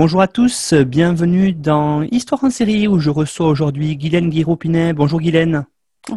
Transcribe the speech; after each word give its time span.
Bonjour 0.00 0.20
à 0.20 0.28
tous, 0.28 0.74
bienvenue 0.74 1.52
dans 1.52 2.02
Histoire 2.02 2.44
en 2.44 2.50
série 2.50 2.86
où 2.86 3.00
je 3.00 3.10
reçois 3.10 3.48
aujourd'hui 3.48 3.96
Guylaine 3.96 4.30
Guiraud-Pinet. 4.30 4.92
Bonjour 4.92 5.18
Guylaine. 5.18 5.66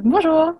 Bonjour. 0.04 0.54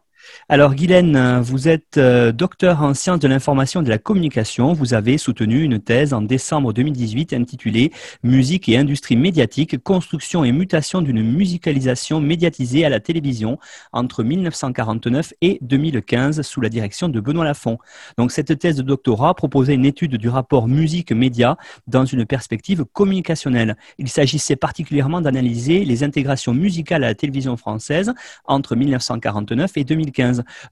Alors 0.50 0.76
Guylaine, 0.76 1.40
vous 1.40 1.68
êtes 1.68 1.98
euh, 1.98 2.32
docteur 2.32 2.82
en 2.82 2.94
sciences 2.94 3.20
de 3.20 3.28
l'information 3.28 3.82
et 3.82 3.84
de 3.84 3.90
la 3.90 3.98
communication. 3.98 4.74
Vous 4.74 4.94
avez 4.94 5.18
soutenu 5.18 5.64
une 5.64 5.80
thèse 5.80 6.14
en 6.14 6.22
décembre 6.22 6.74
2018 6.74 7.34
intitulée 7.34 7.92
Musique 8.24 8.68
et 8.68 8.78
industrie 8.78 9.16
médiatique, 9.16 9.82
construction 9.82 10.44
et 10.44 10.52
mutation 10.52 11.02
d'une 11.02 11.24
musicalisation 11.24 12.20
médiatisée 12.20 12.86
à 12.86 12.90
la 12.90 13.00
télévision 13.00 13.60
entre 13.94 14.24
1949 14.24 15.34
et 15.42 15.58
2015 15.62 16.42
sous 16.42 16.62
la 16.62 16.70
direction 16.70 17.08
de 17.08 17.20
Benoît 17.20 17.46
Lafont. 17.46 17.78
Donc 18.18 18.32
cette 18.32 18.60
thèse 18.60 18.76
de 18.76 18.84
doctorat 18.84 19.34
proposait 19.34 19.76
une 19.76 19.86
étude 19.86 20.16
du 20.16 20.30
rapport 20.30 20.68
musique-média 20.68 21.58
dans 21.88 22.06
une 22.06 22.26
perspective 22.26 22.84
communicationnelle. 22.92 23.78
Il 23.98 24.10
s'agissait 24.10 24.58
particulièrement 24.58 25.22
d'analyser 25.22 25.86
les 25.86 26.04
intégrations 26.04 26.54
musicales 26.54 27.04
à 27.04 27.08
la 27.08 27.16
télévision 27.16 27.58
française 27.58 28.14
entre 28.46 28.76
1949 28.76 29.72
et 29.78 29.84
2015 29.84 30.11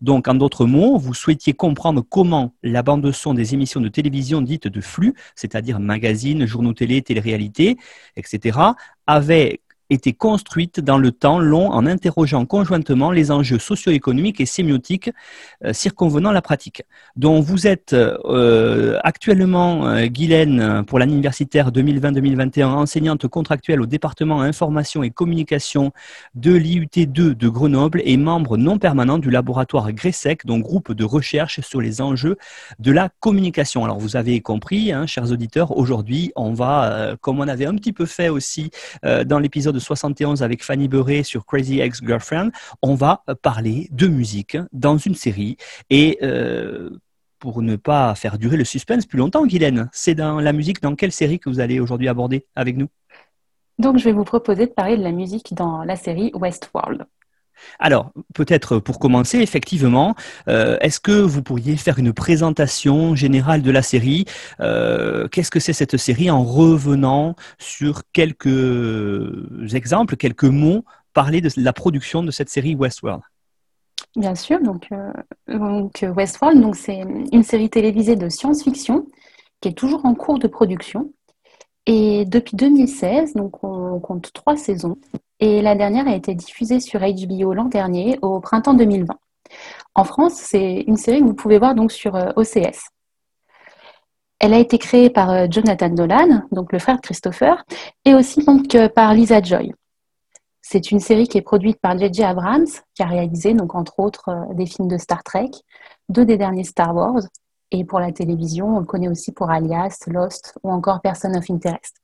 donc, 0.01 0.27
en 0.27 0.33
d'autres 0.35 0.65
mots, 0.65 0.97
vous 0.97 1.13
souhaitiez 1.13 1.53
comprendre 1.53 2.01
comment 2.07 2.53
la 2.63 2.83
bande-son 2.83 3.33
des 3.33 3.53
émissions 3.53 3.81
de 3.81 3.89
télévision 3.89 4.41
dites 4.41 4.67
de 4.67 4.81
flux, 4.81 5.13
c'est-à-dire 5.35 5.79
magazines, 5.79 6.45
journaux 6.45 6.73
télé, 6.73 7.01
télé-réalité, 7.01 7.77
etc., 8.15 8.59
avait 9.07 9.61
été 9.89 10.13
construite 10.13 10.79
dans 10.79 10.97
le 10.97 11.11
temps 11.11 11.39
long 11.39 11.71
en 11.71 11.85
interrogeant 11.85 12.45
conjointement 12.45 13.11
les 13.11 13.31
enjeux 13.31 13.57
socio-économiques 13.57 14.39
et 14.39 14.45
sémiotiques 14.45 15.11
euh, 15.65 15.73
circonvenant 15.73 16.31
la 16.31 16.41
pratique. 16.41 16.83
Donc 17.15 17.43
vous 17.43 17.65
êtes 17.65 17.93
euh, 17.93 18.99
actuellement, 19.03 19.87
euh, 19.87 20.05
Guylaine, 20.05 20.83
pour 20.85 20.99
l'année 20.99 21.13
universitaire 21.13 21.71
2020-2021, 21.71 22.65
enseignante 22.65 23.27
contractuelle 23.27 23.81
au 23.81 23.85
département 23.85 24.41
information 24.41 25.01
et 25.01 25.09
communication 25.09 25.91
de 26.35 26.53
l'IUT2 26.53 27.35
de 27.35 27.49
Grenoble 27.49 28.01
et 28.05 28.17
membre 28.17 28.57
non 28.57 28.77
permanent 28.77 29.17
du 29.17 29.31
laboratoire 29.31 29.91
GRESEC, 29.91 30.45
donc 30.45 30.63
groupe 30.63 30.91
de 30.91 31.03
recherche 31.03 31.61
sur 31.61 31.81
les 31.81 32.01
enjeux 32.01 32.37
de 32.77 32.91
la 32.91 33.09
communication. 33.19 33.83
Alors 33.83 33.97
vous 33.97 34.15
avez 34.15 34.39
compris, 34.41 34.91
hein, 34.91 35.07
chers 35.07 35.31
auditeurs, 35.31 35.75
aujourd'hui 35.77 36.31
on 36.35 36.53
va, 36.53 37.15
comme 37.21 37.39
on 37.39 37.47
avait 37.47 37.65
un 37.65 37.75
petit 37.75 37.93
peu 37.93 38.05
fait 38.05 38.29
aussi 38.29 38.69
dans 39.03 39.39
l'épisode 39.39 39.78
71 39.79 40.43
avec 40.43 40.63
Fanny 40.63 40.87
Beuret 40.87 41.23
sur 41.23 41.45
Crazy 41.45 41.79
Ex-Girlfriend, 41.79 42.49
on 42.81 42.95
va 42.95 43.23
parler 43.41 43.87
de 43.91 44.07
musique 44.07 44.57
dans 44.71 44.97
une 44.97 45.15
série. 45.15 45.57
Et 45.89 46.19
euh, 46.23 46.89
pour 47.39 47.61
ne 47.61 47.75
pas 47.75 48.13
faire 48.15 48.37
durer 48.37 48.57
le 48.57 48.65
suspense 48.65 49.05
plus 49.05 49.17
longtemps, 49.17 49.45
Guylaine, 49.45 49.89
c'est 49.93 50.15
dans 50.15 50.39
la 50.39 50.53
musique, 50.53 50.81
dans 50.81 50.95
quelle 50.95 51.11
série 51.11 51.39
que 51.39 51.49
vous 51.49 51.59
allez 51.59 51.79
aujourd'hui 51.79 52.07
aborder 52.07 52.45
avec 52.55 52.77
nous? 52.77 52.87
Donc, 53.79 53.97
je 53.97 54.03
vais 54.03 54.11
vous 54.11 54.25
proposer 54.25 54.67
de 54.67 54.71
parler 54.71 54.97
de 54.97 55.03
la 55.03 55.13
musique 55.13 55.53
dans 55.53 55.83
la 55.83 55.95
série 55.95 56.31
Westworld. 56.33 57.05
Alors, 57.79 58.11
peut-être 58.33 58.79
pour 58.79 58.99
commencer, 58.99 59.39
effectivement, 59.39 60.15
euh, 60.47 60.77
est-ce 60.81 60.99
que 60.99 61.11
vous 61.11 61.41
pourriez 61.41 61.77
faire 61.77 61.99
une 61.99 62.13
présentation 62.13 63.15
générale 63.15 63.61
de 63.61 63.71
la 63.71 63.81
série? 63.81 64.25
Euh, 64.59 65.27
Qu'est-ce 65.27 65.51
que 65.51 65.59
c'est 65.59 65.73
cette 65.73 65.97
série 65.97 66.29
en 66.29 66.43
revenant 66.43 67.35
sur 67.57 68.03
quelques 68.13 68.45
exemples, 69.73 70.15
quelques 70.15 70.43
mots, 70.43 70.83
parler 71.13 71.41
de 71.41 71.49
la 71.57 71.73
production 71.73 72.23
de 72.23 72.31
cette 72.31 72.49
série 72.49 72.75
Westworld? 72.75 73.21
Bien 74.15 74.35
sûr, 74.35 74.59
donc, 74.61 74.89
euh, 74.91 76.11
Westworld, 76.15 76.73
c'est 76.75 76.99
une 77.31 77.43
série 77.43 77.69
télévisée 77.69 78.15
de 78.15 78.29
science-fiction 78.29 79.05
qui 79.61 79.69
est 79.69 79.73
toujours 79.73 80.05
en 80.05 80.15
cours 80.15 80.39
de 80.39 80.47
production. 80.47 81.11
Et 81.85 82.25
depuis 82.25 82.55
2016, 82.55 83.33
donc 83.33 83.63
on 83.63 83.99
compte 83.99 84.31
trois 84.33 84.55
saisons, 84.55 84.97
et 85.39 85.61
la 85.61 85.75
dernière 85.75 86.07
a 86.07 86.15
été 86.15 86.35
diffusée 86.35 86.79
sur 86.79 86.99
HBO 86.99 87.53
l'an 87.53 87.65
dernier, 87.65 88.19
au 88.21 88.39
printemps 88.39 88.73
2020. 88.73 89.13
En 89.95 90.03
France, 90.03 90.33
c'est 90.33 90.81
une 90.87 90.97
série 90.97 91.19
que 91.19 91.25
vous 91.25 91.33
pouvez 91.33 91.57
voir 91.57 91.75
donc 91.75 91.91
sur 91.91 92.15
euh, 92.15 92.31
OCS. 92.35 92.89
Elle 94.39 94.53
a 94.53 94.59
été 94.59 94.77
créée 94.77 95.09
par 95.09 95.31
euh, 95.31 95.47
Jonathan 95.49 95.89
Dolan, 95.89 96.43
donc 96.51 96.71
le 96.71 96.79
frère 96.79 96.97
de 96.97 97.01
Christopher, 97.01 97.63
et 98.05 98.13
aussi 98.13 98.43
donc 98.43 98.75
euh, 98.75 98.89
par 98.89 99.13
Lisa 99.13 99.41
Joy. 99.41 99.73
C'est 100.61 100.91
une 100.91 100.99
série 100.99 101.27
qui 101.27 101.37
est 101.37 101.41
produite 101.41 101.79
par 101.81 101.97
J.J. 101.97 102.23
Abrams, 102.23 102.67
qui 102.93 103.01
a 103.01 103.07
réalisé 103.07 103.53
donc 103.53 103.73
entre 103.73 103.99
autres 103.99 104.47
des 104.53 104.67
films 104.67 104.87
de 104.87 104.97
Star 104.97 105.23
Trek, 105.23 105.49
deux 106.09 106.25
des 106.25 106.37
derniers 106.37 106.63
Star 106.63 106.95
Wars, 106.95 107.23
et 107.71 107.85
pour 107.85 107.99
la 107.99 108.11
télévision, 108.11 108.75
on 108.75 108.79
le 108.79 108.85
connaît 108.85 109.07
aussi 109.07 109.31
pour 109.31 109.49
Alias, 109.49 110.03
Lost 110.07 110.57
ou 110.63 110.71
encore 110.71 111.01
Person 111.01 111.33
of 111.35 111.49
Interest. 111.49 111.97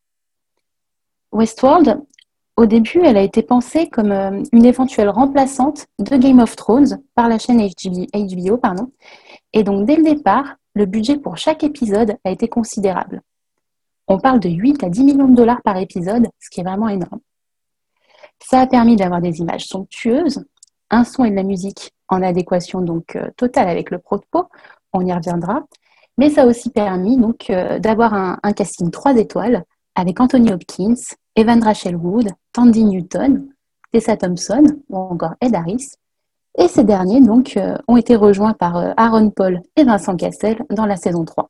Westworld 1.32 2.02
au 2.58 2.66
début, 2.66 3.02
elle 3.04 3.18
a 3.18 3.22
été 3.22 3.44
pensée 3.44 3.90
comme 3.90 4.12
euh, 4.12 4.44
une 4.54 4.66
éventuelle 4.66 5.10
remplaçante 5.10 5.88
de 6.00 6.16
Game 6.16 6.40
of 6.40 6.56
Thrones 6.56 7.02
par 7.14 7.28
la 7.28 7.38
chaîne 7.38 7.60
HBO. 7.60 8.58
Pardon. 8.58 8.92
Et 9.52 9.64
donc, 9.64 9.86
dès 9.86 9.98
le 9.98 10.04
départ, 10.04 10.56
le 10.74 10.86
budget 10.86 11.18
pour 11.18 11.38
chaque 11.38 11.64
épisode 11.64 12.18
a 12.24 12.32
été 12.32 12.48
considérable. 12.48 13.22
On 14.08 14.20
parle 14.20 14.40
de 14.40 14.50
8 14.50 14.84
à 14.84 14.90
10 14.90 15.04
millions 15.04 15.28
de 15.28 15.36
dollars 15.36 15.62
par 15.64 15.78
épisode, 15.78 16.28
ce 16.40 16.50
qui 16.50 16.62
est 16.62 16.64
vraiment 16.64 16.90
énorme. 16.90 17.20
Ça 18.42 18.62
a 18.62 18.68
permis 18.68 18.96
d'avoir 18.96 19.22
des 19.22 19.40
images 19.40 19.66
somptueuses, 19.66 20.46
un 20.90 21.04
son 21.04 21.26
et 21.26 21.32
de 21.32 21.36
la 21.36 21.44
musique 21.44 21.92
en 22.08 22.22
adéquation 22.22 22.82
donc 22.82 23.16
euh, 23.16 23.30
totale 23.36 23.68
avec 23.68 23.90
le 23.90 23.98
propos, 23.98 24.46
on 24.94 25.06
y 25.06 25.12
reviendra, 25.12 25.64
mais 26.18 26.30
ça 26.30 26.44
a 26.44 26.46
aussi 26.46 26.70
permis 26.70 27.20
euh, 27.50 27.80
d'avoir 27.80 28.14
un, 28.14 28.38
un 28.44 28.54
casting 28.54 28.92
3 28.92 29.18
étoiles 29.18 29.64
avec 29.96 30.20
Anthony 30.20 30.52
Hopkins, 30.52 30.94
Evan 31.36 31.62
Rachel 31.62 31.96
Wood, 31.96 32.30
Tandy 32.54 32.86
Newton, 32.86 33.48
Tessa 33.92 34.18
Thompson 34.18 34.64
ou 34.90 34.98
encore 34.98 35.36
Ed 35.42 35.56
Harris. 35.56 35.92
Et 36.58 36.68
ces 36.68 36.84
derniers 36.84 37.22
euh, 37.58 37.78
ont 37.88 37.98
été 37.98 38.16
rejoints 38.16 38.54
par 38.54 38.78
euh, 38.78 38.92
Aaron 38.96 39.30
Paul 39.30 39.62
et 39.76 39.84
Vincent 39.84 40.16
Cassel 40.16 40.64
dans 40.70 40.86
la 40.86 40.96
saison 40.96 41.26
3. 41.26 41.50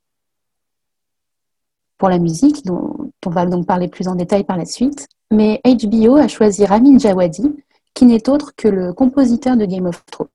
Pour 1.98 2.10
la 2.10 2.18
musique, 2.18 2.66
dont 2.66 3.12
on 3.26 3.30
va 3.30 3.46
donc 3.46 3.68
parler 3.68 3.88
plus 3.88 4.08
en 4.08 4.16
détail 4.16 4.44
par 4.44 4.58
la 4.58 4.66
suite, 4.66 5.08
mais 5.32 5.62
HBO 5.64 6.18
a 6.18 6.28
choisi 6.28 6.66
Ramin 6.66 6.98
Djawadi, 6.98 7.56
qui 7.94 8.06
n'est 8.06 8.28
autre 8.30 8.54
que 8.56 8.68
le 8.68 8.94
compositeur 8.94 9.56
de 9.58 9.66
Game 9.66 9.86
of 9.86 10.04
Thrones. 10.06 10.28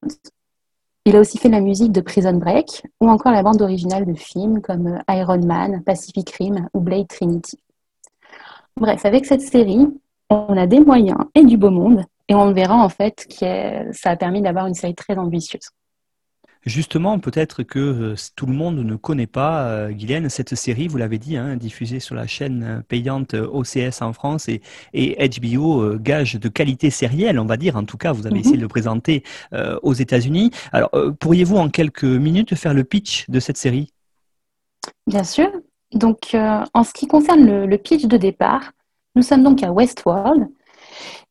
Il 1.05 1.17
a 1.17 1.21
aussi 1.21 1.39
fait 1.39 1.49
la 1.49 1.61
musique 1.61 1.93
de 1.93 2.01
Prison 2.01 2.35
Break 2.35 2.87
ou 3.01 3.09
encore 3.09 3.33
la 3.33 3.43
bande 3.43 3.63
originale 3.63 4.07
de 4.07 4.15
films 4.15 4.61
comme 4.61 4.87
euh, 4.87 5.15
Iron 5.15 5.45
Man, 5.45 5.83
Pacific 5.85 6.31
Rim 6.31 6.69
ou 6.75 6.81
Blade 6.81 7.09
Trinity. 7.09 7.59
Bref, 8.77 9.05
avec 9.05 9.27
cette 9.27 9.43
série, 9.43 9.87
on 10.31 10.57
a 10.57 10.67
des 10.67 10.81
moyens 10.81 11.19
et 11.35 11.45
du 11.45 11.57
beau 11.57 11.71
monde, 11.71 12.05
et 12.29 12.35
on 12.35 12.53
verra 12.53 12.77
en 12.77 12.89
fait 12.89 13.27
que 13.29 13.93
ça 13.93 14.11
a 14.11 14.17
permis 14.17 14.43
d'avoir 14.43 14.67
une 14.67 14.75
série 14.75 14.95
très 14.95 15.17
ambitieuse. 15.17 15.71
Justement, 16.67 17.19
peut-être 17.19 17.63
que 17.63 17.79
euh, 17.79 18.15
tout 18.37 18.45
le 18.45 18.53
monde 18.53 18.77
ne 18.77 18.95
connaît 18.95 19.27
pas, 19.27 19.65
euh, 19.65 19.91
Guylaine, 19.93 20.29
cette 20.29 20.55
série, 20.55 20.89
vous 20.89 20.99
l'avez 20.99 21.17
dit, 21.17 21.39
hein, 21.39 21.57
diffusée 21.57 22.01
sur 22.01 22.15
la 22.15 22.27
chaîne 22.27 22.63
euh, 22.63 22.83
payante 22.87 23.33
OCS 23.33 24.03
en 24.03 24.13
France 24.13 24.47
et, 24.49 24.61
HBO, 24.93 25.97
gage 25.99 26.35
de 26.35 26.49
qualité 26.49 26.91
sérielle, 26.91 27.39
on 27.39 27.47
va 27.47 27.57
dire. 27.57 27.77
En 27.77 27.85
tout 27.85 27.97
cas, 27.97 28.13
vous 28.13 28.27
avez 28.27 28.35
mhm. 28.35 28.41
essayé 28.41 28.57
de 28.57 28.63
le 28.63 28.69
présenter 28.69 29.25
aux 29.83 29.95
États-Unis. 29.95 30.51
Alors, 30.73 30.91
pourriez-vous 31.19 31.57
en 31.57 31.71
quelques 31.71 32.05
minutes 32.05 32.55
faire 32.55 32.75
le 32.75 32.85
pitch 32.85 33.29
de 33.31 33.41
cette 33.41 33.57
série? 33.57 33.93
Bien 35.07 35.25
sûr. 35.25 35.51
Donc, 35.93 36.35
euh, 36.35 36.65
en 36.73 36.85
ce 36.85 36.93
qui 36.93 37.07
concerne 37.09 37.65
le, 37.65 37.79
pitch 37.79 38.05
de 38.05 38.17
départ, 38.17 38.73
nous 39.17 39.23
sommes 39.23 39.43
donc 39.43 39.63
à 39.63 39.73
Westworld. 39.73 40.49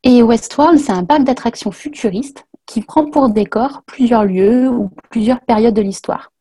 Et 0.04 0.22
Westworld, 0.22 0.80
c'est 0.80 0.92
un 0.92 1.06
parc 1.06 1.24
d'attractions 1.24 1.72
futuriste 1.72 2.46
qui 2.66 2.82
prend 2.82 3.06
pour 3.10 3.30
décor 3.30 3.84
plusieurs 3.86 4.26
lieux 4.26 4.70
ou 4.70 4.90
plusieurs 5.10 5.42
périodes 5.42 5.74
de 5.74 5.82
l'histoire. 5.82 6.32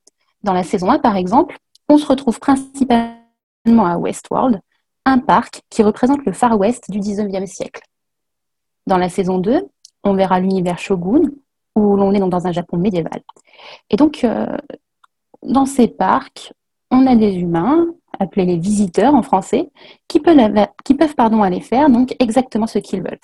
Dans 0.42 0.52
la 0.52 0.62
saison 0.62 0.90
1, 0.90 0.98
par 0.98 1.16
exemple, 1.16 1.56
on 1.88 1.96
se 1.96 2.06
retrouve 2.06 2.38
principalement 2.38 3.86
à 3.86 3.96
Westworld, 3.96 4.60
un 5.04 5.18
parc 5.18 5.62
qui 5.70 5.82
représente 5.82 6.24
le 6.26 6.32
Far 6.32 6.58
West 6.58 6.90
du 6.90 7.00
19e 7.00 7.46
siècle. 7.46 7.82
Dans 8.86 8.98
la 8.98 9.08
saison 9.08 9.38
2, 9.38 9.66
on 10.04 10.14
verra 10.14 10.40
l'univers 10.40 10.78
Shogun, 10.78 11.30
où 11.74 11.96
l'on 11.96 12.12
est 12.12 12.20
dans 12.20 12.46
un 12.46 12.52
Japon 12.52 12.76
médiéval. 12.76 13.22
Et 13.90 13.96
donc, 13.96 14.24
euh, 14.24 14.56
dans 15.42 15.66
ces 15.66 15.88
parcs, 15.88 16.52
on 16.90 17.06
a 17.06 17.16
des 17.16 17.36
humains, 17.36 17.86
appelés 18.18 18.46
les 18.46 18.58
visiteurs 18.58 19.14
en 19.14 19.22
français, 19.22 19.70
qui 20.08 20.20
peuvent, 20.20 20.38
aller 20.38 21.60
faire 21.60 21.90
donc 21.90 22.14
exactement 22.18 22.66
ce 22.66 22.78
qu'ils 22.78 23.02
veulent. 23.02 23.20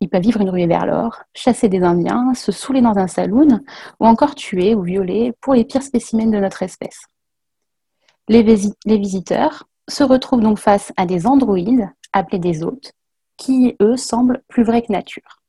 Ils 0.00 0.08
peuvent 0.08 0.22
vivre 0.22 0.40
une 0.40 0.50
ruée 0.50 0.66
vers 0.66 0.84
l'or, 0.84 1.22
chasser 1.34 1.68
des 1.68 1.82
Indiens, 1.82 2.34
se 2.34 2.52
saouler 2.52 2.82
dans 2.82 2.98
un 2.98 3.06
saloon, 3.06 3.60
ou 4.00 4.06
encore 4.06 4.34
tuer 4.34 4.74
ou 4.74 4.82
violer 4.82 5.32
pour 5.40 5.54
les 5.54 5.64
pires 5.64 5.82
spécimens 5.82 6.30
de 6.30 6.38
notre 6.38 6.62
espèce. 6.62 7.06
Les, 8.28 8.42
les 8.42 8.98
visiteurs 8.98 9.68
se 9.88 10.02
retrouvent 10.02 10.40
donc 10.40 10.58
face 10.58 10.92
à 10.96 11.06
des 11.06 11.26
androïdes, 11.26 11.88
appelés 12.12 12.40
des 12.40 12.62
hôtes, 12.62 12.92
qui, 13.36 13.76
eux, 13.80 13.96
semblent 13.96 14.42
plus 14.48 14.64
vrais 14.64 14.82
que 14.82 14.92
nature. 14.92 15.40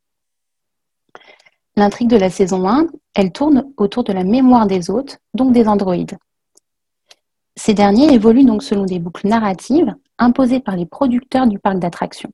L'intrigue 1.75 2.09
de 2.09 2.17
la 2.17 2.29
saison 2.29 2.67
1, 2.67 2.87
elle 3.15 3.31
tourne 3.31 3.71
autour 3.77 4.03
de 4.03 4.13
la 4.13 4.23
mémoire 4.23 4.67
des 4.67 4.89
hôtes, 4.89 5.19
donc 5.33 5.53
des 5.53 5.67
androïdes. 5.67 6.17
Ces 7.57 7.73
derniers 7.73 8.13
évoluent 8.13 8.45
donc 8.45 8.61
selon 8.61 8.85
des 8.85 8.99
boucles 8.99 9.27
narratives 9.27 9.95
imposées 10.19 10.59
par 10.59 10.75
les 10.75 10.85
producteurs 10.85 11.47
du 11.47 11.57
parc 11.57 11.79
d'attractions. 11.79 12.31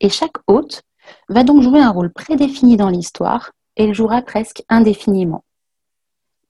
Et 0.00 0.08
chaque 0.08 0.38
hôte 0.48 0.82
va 1.28 1.44
donc 1.44 1.62
jouer 1.62 1.80
un 1.80 1.90
rôle 1.90 2.12
prédéfini 2.12 2.76
dans 2.76 2.88
l'histoire 2.88 3.52
et 3.76 3.84
il 3.84 3.94
jouera 3.94 4.22
presque 4.22 4.64
indéfiniment. 4.68 5.44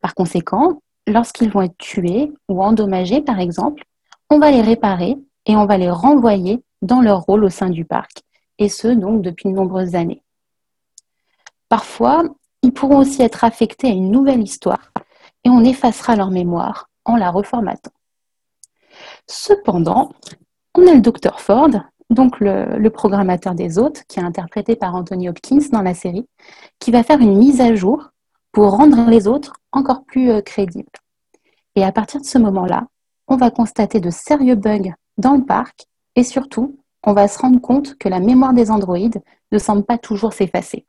Par 0.00 0.14
conséquent, 0.14 0.80
lorsqu'ils 1.06 1.50
vont 1.50 1.60
être 1.60 1.76
tués 1.76 2.32
ou 2.48 2.62
endommagés, 2.62 3.20
par 3.20 3.38
exemple, 3.38 3.84
on 4.30 4.38
va 4.38 4.50
les 4.50 4.62
réparer 4.62 5.18
et 5.44 5.54
on 5.54 5.66
va 5.66 5.76
les 5.76 5.90
renvoyer 5.90 6.62
dans 6.80 7.02
leur 7.02 7.20
rôle 7.20 7.44
au 7.44 7.50
sein 7.50 7.68
du 7.68 7.84
parc, 7.84 8.22
et 8.58 8.70
ce 8.70 8.88
donc 8.88 9.20
depuis 9.20 9.50
de 9.50 9.54
nombreuses 9.54 9.94
années. 9.94 10.22
Parfois, 11.68 12.24
ils 12.62 12.72
pourront 12.72 12.98
aussi 12.98 13.20
être 13.20 13.44
affectés 13.44 13.88
à 13.88 13.90
une 13.90 14.10
nouvelle 14.10 14.42
histoire 14.42 14.90
et 15.44 15.50
on 15.50 15.64
effacera 15.64 16.16
leur 16.16 16.30
mémoire 16.30 16.89
la 17.16 17.30
reformatant. 17.30 17.92
Cependant, 19.26 20.12
on 20.74 20.86
a 20.86 20.94
le 20.94 21.00
docteur 21.00 21.40
Ford, 21.40 21.70
donc 22.10 22.40
le, 22.40 22.88
programmateur 22.88 23.54
des 23.54 23.78
hôtes, 23.78 24.02
qui 24.08 24.18
est 24.18 24.22
interprété 24.22 24.76
par 24.76 24.94
Anthony 24.94 25.28
Hopkins 25.28 25.68
dans 25.72 25.82
la 25.82 25.94
série, 25.94 26.26
qui 26.78 26.90
va 26.90 27.02
faire 27.02 27.20
une 27.20 27.36
mise 27.36 27.60
à 27.60 27.74
jour 27.74 28.10
pour 28.52 28.72
rendre 28.72 29.08
les 29.08 29.28
autres 29.28 29.54
encore 29.72 30.04
plus 30.04 30.30
euh, 30.30 30.40
crédibles. 30.40 30.90
Et 31.76 31.84
à 31.84 31.92
partir 31.92 32.20
de 32.20 32.26
ce 32.26 32.38
moment-là, 32.38 32.88
on 33.28 33.36
va 33.36 33.50
constater 33.50 34.00
de 34.00 34.10
sérieux 34.10 34.56
bugs 34.56 34.92
dans 35.18 35.34
le 35.34 35.44
parc 35.44 35.86
et 36.16 36.24
surtout, 36.24 36.76
on 37.04 37.12
va 37.12 37.28
se 37.28 37.38
rendre 37.38 37.60
compte 37.60 37.96
que 37.96 38.08
la 38.08 38.18
mémoire 38.18 38.52
des 38.52 38.72
androïdes 38.72 39.22
ne 39.52 39.58
semble 39.58 39.84
pas 39.84 39.98
toujours 39.98 40.32
s'effacer. 40.32 40.84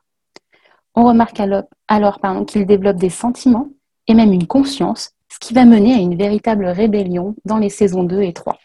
On 0.95 1.05
remarque 1.05 1.39
alors 1.87 2.19
qu'ils 2.47 2.65
développent 2.65 2.97
des 2.97 3.09
sentiments 3.09 3.69
et 4.07 4.13
même 4.13 4.33
une 4.33 4.47
conscience, 4.47 5.11
ce 5.31 5.39
qui 5.39 5.53
va 5.53 5.63
mener 5.63 5.93
à 5.93 5.97
une 5.97 6.17
véritable 6.17 6.65
rébellion 6.65 7.35
dans 7.45 7.57
les 7.57 7.69
saisons 7.69 8.03
2 8.03 8.21
et 8.21 8.33
3. 8.33 8.59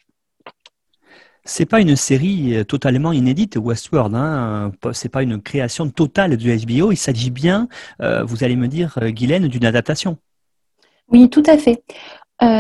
C'est 1.45 1.65
pas 1.65 1.81
une 1.81 1.95
série 1.95 2.57
euh, 2.57 2.65
totalement 2.65 3.13
inédite, 3.13 3.57
Westworld. 3.57 4.17
Hein 4.17 4.73
c'est 4.93 5.09
pas 5.09 5.23
une 5.23 5.41
création 5.41 5.89
totale 5.89 6.37
du 6.37 6.53
HBO. 6.53 6.91
Il 6.91 6.97
s'agit 6.97 7.31
bien, 7.31 7.69
euh, 8.03 8.25
vous 8.25 8.43
allez 8.43 8.57
me 8.57 8.67
dire, 8.67 8.99
euh, 9.01 9.11
Guylaine, 9.11 9.47
d'une 9.47 9.65
adaptation. 9.65 10.19
Oui, 11.13 11.31
tout 11.31 11.45
à 11.47 11.57
fait. 11.57 11.85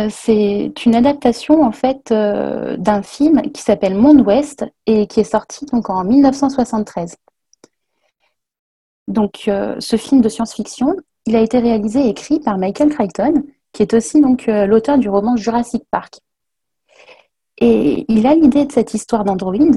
c'est 0.08 0.72
une 0.86 0.94
adaptation 0.94 1.64
en 1.64 1.72
fait 1.72 2.12
d'un 2.12 3.02
film 3.02 3.42
qui 3.52 3.60
s'appelle 3.60 3.96
Monde 3.96 4.20
Ouest 4.20 4.64
et 4.86 5.08
qui 5.08 5.18
est 5.18 5.24
sorti 5.24 5.66
donc 5.66 5.90
en 5.90 6.04
1973. 6.04 7.16
Donc, 9.08 9.50
ce 9.80 9.96
film 9.96 10.20
de 10.20 10.28
science-fiction, 10.28 10.94
il 11.26 11.34
a 11.34 11.40
été 11.40 11.58
réalisé 11.58 12.06
et 12.06 12.10
écrit 12.10 12.38
par 12.38 12.56
Michael 12.56 12.90
Crichton, 12.90 13.42
qui 13.76 13.82
est 13.82 13.92
aussi 13.92 14.22
donc 14.22 14.46
l'auteur 14.46 14.96
du 14.96 15.10
roman 15.10 15.36
Jurassic 15.36 15.84
Park. 15.90 16.20
Et 17.58 18.06
il 18.08 18.26
a 18.26 18.34
l'idée 18.34 18.64
de 18.64 18.72
cette 18.72 18.94
histoire 18.94 19.22
d'androïdes, 19.22 19.76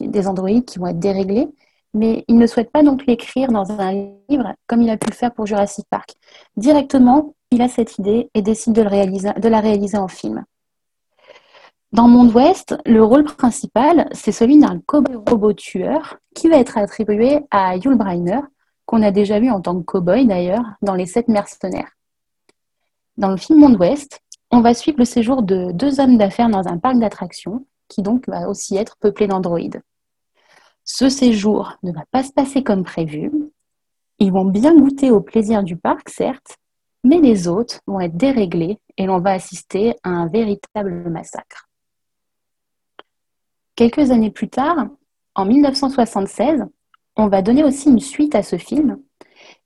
des 0.00 0.28
androïdes 0.28 0.66
qui 0.66 0.78
vont 0.78 0.88
être 0.88 0.98
déréglés, 0.98 1.48
mais 1.94 2.22
il 2.28 2.36
ne 2.36 2.46
souhaite 2.46 2.70
pas 2.70 2.82
donc 2.82 3.06
l'écrire 3.06 3.50
dans 3.50 3.70
un 3.72 3.92
livre 4.28 4.52
comme 4.66 4.82
il 4.82 4.90
a 4.90 4.98
pu 4.98 5.08
le 5.08 5.14
faire 5.14 5.32
pour 5.32 5.46
Jurassic 5.46 5.86
Park. 5.88 6.10
Directement, 6.58 7.34
il 7.50 7.62
a 7.62 7.68
cette 7.68 7.96
idée 7.96 8.28
et 8.34 8.42
décide 8.42 8.74
de 8.74 8.82
la 9.48 9.60
réaliser 9.60 9.96
en 9.96 10.08
film. 10.08 10.44
Dans 11.92 12.08
Monde 12.08 12.34
Ouest, 12.34 12.76
le 12.84 13.02
rôle 13.02 13.24
principal, 13.24 14.10
c'est 14.12 14.32
celui 14.32 14.58
d'un 14.58 14.80
cowboy 14.84 15.16
robot 15.16 15.54
tueur 15.54 16.18
qui 16.34 16.50
va 16.50 16.58
être 16.58 16.76
attribué 16.76 17.40
à 17.50 17.74
Yul 17.78 17.96
Brynner, 17.96 18.40
qu'on 18.84 19.02
a 19.02 19.10
déjà 19.10 19.40
vu 19.40 19.50
en 19.50 19.62
tant 19.62 19.78
que 19.78 19.84
cowboy 19.84 20.26
d'ailleurs 20.26 20.64
dans 20.82 20.94
Les 20.94 21.06
Sept 21.06 21.28
Mercenaires. 21.28 21.90
Dans 23.18 23.30
le 23.30 23.36
film 23.36 23.58
Monde 23.58 23.78
Ouest, 23.78 24.20
on 24.50 24.60
va 24.60 24.72
suivre 24.72 24.98
le 24.98 25.04
séjour 25.04 25.42
de 25.42 25.70
deux 25.72 26.00
hommes 26.00 26.16
d'affaires 26.16 26.48
dans 26.48 26.66
un 26.66 26.78
parc 26.78 26.98
d'attractions, 26.98 27.66
qui 27.88 28.02
donc 28.02 28.26
va 28.26 28.48
aussi 28.48 28.76
être 28.76 28.96
peuplé 28.96 29.26
d'androïdes. 29.26 29.82
Ce 30.84 31.10
séjour 31.10 31.74
ne 31.82 31.92
va 31.92 32.04
pas 32.10 32.22
se 32.22 32.32
passer 32.32 32.62
comme 32.62 32.84
prévu. 32.84 33.30
Ils 34.18 34.32
vont 34.32 34.46
bien 34.46 34.74
goûter 34.74 35.10
au 35.10 35.20
plaisir 35.20 35.62
du 35.62 35.76
parc, 35.76 36.08
certes, 36.08 36.56
mais 37.04 37.18
les 37.18 37.48
hôtes 37.48 37.80
vont 37.86 38.00
être 38.00 38.16
déréglés 38.16 38.78
et 38.96 39.04
l'on 39.04 39.20
va 39.20 39.32
assister 39.32 39.94
à 40.02 40.08
un 40.08 40.28
véritable 40.28 41.10
massacre. 41.10 41.68
Quelques 43.76 44.10
années 44.10 44.30
plus 44.30 44.48
tard, 44.48 44.86
en 45.34 45.44
1976, 45.44 46.64
on 47.16 47.28
va 47.28 47.42
donner 47.42 47.64
aussi 47.64 47.90
une 47.90 48.00
suite 48.00 48.34
à 48.34 48.42
ce 48.42 48.56
film. 48.56 48.98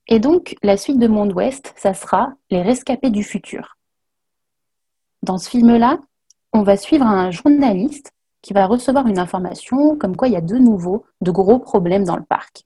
Et 0.09 0.21
donc, 0.21 0.57
la 0.63 0.77
suite 0.77 0.99
de 0.99 1.09
Monde 1.09 1.33
Ouest, 1.33 1.75
ça 1.77 1.93
sera 1.93 2.33
Les 2.51 2.63
Rescapés 2.63 3.11
du 3.11 3.25
futur. 3.25 3.77
Dans 5.23 5.39
ce 5.39 5.51
film-là, 5.51 5.99
on 6.53 6.63
va 6.63 6.77
suivre 6.77 7.05
un 7.05 7.31
journaliste 7.33 8.13
qui 8.41 8.53
va 8.53 8.67
recevoir 8.67 9.09
une 9.09 9.19
information 9.19 9.97
comme 9.97 10.17
quoi 10.17 10.29
il 10.29 10.35
y 10.35 10.37
a 10.37 10.41
de 10.41 10.57
nouveau 10.57 11.05
de 11.21 11.33
gros 11.33 11.59
problèmes 11.59 12.05
dans 12.05 12.17
le 12.17 12.23
parc. 12.23 12.65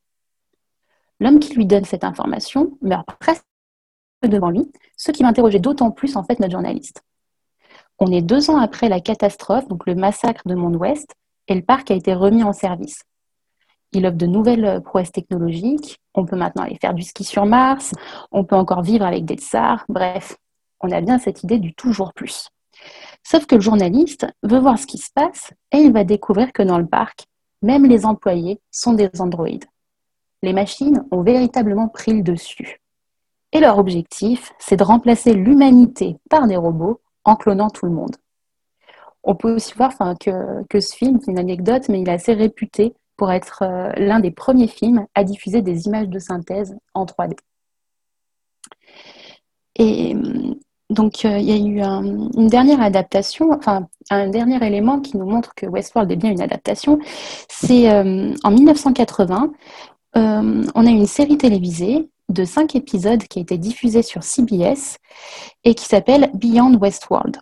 L'homme 1.19 1.39
qui 1.39 1.55
lui 1.55 1.65
donne 1.65 1.85
cette 1.85 2.05
information 2.05 2.77
meurt 2.83 3.09
presque 3.19 3.45
devant 4.23 4.51
lui, 4.51 4.71
ce 4.99 5.11
qui 5.11 5.23
va 5.23 5.31
interroger 5.31 5.59
d'autant 5.59 5.91
plus 5.91 6.17
en 6.17 6.25
fait 6.25 6.39
notre 6.41 6.53
journaliste. 6.53 7.03
On 7.99 8.13
est 8.13 8.23
deux 8.23 8.51
ans 8.51 8.59
après 8.59 8.91
la 8.91 9.01
catastrophe, 9.01 9.69
donc 9.69 9.87
le 9.87 9.95
massacre 9.95 10.47
de 10.47 10.55
Monde 10.55 10.77
Ouest, 10.77 11.15
et 11.49 11.55
le 11.55 11.63
parc 11.63 11.91
a 11.91 11.95
été 11.95 12.13
remis 12.13 12.43
en 12.43 12.53
service. 12.53 13.05
Il 13.93 14.07
offre 14.07 14.17
de 14.17 14.27
nouvelles 14.27 14.81
prouesses 14.83 15.13
technologiques. 15.13 15.99
On 16.15 16.25
peut 16.25 16.37
maintenant 16.37 16.63
aller 16.63 16.79
faire 16.81 16.95
du 16.95 17.03
ski 17.03 17.25
sur 17.25 17.47
Mars. 17.47 17.93
On 18.31 18.45
peut 18.45 18.57
encore 18.57 18.83
vivre 18.83 19.05
avec 19.05 19.25
des 19.25 19.35
tsars. 19.35 19.85
Bref, 19.89 20.37
on 20.81 20.91
a 20.91 21.01
bien 21.01 21.19
cette 21.19 21.43
idée 21.43 21.59
du 21.59 21.75
toujours 21.75 22.13
plus. 22.15 22.49
Sauf 23.23 23.47
que 23.47 23.57
le 23.57 23.61
journaliste 23.61 24.27
veut 24.43 24.59
voir 24.59 24.79
ce 24.79 24.87
qui 24.87 24.99
se 24.99 25.11
passe 25.15 25.53
et 25.73 25.79
il 25.79 25.93
va 25.93 26.05
découvrir 26.05 26.53
que 26.53 26.63
dans 26.63 26.79
le 26.79 26.87
parc, 26.87 27.25
même 27.63 27.85
les 27.85 28.07
employés 28.07 28.61
sont 28.71 28.95
des 28.95 29.11
androïdes. 29.19 29.67
Les 30.43 30.53
machines 30.53 31.05
ont 31.11 31.23
véritablement 31.23 31.89
pris 31.89 32.15
le 32.15 32.23
dessus. 32.23 32.81
Et 33.53 33.61
leur 33.61 33.79
objectif, 33.79 34.53
c'est 34.59 34.77
de 34.77 34.85
remplacer 34.85 35.35
l'humanité 35.35 36.17
par 36.31 36.47
des 36.47 36.57
robots 36.57 37.01
en 37.25 37.37
clonant 37.37 37.69
tout 37.69 37.87
le 37.87 37.93
monde. 37.93 38.17
On 39.23 39.35
peut 39.35 39.55
aussi 39.55 39.75
voir 39.75 39.93
que, 40.19 40.65
que, 40.69 40.81
ce 40.81 40.97
film, 40.97 41.19
c'est 41.21 41.31
une 41.31 41.39
anecdote, 41.39 41.89
mais 41.91 42.01
il 42.01 42.09
est 42.09 42.13
assez 42.13 42.33
réputé 42.33 42.95
pour 43.21 43.31
être 43.31 43.65
euh, 43.65 43.93
l'un 43.99 44.19
des 44.19 44.31
premiers 44.31 44.67
films 44.67 45.07
à 45.15 45.25
diffuser 45.25 45.61
des 45.61 45.85
images 45.85 46.09
de 46.09 46.19
synthèse 46.19 46.75
en 46.95 47.05
3D. 47.05 47.37
Et 49.77 50.17
donc, 50.89 51.27
euh, 51.27 51.37
il 51.37 51.45
y 51.45 51.53
a 51.53 51.57
eu 51.57 51.83
une 51.83 52.47
dernière 52.47 52.81
adaptation, 52.81 53.51
enfin, 53.53 53.89
un 54.09 54.29
dernier 54.29 54.67
élément 54.67 55.01
qui 55.01 55.19
nous 55.19 55.27
montre 55.27 55.55
que 55.55 55.67
Westworld 55.67 56.11
est 56.11 56.17
bien 56.17 56.31
une 56.31 56.41
adaptation. 56.41 56.99
C'est 57.51 57.93
euh, 57.93 58.33
en 58.43 58.51
1980, 58.51 59.53
euh, 60.17 60.65
on 60.75 60.87
a 60.87 60.91
une 60.91 61.07
série 61.07 61.37
télévisée 61.37 62.09
de 62.31 62.45
cinq 62.47 62.75
épisodes 62.75 63.23
qui 63.25 63.39
a 63.39 63.43
été 63.43 63.59
diffusée 63.59 64.03
sur 64.03 64.23
CBS 64.23 64.97
et 65.65 65.75
qui 65.75 65.85
s'appelle 65.85 66.31
Beyond 66.33 66.79
Westworld. 66.79 67.37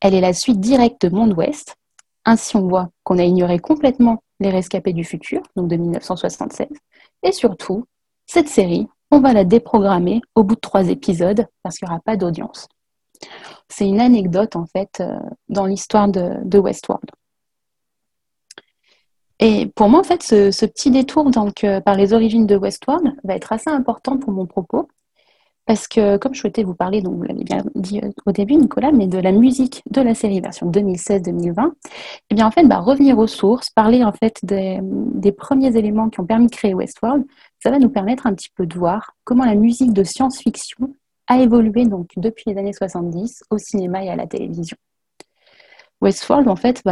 Elle 0.00 0.14
est 0.14 0.22
la 0.22 0.32
suite 0.32 0.58
directe 0.58 1.02
de 1.02 1.14
Monde 1.14 1.34
Ouest. 1.36 1.76
Ainsi, 2.24 2.56
on 2.56 2.68
voit 2.68 2.90
qu'on 3.04 3.18
a 3.18 3.24
ignoré 3.24 3.58
complètement 3.58 4.22
les 4.40 4.50
rescapés 4.50 4.92
du 4.92 5.04
futur, 5.04 5.42
donc 5.56 5.68
de 5.68 5.76
1976. 5.76 6.68
Et 7.22 7.32
surtout, 7.32 7.86
cette 8.26 8.48
série 8.48 8.88
on 9.10 9.20
va 9.20 9.32
la 9.32 9.44
déprogrammer 9.44 10.22
au 10.34 10.44
bout 10.44 10.54
de 10.54 10.60
trois 10.60 10.88
épisodes 10.88 11.46
parce 11.62 11.78
qu'il 11.78 11.86
n'y 11.86 11.92
aura 11.92 12.00
pas 12.00 12.16
d'audience. 12.16 12.68
C'est 13.68 13.86
une 13.86 14.00
anecdote 14.00 14.56
en 14.56 14.66
fait 14.66 15.00
euh, 15.00 15.18
dans 15.48 15.66
l'histoire 15.66 16.08
de, 16.08 16.58
Westworld. 16.58 17.10
Et 19.42 19.66
pour 19.74 19.88
moi, 19.88 20.00
en 20.00 20.04
fait, 20.04 20.22
ce, 20.22 20.66
petit 20.66 20.90
détour 20.90 21.30
donc, 21.30 21.64
euh, 21.64 21.80
par 21.80 21.96
les 21.96 22.12
origines 22.12 22.46
de 22.46 22.56
Westworld 22.56 23.14
va 23.24 23.34
être 23.34 23.52
assez 23.52 23.70
important 23.70 24.18
pour 24.18 24.32
mon 24.32 24.46
propos 24.46 24.88
parce 25.70 25.86
que, 25.86 26.16
comme 26.16 26.34
je 26.34 26.40
souhaitais 26.40 26.64
vous 26.64 26.74
parler, 26.74 27.00
donc 27.00 27.14
vous 27.14 27.22
l'avez 27.22 27.44
bien 27.44 27.62
dit 27.76 28.00
euh, 28.02 28.10
au 28.26 28.32
début, 28.32 28.56
Nicolas, 28.56 28.90
mais 28.90 29.06
de 29.06 29.18
la 29.18 29.30
musique 29.30 29.82
de 29.88 30.00
la 30.00 30.16
série 30.16 30.40
version 30.40 30.68
2016-2020, 30.68 31.68
et 31.68 31.72
eh 32.30 32.34
bien 32.34 32.48
en 32.48 32.50
fait, 32.50 32.64
bah, 32.64 32.80
revenir 32.80 33.16
aux 33.20 33.28
sources, 33.28 33.70
parler 33.70 34.02
en 34.02 34.10
fait 34.10 34.36
des, 34.42 34.80
premiers 35.30 35.76
éléments 35.76 36.10
qui 36.10 36.18
ont 36.18 36.26
permis 36.26 36.46
de 36.46 36.50
créer 36.50 36.74
Westworld, 36.74 37.24
ça 37.62 37.70
va 37.70 37.78
nous 37.78 37.88
permettre 37.88 38.26
un 38.26 38.34
petit 38.34 38.48
peu 38.52 38.66
de 38.66 38.76
voir 38.76 39.12
comment 39.22 39.44
la 39.44 39.54
musique 39.54 39.92
de 39.92 40.02
science-fiction 40.02 40.92
a 41.28 41.38
évolué 41.38 41.84
donc 41.84 42.08
depuis 42.16 42.42
les 42.48 42.58
années 42.58 42.72
70 42.72 43.44
au 43.50 43.58
cinéma 43.58 44.02
et 44.02 44.10
à 44.10 44.16
la 44.16 44.26
télévision. 44.26 44.76
Westworld, 46.00 46.48
en 46.48 46.56
fait, 46.56 46.82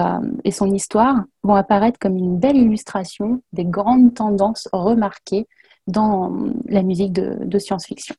et 0.45 0.53
son 0.53 0.73
histoire 0.73 1.25
vont 1.43 1.57
apparaître 1.57 1.99
comme 1.99 2.17
une 2.17 2.39
belle 2.39 2.57
illustration 2.57 3.43
des 3.53 3.65
grandes 3.65 4.15
tendances 4.15 4.69
remarquées 4.73 5.49
dans 5.89 6.33
la 6.67 6.83
musique 6.83 7.15
de 7.15 7.59
science-fiction 7.59 8.15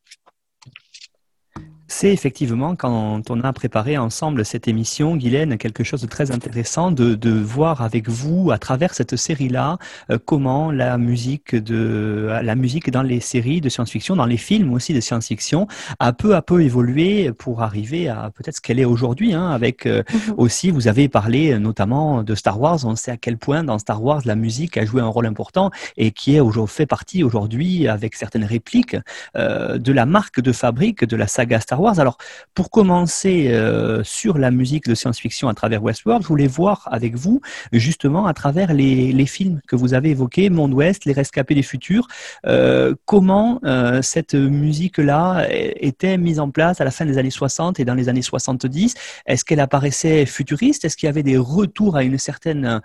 c'est 1.90 2.14
effectivement, 2.14 2.76
quand 2.76 3.30
on 3.30 3.42
a 3.42 3.52
préparé 3.52 3.98
ensemble 3.98 4.46
cette 4.46 4.68
émission, 4.68 5.16
Guylaine, 5.16 5.58
quelque 5.58 5.84
chose 5.84 6.02
de 6.02 6.08
très 6.08 6.32
intéressant 6.32 6.92
de, 6.92 7.16
de 7.16 7.32
voir 7.32 7.82
avec 7.82 8.08
vous, 8.08 8.52
à 8.52 8.58
travers 8.58 8.94
cette 8.94 9.16
série-là, 9.16 9.78
euh, 10.10 10.18
comment 10.24 10.72
la 10.72 10.98
musique, 10.98 11.56
de, 11.56 12.30
la 12.42 12.56
musique 12.56 12.92
dans 12.92 13.02
les 13.02 13.20
séries 13.20 13.60
de 13.60 13.70
science-fiction, 13.70 14.16
dans 14.16 14.28
les 14.28 14.38
films 14.38 14.72
aussi 14.72 14.94
de 14.94 15.02
science-fiction, 15.02 15.68
a 16.00 16.14
peu 16.14 16.36
à 16.36 16.42
peu 16.42 16.62
évolué 16.62 17.32
pour 17.32 17.64
arriver 17.64 18.08
à 18.08 18.32
peut-être 18.36 18.58
ce 18.58 18.62
qu'elle 18.62 18.80
est 18.80 18.86
aujourd'hui. 18.86 19.34
Hein, 19.34 19.50
avec 19.50 19.86
euh, 19.86 20.04
mhm. 20.14 20.36
aussi, 20.38 20.72
vous 20.72 20.88
avez 20.88 21.10
parlé 21.10 21.58
notamment 21.60 22.24
de 22.24 22.36
Star 22.36 22.62
Wars. 22.62 22.80
On 22.86 22.96
sait 22.96 23.12
à 23.12 23.18
quel 23.18 23.38
point 23.38 23.64
dans 23.64 23.80
Star 23.80 24.04
Wars, 24.04 24.22
la 24.26 24.36
musique 24.36 24.78
a 24.78 24.86
joué 24.86 25.02
un 25.02 25.08
rôle 25.08 25.26
important 25.26 25.72
et 25.98 26.12
qui 26.12 26.36
est 26.36 26.42
fait 26.68 26.86
partie 26.86 27.24
aujourd'hui, 27.24 27.88
avec 27.88 28.16
certaines 28.16 28.44
répliques, 28.44 28.96
euh, 29.36 29.78
de 29.78 29.92
la 29.92 30.06
marque 30.06 30.40
de 30.40 30.52
fabrique 30.52 31.04
de 31.04 31.16
la 31.16 31.28
saga 31.28 31.60
Star 31.60 31.79
Alors, 31.88 32.18
pour 32.54 32.70
commencer 32.70 33.48
euh, 33.50 34.04
sur 34.04 34.38
la 34.38 34.52
musique 34.52 34.88
de 34.88 34.96
science-fiction 34.96 35.48
à 35.48 35.54
travers 35.54 35.82
Westworld, 35.82 36.24
je 36.24 36.28
voulais 36.28 36.48
voir 36.48 36.88
avec 36.92 37.16
vous, 37.16 37.42
justement, 37.72 38.28
à 38.28 38.34
travers 38.34 38.74
les, 38.74 39.26
films 39.26 39.62
que 39.68 39.76
vous 39.76 39.94
avez 39.94 40.10
évoqués, 40.10 40.50
Monde 40.50 40.74
Ouest, 40.74 41.06
Les 41.06 41.14
Rescapés 41.14 41.56
des 41.56 41.64
Futurs, 41.64 42.08
euh, 42.46 42.96
comment 43.06 43.60
euh, 43.64 44.02
cette 44.02 44.34
musique-là 44.34 45.48
était 45.50 46.18
mise 46.18 46.40
en 46.40 46.50
place 46.50 46.82
à 46.82 46.84
la 46.84 46.92
fin 46.92 47.06
des 47.06 47.18
années 47.18 47.30
60 47.30 47.80
et 47.80 47.86
dans 47.86 47.94
les 47.96 48.10
années 48.10 48.22
70 48.22 48.96
Est-ce 49.26 49.46
qu'elle 49.46 49.60
apparaissait 49.60 50.26
futuriste? 50.26 50.86
Est-ce 50.86 50.98
qu'il 50.98 51.08
y 51.08 51.10
avait 51.10 51.24
des 51.24 51.38
retours 51.38 51.96
à 51.96 52.04
une 52.04 52.18
certaine 52.18 52.82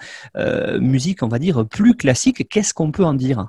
musique, 0.78 1.22
on 1.22 1.28
va 1.28 1.38
dire, 1.38 1.66
plus 1.66 1.96
classique? 1.96 2.46
Qu'est-ce 2.48 2.74
qu'on 2.74 2.90
peut 2.90 3.04
en 3.04 3.14
dire? 3.14 3.46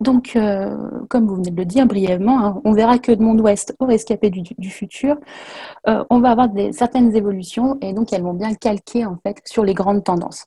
Donc, 0.00 0.36
euh, 0.36 0.76
comme 1.08 1.26
vous 1.26 1.36
venez 1.36 1.50
de 1.50 1.56
le 1.56 1.64
dire 1.64 1.86
brièvement, 1.86 2.38
hein, 2.44 2.60
on 2.64 2.72
verra 2.72 2.98
que 2.98 3.10
de 3.10 3.20
Monde 3.20 3.40
Ouest 3.40 3.74
au 3.80 3.86
Rescapé 3.86 4.30
du, 4.30 4.70
futur, 4.70 5.16
euh, 5.88 6.04
on 6.08 6.20
va 6.20 6.30
avoir 6.30 6.48
certaines 6.72 7.16
évolutions 7.16 7.78
et 7.80 7.92
donc 7.92 8.12
elles 8.12 8.22
vont 8.22 8.34
bien 8.34 8.54
calquer 8.54 9.04
en 9.06 9.16
fait 9.16 9.40
sur 9.44 9.64
les 9.64 9.74
grandes 9.74 10.04
tendances. 10.04 10.46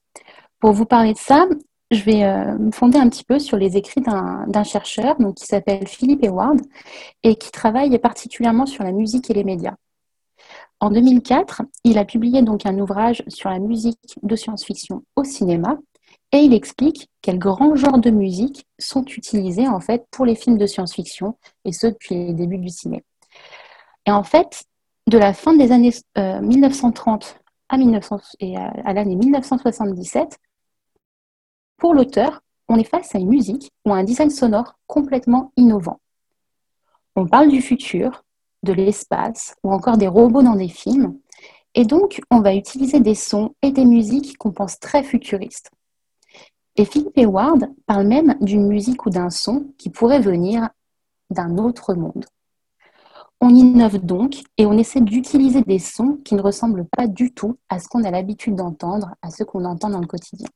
Pour 0.58 0.72
vous 0.72 0.86
parler 0.86 1.12
de 1.12 1.18
ça, 1.18 1.46
je 1.90 2.02
vais 2.02 2.24
euh, 2.24 2.56
me 2.58 2.70
fonder 2.70 2.96
un 2.96 3.10
petit 3.10 3.24
peu 3.24 3.38
sur 3.38 3.58
les 3.58 3.76
écrits 3.76 4.00
d'un 4.00 4.64
chercheur 4.64 5.16
qui 5.36 5.44
s'appelle 5.44 5.86
Philippe 5.86 6.24
Eward 6.24 6.58
et 7.22 7.34
qui 7.34 7.50
travaille 7.50 7.98
particulièrement 7.98 8.64
sur 8.64 8.84
la 8.84 8.92
musique 8.92 9.30
et 9.30 9.34
les 9.34 9.44
médias. 9.44 9.74
En 10.80 10.90
2004, 10.90 11.62
il 11.84 11.98
a 11.98 12.06
publié 12.06 12.40
donc 12.40 12.64
un 12.64 12.78
ouvrage 12.78 13.22
sur 13.28 13.50
la 13.50 13.58
musique 13.58 14.18
de 14.22 14.34
science-fiction 14.34 15.02
au 15.14 15.24
cinéma 15.24 15.76
et 16.32 16.38
il 16.38 16.54
explique 16.54 17.10
quels 17.20 17.38
grands 17.38 17.76
genres 17.76 17.98
de 17.98 18.10
musique 18.10 18.66
sont 18.78 19.04
utilisés 19.04 19.68
en 19.68 19.80
fait 19.80 20.06
pour 20.10 20.24
les 20.24 20.34
films 20.34 20.58
de 20.58 20.66
science-fiction, 20.66 21.36
et 21.64 21.72
ce 21.72 21.86
depuis 21.86 22.14
les 22.14 22.32
débuts 22.32 22.58
du 22.58 22.70
cinéma. 22.70 23.02
Et 24.06 24.10
en 24.10 24.24
fait, 24.24 24.64
de 25.06 25.18
la 25.18 25.34
fin 25.34 25.54
des 25.54 25.72
années 25.72 25.92
1930 26.16 27.24
euh, 27.24 27.42
à, 27.68 27.76
1900, 27.76 28.20
et 28.40 28.56
à, 28.56 28.92
l'année 28.92 29.16
1977, 29.16 30.38
pour 31.76 31.94
l'auteur, 31.94 32.42
on 32.68 32.76
est 32.76 32.84
face 32.84 33.14
à 33.14 33.18
une 33.18 33.28
musique 33.28 33.70
ou 33.84 33.92
à 33.92 33.96
un 33.96 34.04
design 34.04 34.30
sonore 34.30 34.78
complètement 34.86 35.52
innovant. 35.56 36.00
On 37.14 37.26
parle 37.26 37.48
du 37.48 37.60
futur, 37.60 38.24
de 38.62 38.72
l'espace 38.72 39.54
ou 39.62 39.72
encore 39.72 39.98
des 39.98 40.08
robots 40.08 40.42
dans 40.42 40.54
des 40.54 40.68
films, 40.68 41.18
et 41.74 41.84
donc 41.84 42.20
on 42.30 42.40
va 42.40 42.54
utiliser 42.54 43.00
des 43.00 43.14
sons 43.14 43.54
et 43.60 43.70
des 43.70 43.84
musiques 43.84 44.38
qu'on 44.38 44.52
pense 44.52 44.78
très 44.78 45.02
futuristes. 45.02 45.70
Et 46.76 46.84
Philippe 46.84 47.18
Ward 47.26 47.68
parle 47.86 48.06
même 48.06 48.36
d'une 48.40 48.66
musique 48.66 49.04
ou 49.04 49.10
d'un 49.10 49.30
son 49.30 49.72
qui 49.78 49.90
pourrait 49.90 50.20
venir 50.20 50.68
d'un 51.30 51.58
autre 51.58 51.94
monde. 51.94 52.24
On 53.40 53.50
innove 53.50 53.98
donc 53.98 54.36
et 54.56 54.66
on 54.66 54.78
essaie 54.78 55.00
d'utiliser 55.00 55.62
des 55.62 55.80
sons 55.80 56.18
qui 56.24 56.34
ne 56.34 56.40
ressemblent 56.40 56.86
pas 56.86 57.08
du 57.08 57.34
tout 57.34 57.58
à 57.68 57.78
ce 57.78 57.88
qu'on 57.88 58.04
a 58.04 58.10
l'habitude 58.10 58.54
d'entendre, 58.54 59.14
à 59.20 59.30
ce 59.30 59.42
qu'on 59.42 59.64
entend 59.64 59.90
dans 59.90 60.00
le 60.00 60.06
quotidien. 60.06 60.48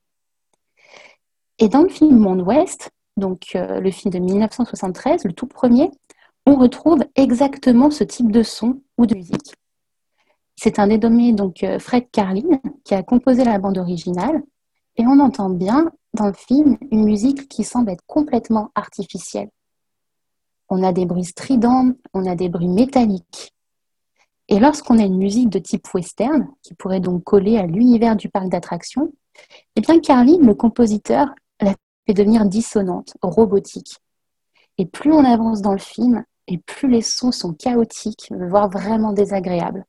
Et 1.59 1.69
dans 1.69 1.83
le 1.83 1.89
film 1.89 2.17
Monde 2.17 2.43
Ouest, 2.43 2.91
donc 3.17 3.49
euh, 3.55 3.81
le 3.81 3.91
film 3.91 4.13
de 4.13 4.19
1973, 4.19 5.25
le 5.25 5.33
tout 5.33 5.47
premier, 5.47 5.91
on 6.47 6.55
retrouve 6.55 7.05
exactement 7.17 7.91
ce 7.91 8.05
type 8.05 8.31
de 8.31 8.43
son 8.43 8.81
ou 8.99 9.07
de 9.07 9.17
musique. 9.17 9.55
C'est 10.55 10.79
un 10.79 10.87
dénommé 10.87 11.33
donc 11.33 11.65
euh, 11.65 11.79
Fred 11.79 12.09
Carlin 12.11 12.61
qui 12.85 12.95
a 12.95 13.03
composé 13.03 13.45
la 13.45 13.59
bande 13.59 13.79
originale 13.79 14.43
et 14.97 15.07
on 15.07 15.19
entend 15.19 15.51
bien 15.51 15.91
dans 16.17 16.27
le 16.27 16.33
film 16.33 16.77
une 16.91 17.05
musique 17.05 17.49
qui 17.49 17.63
semble 17.63 17.91
être 17.91 18.05
complètement 18.07 18.71
artificielle. 18.75 19.51
On 20.69 20.83
a 20.83 20.93
des 20.93 21.07
bruits 21.07 21.25
stridents, 21.25 21.93
on 22.13 22.27
a 22.27 22.35
des 22.35 22.49
bruits 22.49 22.69
métalliques. 22.69 23.55
Et 24.49 24.59
lorsqu'on 24.59 24.99
a 24.99 25.05
une 25.05 25.19
musique 25.19 25.51
de 25.51 25.59
type 25.59 25.87
western, 25.95 26.49
qui 26.63 26.75
pourrait 26.75 27.01
donc 27.01 27.23
coller 27.23 27.57
à 27.59 27.67
l'univers 27.67 28.17
du 28.17 28.29
parc 28.29 28.49
d'attractions, 28.49 29.13
eh 29.77 29.81
bien 29.81 30.01
Carly, 30.01 30.39
le 30.39 30.55
compositeur, 30.55 31.29
la 31.61 31.75
fait 32.07 32.15
devenir 32.15 32.47
dissonante, 32.47 33.17
robotique. 33.23 33.99
Et 34.79 34.87
plus 34.87 35.13
on 35.13 35.25
avance 35.25 35.63
dans 35.63 35.73
le 35.73 35.79
film, 35.79 36.25
et 36.49 36.59
plus 36.59 36.89
les 36.89 37.03
sons 37.03 37.33
sont 37.33 37.53
chaotiques, 37.53 38.33
voire 38.33 38.69
vraiment 38.69 39.13
désagréables 39.13 39.85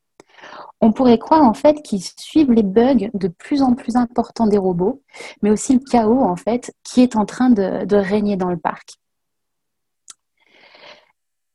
on 0.82 0.92
pourrait 0.92 1.18
croire 1.18 1.44
en 1.44 1.54
fait 1.54 1.82
qu'ils 1.82 2.04
suivent 2.04 2.52
les 2.52 2.64
bugs 2.64 3.10
de 3.14 3.28
plus 3.28 3.62
en 3.62 3.74
plus 3.74 3.96
importants 3.96 4.48
des 4.48 4.58
robots, 4.58 5.02
mais 5.42 5.52
aussi 5.52 5.74
le 5.74 5.80
chaos 5.80 6.22
en 6.22 6.36
fait 6.36 6.74
qui 6.84 7.02
est 7.02 7.16
en 7.16 7.26
train 7.26 7.50
de, 7.50 7.96
régner 7.96 8.38
dans 8.38 8.50
le 8.50 8.58
parc. 8.58 8.96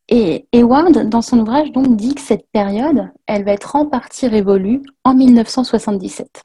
Et 0.09 0.47
Eward, 0.53 1.09
dans 1.09 1.23
son 1.23 1.39
ouvrage, 1.39 1.73
donc, 1.73 1.97
dit 1.97 2.15
que 2.15 2.21
cette 2.21 2.47
période, 2.53 3.11
elle 3.27 3.45
va 3.45 3.53
être 3.53 3.77
en 3.77 3.87
partie 3.87 4.27
révolue 4.27 4.83
en 5.05 5.15
1977. 5.15 6.43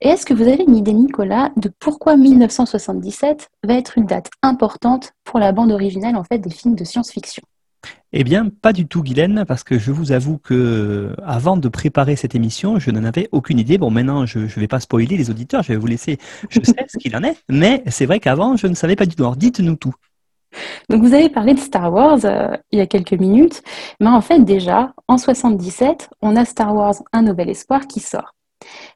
Et 0.00 0.08
est-ce 0.08 0.24
que 0.24 0.32
vous 0.32 0.44
avez 0.44 0.62
une 0.62 0.76
idée, 0.76 0.94
Nicolas, 0.94 1.50
de 1.56 1.70
pourquoi 1.78 2.16
1977 2.16 3.50
va 3.64 3.74
être 3.74 3.98
une 3.98 4.06
date 4.06 4.30
importante 4.42 5.12
pour 5.24 5.40
la 5.40 5.52
bande 5.52 5.72
originale 5.72 6.16
en 6.16 6.24
fait 6.24 6.38
des 6.38 6.50
films 6.50 6.76
de 6.76 6.84
science-fiction? 6.84 7.42
Eh 8.12 8.24
bien, 8.24 8.48
pas 8.48 8.72
du 8.72 8.86
tout, 8.86 9.02
Guylaine, 9.02 9.44
parce 9.46 9.62
que 9.62 9.78
je 9.78 9.90
vous 9.90 10.12
avoue 10.12 10.38
que 10.38 11.14
avant 11.24 11.56
de 11.56 11.68
préparer 11.68 12.16
cette 12.16 12.34
émission, 12.34 12.78
je 12.78 12.90
n'en 12.90 13.04
avais 13.04 13.28
aucune 13.32 13.58
idée. 13.58 13.78
Bon, 13.78 13.90
maintenant, 13.90 14.26
je 14.26 14.38
ne 14.38 14.46
vais 14.46 14.68
pas 14.68 14.80
spoiler 14.80 15.16
les 15.16 15.28
auditeurs, 15.28 15.62
je 15.62 15.72
vais 15.72 15.78
vous 15.78 15.86
laisser, 15.86 16.18
je 16.48 16.60
sais 16.62 16.86
ce 16.88 16.98
qu'il 16.98 17.14
en 17.16 17.22
est, 17.22 17.36
mais 17.48 17.82
c'est 17.88 18.06
vrai 18.06 18.20
qu'avant, 18.20 18.56
je 18.56 18.68
ne 18.68 18.74
savais 18.74 18.96
pas 18.96 19.06
du 19.06 19.16
tout. 19.16 19.22
Alors, 19.22 19.36
dites-nous 19.36 19.76
tout. 19.76 19.94
Donc, 20.88 21.02
vous 21.02 21.12
avez 21.12 21.28
parlé 21.28 21.52
de 21.52 21.58
Star 21.58 21.92
Wars 21.92 22.20
euh, 22.24 22.56
il 22.70 22.78
y 22.78 22.82
a 22.82 22.86
quelques 22.86 23.12
minutes, 23.12 23.62
mais 24.00 24.08
en 24.08 24.20
fait, 24.20 24.38
déjà, 24.38 24.94
en 25.08 25.18
77, 25.18 26.08
on 26.22 26.36
a 26.36 26.44
Star 26.44 26.74
Wars 26.74 26.94
Un 27.12 27.22
Nouvel 27.22 27.50
Espoir 27.50 27.86
qui 27.86 28.00
sort. 28.00 28.34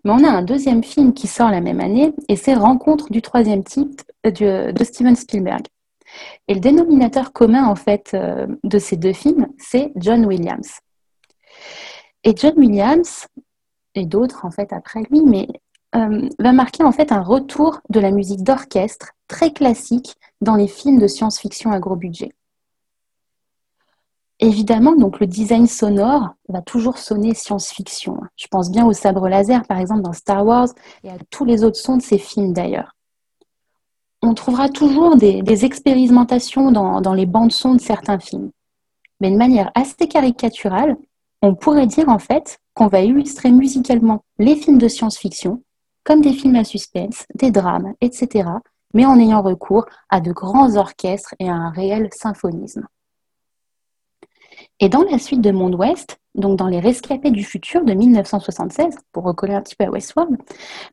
Mais 0.04 0.12
on 0.12 0.25
a 0.25 0.30
un 0.30 0.42
deuxième 0.42 0.82
film 0.82 1.12
qui 1.12 1.26
sort 1.26 1.50
la 1.50 1.60
même 1.60 1.80
année, 1.80 2.14
et 2.28 2.37
c'est 2.37 2.54
Rencontre 2.54 3.10
du 3.10 3.20
troisième 3.20 3.64
type 3.64 4.00
de 4.25 4.84
Steven 4.84 5.16
Spielberg. 5.16 5.66
Et 6.49 6.55
le 6.55 6.61
dénominateur 6.61 7.33
commun, 7.33 7.67
en 7.67 7.76
fait, 7.76 8.11
euh, 8.14 8.47
de 8.64 8.79
ces 8.79 8.97
deux 8.97 9.12
films, 9.12 9.49
c'est 9.59 9.93
John 9.97 10.26
Williams. 10.26 10.81
Et 12.25 12.35
John 12.37 12.55
Williams, 12.57 13.26
et 13.95 14.07
d'autres, 14.07 14.45
en 14.45 14.50
fait, 14.50 14.73
après 14.73 15.02
lui, 15.11 15.23
mais 15.23 15.49
euh, 15.95 16.29
va 16.38 16.52
marquer, 16.52 16.85
en 16.85 16.93
fait, 16.93 17.12
un 17.12 17.23
retour 17.23 17.81
de 17.88 18.00
la 18.00 18.11
musique 18.11 18.43
d'orchestre 18.43 19.12
très 19.29 19.52
classique 19.52 20.14
dans 20.40 20.57
les 20.57 20.69
films 20.69 20.99
de 20.99 21.07
science-fiction 21.07 21.73
à 21.73 21.79
gros 21.79 21.97
budget. 21.97 22.33
Évidemment, 24.38 24.97
donc 24.97 25.21
le 25.21 25.26
design 25.26 25.67
sonore 25.67 26.31
va 26.49 26.62
toujours 26.62 26.97
sonner 26.97 27.35
science-fiction. 27.35 28.21
Je 28.37 28.47
pense 28.49 28.71
bien 28.71 28.87
au 28.87 28.93
sabre 28.93 29.29
laser, 29.29 29.67
par 29.67 29.79
exemple, 29.79 30.02
dans 30.02 30.14
Star 30.14 30.47
Wars, 30.47 30.69
et 31.05 31.11
à 31.11 31.17
tous 31.31 31.45
les 31.45 31.62
autres 31.62 31.79
sons 31.79 31.99
de 31.99 32.02
ces 32.02 32.19
films 32.19 32.52
d'ailleurs 32.52 32.97
on 34.23 34.35
trouvera 34.35 34.69
toujours 34.69 35.17
des, 35.17 35.65
expérimentations 35.65 36.71
dans, 36.71 37.15
les 37.15 37.27
bandes 37.27 37.53
son 37.53 37.75
de 37.75 37.81
certains 37.81 38.19
films. 38.19 38.50
Mais 39.21 39.31
de 39.31 39.37
manière 39.37 39.71
assez 39.75 40.09
caricaturale, 40.09 40.97
on 41.43 41.55
pourrait 41.55 41.87
dire 41.87 42.09
en 42.09 42.19
fait 42.19 42.59
qu'on 42.75 42.87
va 42.87 43.00
illustrer 43.00 43.50
musicalement 43.50 44.25
les 44.39 44.57
films 44.57 44.79
de 44.79 44.89
science-fiction 44.89 45.62
comme 46.05 46.21
des 46.21 46.33
films 46.33 46.57
à 46.57 46.65
suspense, 46.65 47.27
des 47.35 47.50
drames, 47.50 47.95
etc., 48.00 48.49
mais 48.95 49.07
en 49.07 49.19
ayant 49.19 49.43
recours 49.43 49.87
à 50.09 50.21
de 50.21 50.33
grands 50.33 50.77
orchestres 50.77 51.35
et 51.39 51.49
à 51.49 51.55
un 51.55 51.71
réel 51.71 52.09
symphonisme. 52.12 52.87
Et 54.82 54.88
dans 54.88 55.02
la 55.02 55.18
suite 55.18 55.42
de 55.42 55.50
Monde 55.50 55.75
Ouest, 55.75 56.18
donc 56.34 56.56
dans 56.58 56.68
Les 56.68 56.80
Rescapés 56.80 57.30
du 57.30 57.44
futur 57.44 57.84
de 57.84 57.92
1976, 57.92 58.96
pour 59.12 59.25
recoller 59.25 59.52
un 59.52 59.60
petit 59.60 59.76
peu 59.76 59.84
à 59.84 59.90
Westworld, 59.90 60.38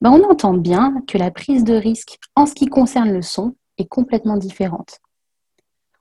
ben 0.02 0.12
on 0.12 0.30
entend 0.30 0.54
bien 0.54 1.02
que 1.08 1.18
la 1.18 1.32
prise 1.32 1.64
de 1.64 1.74
risque 1.74 2.20
en 2.36 2.46
ce 2.46 2.54
qui 2.54 2.66
concerne 2.66 3.14
le 3.14 3.22
son 3.22 3.56
est 3.78 3.88
complètement 3.88 4.36
différente. 4.36 5.00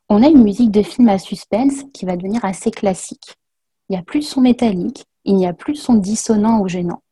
on 0.08 0.22
a 0.22 0.28
une 0.28 0.42
musique 0.42 0.70
de 0.72 0.82
film 0.82 1.08
à 1.08 1.18
suspense 1.18 1.84
qui 1.92 2.06
va 2.06 2.16
devenir 2.16 2.44
assez 2.44 2.70
classique. 2.72 3.36
Il 3.88 3.92
n'y 3.92 3.98
a 3.98 4.02
plus 4.02 4.20
de 4.20 4.24
son 4.24 4.40
métallique, 4.40 5.04
il 5.24 5.36
n'y 5.36 5.46
a 5.46 5.52
plus 5.52 5.74
de 5.74 5.78
son 5.78 5.94
dissonant 5.94 6.60
ou 6.60 6.68
gênant. 6.68 7.02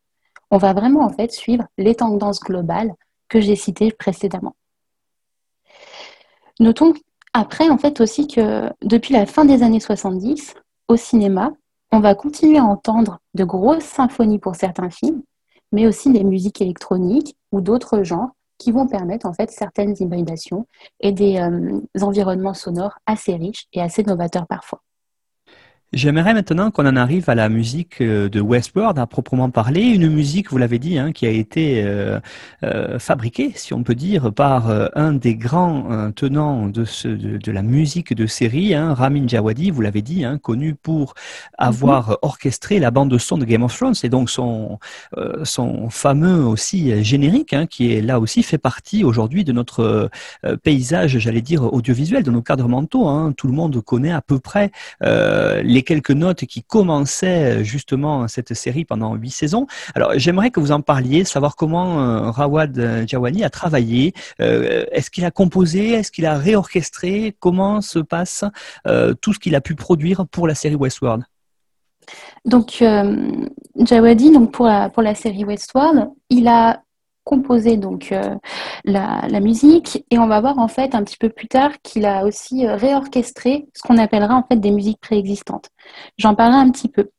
On 0.51 0.57
va 0.57 0.73
vraiment 0.73 1.05
en 1.05 1.09
fait 1.09 1.31
suivre 1.31 1.65
les 1.77 1.95
tendances 1.95 2.41
globales 2.41 2.93
que 3.29 3.39
j'ai 3.39 3.55
citées 3.55 3.91
précédemment. 3.91 4.55
Notons 6.59 6.93
après 7.33 7.69
en 7.69 7.77
fait 7.77 7.99
aussi 8.01 8.27
que 8.27 8.69
depuis 8.81 9.13
la 9.13 9.25
fin 9.25 9.43
des 9.43 9.61
années 9.61 9.81
70, 9.81 10.55
au 10.87 10.97
cinéma, 10.97 11.51
on 11.91 11.99
va 11.99 12.15
continuer 12.15 12.57
à 12.57 12.65
entendre 12.65 13.19
de 13.33 13.43
grosses 13.43 13.83
symphonies 13.83 14.39
pour 14.39 14.55
certains 14.55 14.89
films, 14.89 15.23
mais 15.71 15.87
aussi 15.87 16.11
des 16.11 16.23
musiques 16.23 16.61
électroniques 16.61 17.35
ou 17.51 17.61
d'autres 17.61 18.03
genres 18.03 18.29
qui 18.57 18.71
vont 18.71 18.87
permettre 18.87 19.25
en 19.25 19.33
fait 19.33 19.51
certaines 19.51 19.95
hybridations 19.99 20.65
et 20.99 21.11
des 21.11 21.37
euh, 21.37 21.79
environnements 22.01 22.53
sonores 22.53 22.97
assez 23.05 23.35
riches 23.35 23.67
et 23.73 23.81
assez 23.81 24.03
novateurs 24.03 24.47
parfois. 24.47 24.81
J'aimerais 25.95 26.33
maintenant 26.33 26.71
qu'on 26.71 26.85
en 26.85 26.97
arrive 26.97 27.29
à 27.29 27.35
la 27.35 27.47
musique 27.47 28.01
euh, 28.01 28.27
de 28.27 28.41
Westworld 28.41 28.99
à 28.99 29.07
proprement 29.07 29.49
parler, 29.49 29.81
une 29.81 30.09
musique, 30.09 30.51
vous 30.51 30.57
l'avez 30.57 30.77
dit, 30.77 30.97
hein, 30.97 31.13
qui 31.13 31.25
a 31.25 31.29
été 31.29 31.85
euh, 31.85 32.19
euh, 32.63 32.99
fabriquée, 32.99 33.53
si 33.55 33.73
on 33.73 33.81
peut 33.81 33.95
dire, 33.95 34.33
par 34.33 34.69
un 34.93 35.13
des 35.13 35.35
grands 35.35 36.11
tenants 36.11 36.67
de, 36.67 36.83
ce, 36.83 37.07
de, 37.07 37.51
la 37.51 37.61
musique 37.61 38.13
de 38.13 38.27
série, 38.27 38.73
hein, 38.73 38.93
Ramin 38.93 39.25
Djawadi, 39.25 39.71
vous 39.71 39.79
l'avez 39.79 40.01
dit, 40.01 40.25
hein, 40.25 40.37
connu 40.37 40.75
pour 40.75 41.13
avoir 41.57 42.09
mhm. 42.09 42.17
orchestré 42.23 42.79
la 42.79 42.91
bande 42.91 43.09
de 43.09 43.17
son 43.17 43.37
de 43.37 43.45
Game 43.45 43.63
of 43.63 43.73
Thrones 43.73 43.95
et 44.03 44.09
donc 44.09 44.29
son, 44.29 44.79
son 45.43 45.89
fameux 45.89 46.43
aussi 46.43 47.05
générique, 47.05 47.53
hein, 47.53 47.67
qui 47.67 47.93
est 47.93 48.01
là 48.01 48.19
aussi 48.19 48.43
fait 48.43 48.57
partie 48.57 49.05
aujourd'hui 49.05 49.45
de 49.45 49.53
notre 49.53 50.09
paysage, 50.63 51.19
j'allais 51.19 51.41
dire, 51.41 51.73
audiovisuel, 51.73 52.23
de 52.23 52.31
nos 52.31 52.41
cadres 52.41 52.67
mentaux. 52.67 53.07
Hein. 53.07 53.33
Tout 53.37 53.47
le 53.47 53.53
monde 53.53 53.81
connaît 53.81 54.11
à 54.11 54.21
peu 54.21 54.39
près 54.39 54.71
les 55.01 55.84
quelques 55.85 56.11
notes 56.11 56.45
qui 56.45 56.63
commençaient 56.63 57.59
euh, 57.59 57.63
justement 57.63 58.27
cette 58.27 58.53
série 58.53 58.83
pendant 58.83 59.15
huit 59.15 59.31
saisons. 59.31 59.67
Alors 59.93 60.11
j'aimerais 60.15 60.51
que 60.51 60.59
vous 60.59 60.71
en 60.71 60.81
parliez, 60.81 61.23
savoir 61.23 61.55
comment 61.55 62.01
euh, 62.01 62.31
Rawad 62.31 62.77
euh, 62.77 63.07
Jawani 63.07 63.43
a 63.43 63.49
travaillé. 63.49 64.13
est-ce 64.39 65.09
qu'il 65.09 65.23
a 65.23 65.31
composé? 65.31 65.91
Est-ce 65.91 66.11
qu'il 66.11 66.25
a 66.25 66.37
réorchestré? 66.37 67.35
Comment 67.39 67.81
se 67.81 67.99
passe 67.99 68.43
tout 69.21 69.33
ce 69.33 69.39
qu'il 69.39 69.55
a 69.55 69.61
pu 69.61 69.75
produire 69.75 70.25
pour 70.27 70.47
la 70.47 70.55
série 70.55 70.75
Westworld? 70.75 71.23
Donc, 72.43 72.83
Jawadi, 73.77 74.31
donc 74.31 74.51
pour 74.51 74.69
pour 74.93 75.03
la 75.03 75.15
série 75.15 75.45
Westworld, 75.45 76.09
il 76.29 76.47
a 76.47 76.81
composer 77.25 77.75
donc 77.75 78.11
euh, 78.13 78.35
la, 78.85 79.39
musique 79.41 80.05
et 80.09 80.17
on 80.17 80.27
va 80.27 80.39
voir 80.39 80.57
en 80.59 80.69
fait 80.69 80.95
un 80.95 81.03
petit 81.03 81.17
peu 81.17 81.27
plus 81.27 81.47
tard 81.47 81.71
qu'il 81.83 82.05
a 82.05 82.23
aussi 82.23 82.65
euh, 82.65 82.75
réorchestré 82.75 83.67
ce 83.73 83.81
qu'on 83.81 83.97
appellera 83.97 84.35
en 84.35 84.43
fait 84.43 84.55
des 84.55 84.71
musiques 84.71 85.01
préexistantes. 85.01 85.69
J'en 86.17 86.35
parlerai 86.35 86.59
un 86.59 86.71
petit 86.71 86.87
peu. 86.87 87.09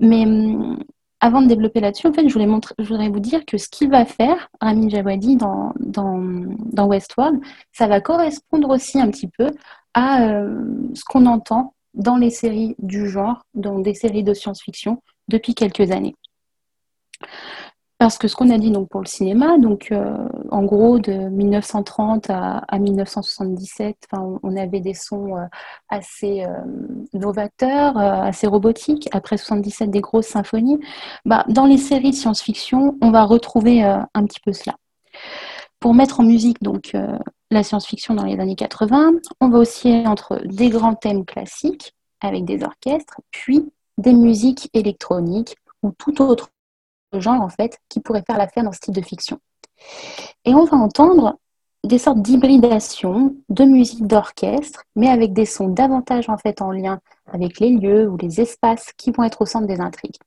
Mais 0.00 0.26
hum, 0.26 0.78
avant 1.20 1.40
de 1.40 1.46
développer 1.46 1.78
là-dessus, 1.78 2.08
en 2.08 2.12
fait, 2.12 2.28
je 2.28 2.32
voulais 2.32 2.48
montrer, 2.48 2.74
je 2.80 2.88
voudrais 2.88 3.08
vous 3.08 3.20
dire 3.20 3.44
que 3.46 3.56
ce 3.56 3.68
qu'il 3.68 3.88
va 3.88 4.04
faire, 4.04 4.48
Ramin 4.60 4.88
Djawadi, 4.88 5.36
dans, 5.36 5.72
dans, 5.78 6.18
dans, 6.18 6.86
Westworld, 6.88 7.40
ça 7.70 7.86
va 7.86 8.00
correspondre 8.00 8.68
aussi 8.70 9.00
un 9.00 9.08
petit 9.08 9.28
peu 9.28 9.52
à 9.94 10.24
euh, 10.24 10.64
ce 10.94 11.04
qu'on 11.04 11.26
entend 11.26 11.74
dans 11.94 12.16
les 12.16 12.30
séries 12.30 12.74
du 12.80 13.08
genre, 13.08 13.46
dans 13.54 13.78
des 13.78 13.94
séries 13.94 14.24
de 14.24 14.34
science-fiction 14.34 15.00
depuis 15.28 15.54
quelques 15.54 15.92
années. 15.92 16.16
Parce 18.02 18.18
que 18.18 18.26
ce 18.26 18.34
qu'on 18.34 18.50
a 18.50 18.58
dit 18.58 18.72
donc 18.72 18.88
pour 18.88 19.00
le 19.00 19.06
cinéma, 19.06 19.58
donc 19.58 19.92
euh, 19.92 20.16
en 20.50 20.64
gros 20.64 20.98
de 20.98 21.12
1930 21.12 22.30
à, 22.30 22.64
1977, 22.76 24.08
on 24.42 24.56
avait 24.56 24.80
des 24.80 24.92
sons 24.92 25.36
euh, 25.36 25.44
assez 25.88 26.42
euh, 26.42 26.48
novateurs, 27.14 27.96
assez 27.96 28.48
robotiques. 28.48 29.08
Après 29.12 29.36
77, 29.36 29.88
des 29.88 30.00
grosses 30.00 30.26
symphonies. 30.26 30.80
Bah, 31.24 31.44
dans 31.46 31.64
les 31.64 31.78
séries 31.78 32.10
de 32.10 32.16
science-fiction, 32.16 32.98
on 33.00 33.12
va 33.12 33.22
retrouver 33.22 33.84
un 33.84 34.26
petit 34.26 34.40
peu 34.40 34.52
cela. 34.52 34.74
Pour 35.78 35.94
mettre 35.94 36.18
en 36.18 36.24
musique 36.24 36.60
donc 36.60 36.96
la 37.52 37.62
science-fiction 37.62 38.14
dans 38.14 38.24
les 38.24 38.40
années 38.40 38.56
80, 38.56 39.12
on 39.40 39.48
va 39.48 39.58
aussi 39.58 40.02
entre 40.08 40.40
des 40.44 40.70
grands 40.70 40.96
thèmes 40.96 41.24
classiques 41.24 41.94
avec 42.20 42.44
des 42.46 42.64
orchestres, 42.64 43.20
puis 43.30 43.70
des 43.96 44.12
musiques 44.12 44.70
électroniques 44.74 45.54
ou 45.84 45.92
tout 45.92 46.20
autre 46.20 46.48
genre 47.20 47.40
en 47.40 47.48
fait 47.48 47.78
qui 47.88 48.00
pourrait 48.00 48.24
faire 48.26 48.38
l'affaire 48.38 48.64
dans 48.64 48.72
ce 48.72 48.80
type 48.80 48.94
de 48.94 49.02
fiction. 49.02 49.38
Et 50.44 50.54
on 50.54 50.64
va 50.64 50.76
entendre 50.76 51.38
des 51.84 51.98
sortes 51.98 52.22
d'hybridation 52.22 53.34
de 53.48 53.64
musique 53.64 54.06
d'orchestre, 54.06 54.84
mais 54.94 55.08
avec 55.08 55.32
des 55.32 55.46
sons 55.46 55.68
davantage 55.68 56.28
en 56.28 56.38
fait 56.38 56.62
en 56.62 56.70
lien 56.70 57.00
avec 57.32 57.58
les 57.58 57.70
lieux 57.70 58.08
ou 58.08 58.16
les 58.16 58.40
espaces 58.40 58.92
qui 58.96 59.10
vont 59.10 59.24
être 59.24 59.42
au 59.42 59.46
centre 59.46 59.66
des 59.66 59.80
intrigues. 59.80 60.18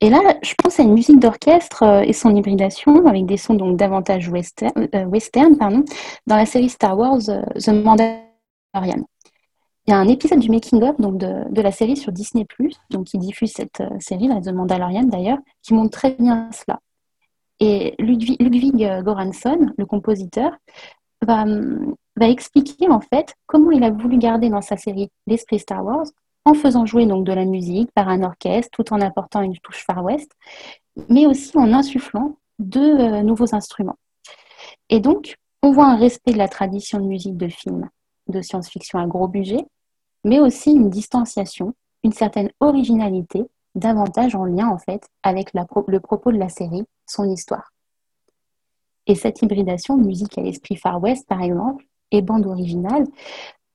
Et 0.00 0.08
là, 0.08 0.20
je 0.42 0.54
pense 0.54 0.80
à 0.80 0.82
une 0.82 0.94
musique 0.94 1.20
d'orchestre 1.20 1.82
euh, 1.82 2.00
et 2.00 2.12
son 2.12 2.34
hybridation 2.34 3.06
avec 3.06 3.26
des 3.26 3.36
sons 3.36 3.54
donc 3.54 3.76
davantage 3.76 4.28
western, 4.28 4.72
euh, 4.94 5.82
dans 6.26 6.36
la 6.36 6.46
série 6.46 6.70
Star 6.70 6.98
Wars 6.98 7.20
euh, 7.28 7.42
The 7.58 7.68
Mandalorian. 7.68 9.04
Il 9.90 9.92
y 9.92 9.96
a 9.96 9.98
un 9.98 10.06
épisode 10.06 10.38
du 10.38 10.52
making-of 10.52 11.00
donc 11.00 11.18
de, 11.18 11.60
la 11.60 11.72
série 11.72 11.96
sur 11.96 12.12
Disney+, 12.12 12.46
donc 12.90 13.06
qui 13.06 13.18
diffuse 13.18 13.50
cette 13.50 13.80
euh, 13.80 13.88
série, 13.98 14.28
la 14.28 14.40
The 14.40 14.52
Mandalorian 14.54 15.02
d'ailleurs, 15.02 15.38
qui 15.62 15.74
montre 15.74 15.90
très 15.90 16.12
bien 16.12 16.48
cela. 16.52 16.78
Et 17.58 17.96
Ludwig, 17.98 18.40
Ludwig 18.40 18.84
euh, 18.84 19.02
Goransson, 19.02 19.72
le 19.76 19.86
compositeur, 19.86 20.52
va, 21.22 21.44
va, 22.14 22.28
expliquer 22.28 22.88
en 22.88 23.00
fait 23.00 23.34
comment 23.46 23.72
il 23.72 23.82
a 23.82 23.90
voulu 23.90 24.16
garder 24.18 24.48
dans 24.48 24.60
sa 24.60 24.76
série 24.76 25.10
l'esprit 25.26 25.58
Star 25.58 25.84
Wars 25.84 26.06
en 26.44 26.54
faisant 26.54 26.86
jouer 26.86 27.06
donc 27.06 27.24
de 27.24 27.32
la 27.32 27.44
musique 27.44 27.90
par 27.92 28.08
un 28.08 28.22
orchestre 28.22 28.70
tout 28.70 28.92
en 28.92 29.00
apportant 29.00 29.42
une 29.42 29.58
touche 29.58 29.84
Far 29.84 30.04
West, 30.04 30.30
mais 31.08 31.26
aussi 31.26 31.58
en 31.58 31.72
insufflant 31.72 32.36
deux 32.60 32.96
euh, 32.96 33.22
nouveaux 33.22 33.56
instruments. 33.56 33.98
Et 34.88 35.00
donc, 35.00 35.34
on 35.64 35.72
voit 35.72 35.88
un 35.88 35.96
respect 35.96 36.30
de 36.30 36.38
la 36.38 36.46
tradition 36.46 37.00
de 37.00 37.06
musique 37.06 37.36
de 37.36 37.48
film 37.48 37.88
de 38.28 38.40
science-fiction 38.40 39.00
à 39.00 39.06
gros 39.08 39.26
budget, 39.26 39.66
mais 40.24 40.40
aussi 40.40 40.72
une 40.72 40.90
distanciation, 40.90 41.74
une 42.02 42.12
certaine 42.12 42.50
originalité, 42.60 43.44
davantage 43.74 44.34
en 44.34 44.44
lien 44.44 44.68
en 44.68 44.78
fait 44.78 45.08
avec 45.22 45.52
le 45.54 46.00
propos 46.00 46.32
de 46.32 46.38
la 46.38 46.48
série, 46.48 46.84
son 47.06 47.30
histoire. 47.30 47.72
Et 49.06 49.14
cette 49.14 49.42
hybridation, 49.42 49.96
musique 49.96 50.38
à 50.38 50.42
l'esprit 50.42 50.76
Far 50.76 51.02
West 51.02 51.26
par 51.28 51.42
exemple, 51.42 51.84
et 52.10 52.22
bande 52.22 52.46
originale, 52.46 53.04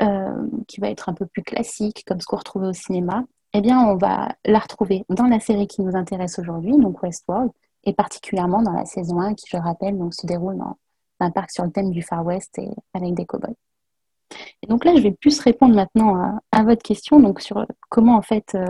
euh, 0.01 0.47
qui 0.67 0.81
va 0.81 0.89
être 0.89 1.09
un 1.09 1.13
peu 1.13 1.25
plus 1.25 1.43
classique, 1.43 2.03
comme 2.05 2.19
ce 2.19 2.25
qu'on 2.25 2.37
retrouvait 2.37 2.67
au 2.67 2.73
cinéma, 2.73 3.23
eh 3.53 3.61
bien, 3.61 3.79
on 3.87 3.95
va 3.95 4.35
la 4.45 4.59
retrouver 4.59 5.05
dans 5.07 5.27
la 5.27 5.39
série 5.39 5.67
qui 5.67 5.81
nous 5.81 5.95
intéresse 5.95 6.39
aujourd'hui, 6.39 6.77
donc 6.77 7.01
Westworld, 7.01 7.51
et 7.85 7.93
particulièrement 7.93 8.61
dans 8.61 8.73
la 8.73 8.83
saison 8.83 9.21
1, 9.21 9.35
qui, 9.35 9.45
je 9.49 9.55
rappelle, 9.55 9.97
se 10.11 10.27
déroule 10.27 10.57
dans 10.57 10.77
un 11.21 11.31
parc 11.31 11.51
sur 11.51 11.63
le 11.63 11.71
thème 11.71 11.91
du 11.91 12.01
Far 12.01 12.25
West 12.25 12.57
et 12.59 12.69
avec 12.93 13.13
des 13.13 13.25
cowboys. 13.25 13.55
Et 14.61 14.67
donc 14.67 14.85
là, 14.85 14.95
je 14.95 15.01
vais 15.01 15.11
plus 15.11 15.39
répondre 15.39 15.75
maintenant 15.75 16.39
à, 16.51 16.63
votre 16.63 16.81
question 16.81 17.19
donc 17.19 17.41
sur 17.41 17.65
comment 17.89 18.15
en 18.15 18.21
fait 18.21 18.55
euh, 18.55 18.65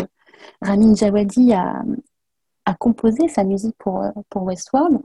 Ramin 0.62 0.96
Djawadi 0.96 1.54
a, 1.54 1.84
composé 2.80 3.28
sa 3.28 3.44
musique 3.44 3.76
pour, 3.78 4.02
euh, 4.02 4.10
Westworld, 4.36 5.00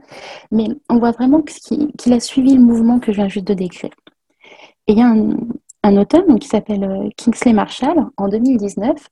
mais 0.51 0.67
on 0.89 0.97
voit 0.97 1.11
vraiment 1.11 1.41
qu'il 1.41 2.13
a 2.13 2.19
suivi 2.19 2.55
le 2.55 2.61
mouvement 2.61 2.99
que 2.99 3.11
je 3.11 3.17
viens 3.17 3.27
juste 3.27 3.47
de 3.47 3.53
décrire. 3.53 3.91
Et 4.87 4.93
il 4.93 4.97
y 4.97 5.01
a 5.01 5.13
un, 5.83 5.97
auteur 5.97 6.23
qui 6.39 6.47
s'appelle 6.47 6.83
euh, 6.83 7.09
Kingsley 7.17 7.53
Marshall 7.53 8.07
en 8.17 8.27
2019 8.27 9.07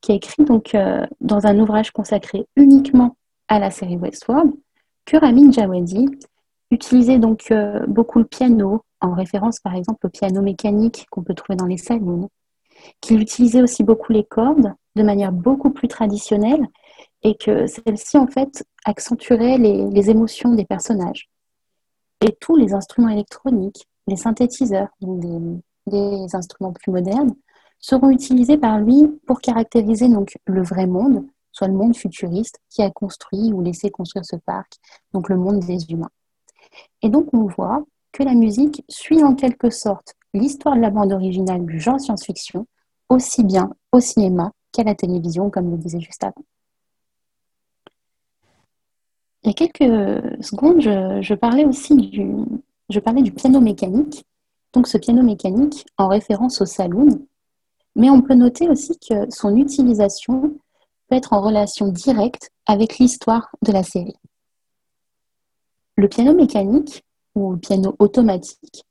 qui 0.00 0.12
a 0.12 0.14
écrit 0.14 0.44
donc 0.44 0.74
dans 1.20 1.46
un 1.46 1.58
ouvrage 1.58 1.90
consacré 1.90 2.46
uniquement 2.56 3.16
à 3.48 3.58
la 3.58 3.70
série 3.70 3.98
Westworld 3.98 4.50
que 5.04 5.18
Ramin 5.18 5.52
Djawadi 5.52 6.06
utilisait 6.70 7.18
donc 7.18 7.52
beaucoup 7.86 8.18
le 8.18 8.24
piano, 8.24 8.82
en 9.00 9.14
référence 9.14 9.60
par 9.60 9.74
exemple 9.74 10.06
au 10.06 10.10
piano 10.10 10.42
mécanique 10.42 11.06
qu'on 11.10 11.22
peut 11.22 11.34
trouver 11.34 11.56
dans 11.56 11.66
les 11.66 11.78
salons, 11.78 12.28
qu'il 13.00 13.20
utilisait 13.20 13.62
aussi 13.62 13.84
beaucoup 13.84 14.12
les 14.12 14.24
cordes 14.24 14.72
de 14.96 15.02
manière 15.02 15.32
beaucoup 15.32 15.70
plus 15.70 15.88
traditionnelle 15.88 16.66
et 17.22 17.36
que 17.36 17.66
celle-ci 17.66 18.18
en 18.18 18.26
fait 18.26 18.64
accentuerait 18.84 19.58
les, 19.58 20.10
émotions 20.10 20.54
des 20.54 20.64
personnages. 20.64 21.28
Et 22.22 22.36
tous 22.40 22.56
les 22.56 22.74
instruments 22.74 23.08
électroniques, 23.08 23.86
les 24.06 24.16
synthétiseurs, 24.16 24.88
donc 25.00 25.20
des, 25.86 26.34
instruments 26.34 26.72
plus 26.72 26.92
modernes, 26.92 27.34
seront 27.78 28.10
utilisés 28.10 28.58
par 28.58 28.78
lui 28.78 29.08
pour 29.26 29.40
caractériser 29.40 30.08
donc 30.08 30.36
le 30.44 30.62
vrai 30.62 30.86
monde, 30.86 31.26
soit 31.52 31.68
le 31.68 31.74
monde 31.74 31.96
futuriste 31.96 32.58
qui 32.68 32.82
a 32.82 32.90
construit 32.90 33.52
ou 33.52 33.62
laissé 33.62 33.90
construire 33.90 34.24
ce 34.24 34.36
parc, 34.36 34.74
donc 35.12 35.28
le 35.28 35.36
monde 35.36 35.60
des 35.60 35.90
humains. 35.90 36.10
Et 37.02 37.08
donc 37.08 37.32
on 37.32 37.46
voit 37.46 37.82
que 38.12 38.22
la 38.22 38.34
musique 38.34 38.84
suit 38.88 39.22
en 39.22 39.34
quelque 39.34 39.70
sorte 39.70 40.14
l'histoire 40.34 40.76
de 40.76 40.80
la 40.80 40.90
bande 40.90 41.12
originale 41.12 41.64
du 41.66 41.80
genre 41.80 42.00
science-fiction, 42.00 42.66
aussi 43.08 43.44
bien 43.44 43.70
au 43.92 44.00
cinéma 44.00 44.52
qu'à 44.72 44.84
la 44.84 44.94
télévision, 44.94 45.50
comme 45.50 45.70
le 45.70 45.76
disait 45.76 46.00
juste 46.00 46.22
avant. 46.22 46.44
Il 49.42 49.48
y 49.48 49.50
a 49.50 49.54
quelques 49.54 50.44
secondes, 50.44 50.80
je, 50.80 51.34
parlais 51.34 51.64
aussi 51.64 51.94
du, 51.94 52.26
je 52.90 53.00
parlais 53.00 53.22
du 53.22 53.32
piano 53.32 53.60
mécanique. 53.60 54.24
donc 54.72 54.86
ce 54.86 54.98
piano 54.98 55.22
mécanique 55.22 55.86
en 55.96 56.08
référence 56.08 56.60
au 56.60 56.66
saloon, 56.66 57.26
mais 57.96 58.10
on 58.10 58.22
peut 58.22 58.34
noter 58.34 58.68
aussi 58.68 58.98
que 58.98 59.30
son 59.30 59.56
utilisation 59.56 60.54
peut 61.08 61.16
être 61.16 61.32
en 61.32 61.40
relation 61.40 61.88
directe 61.88 62.50
avec 62.66 62.98
l'histoire 62.98 63.50
de 63.62 63.72
la 63.72 63.82
série. 63.82 64.16
Le 65.96 66.08
piano 66.08 66.34
mécanique 66.34 67.02
ou 67.34 67.56
piano 67.56 67.94
automatique, 67.98 68.84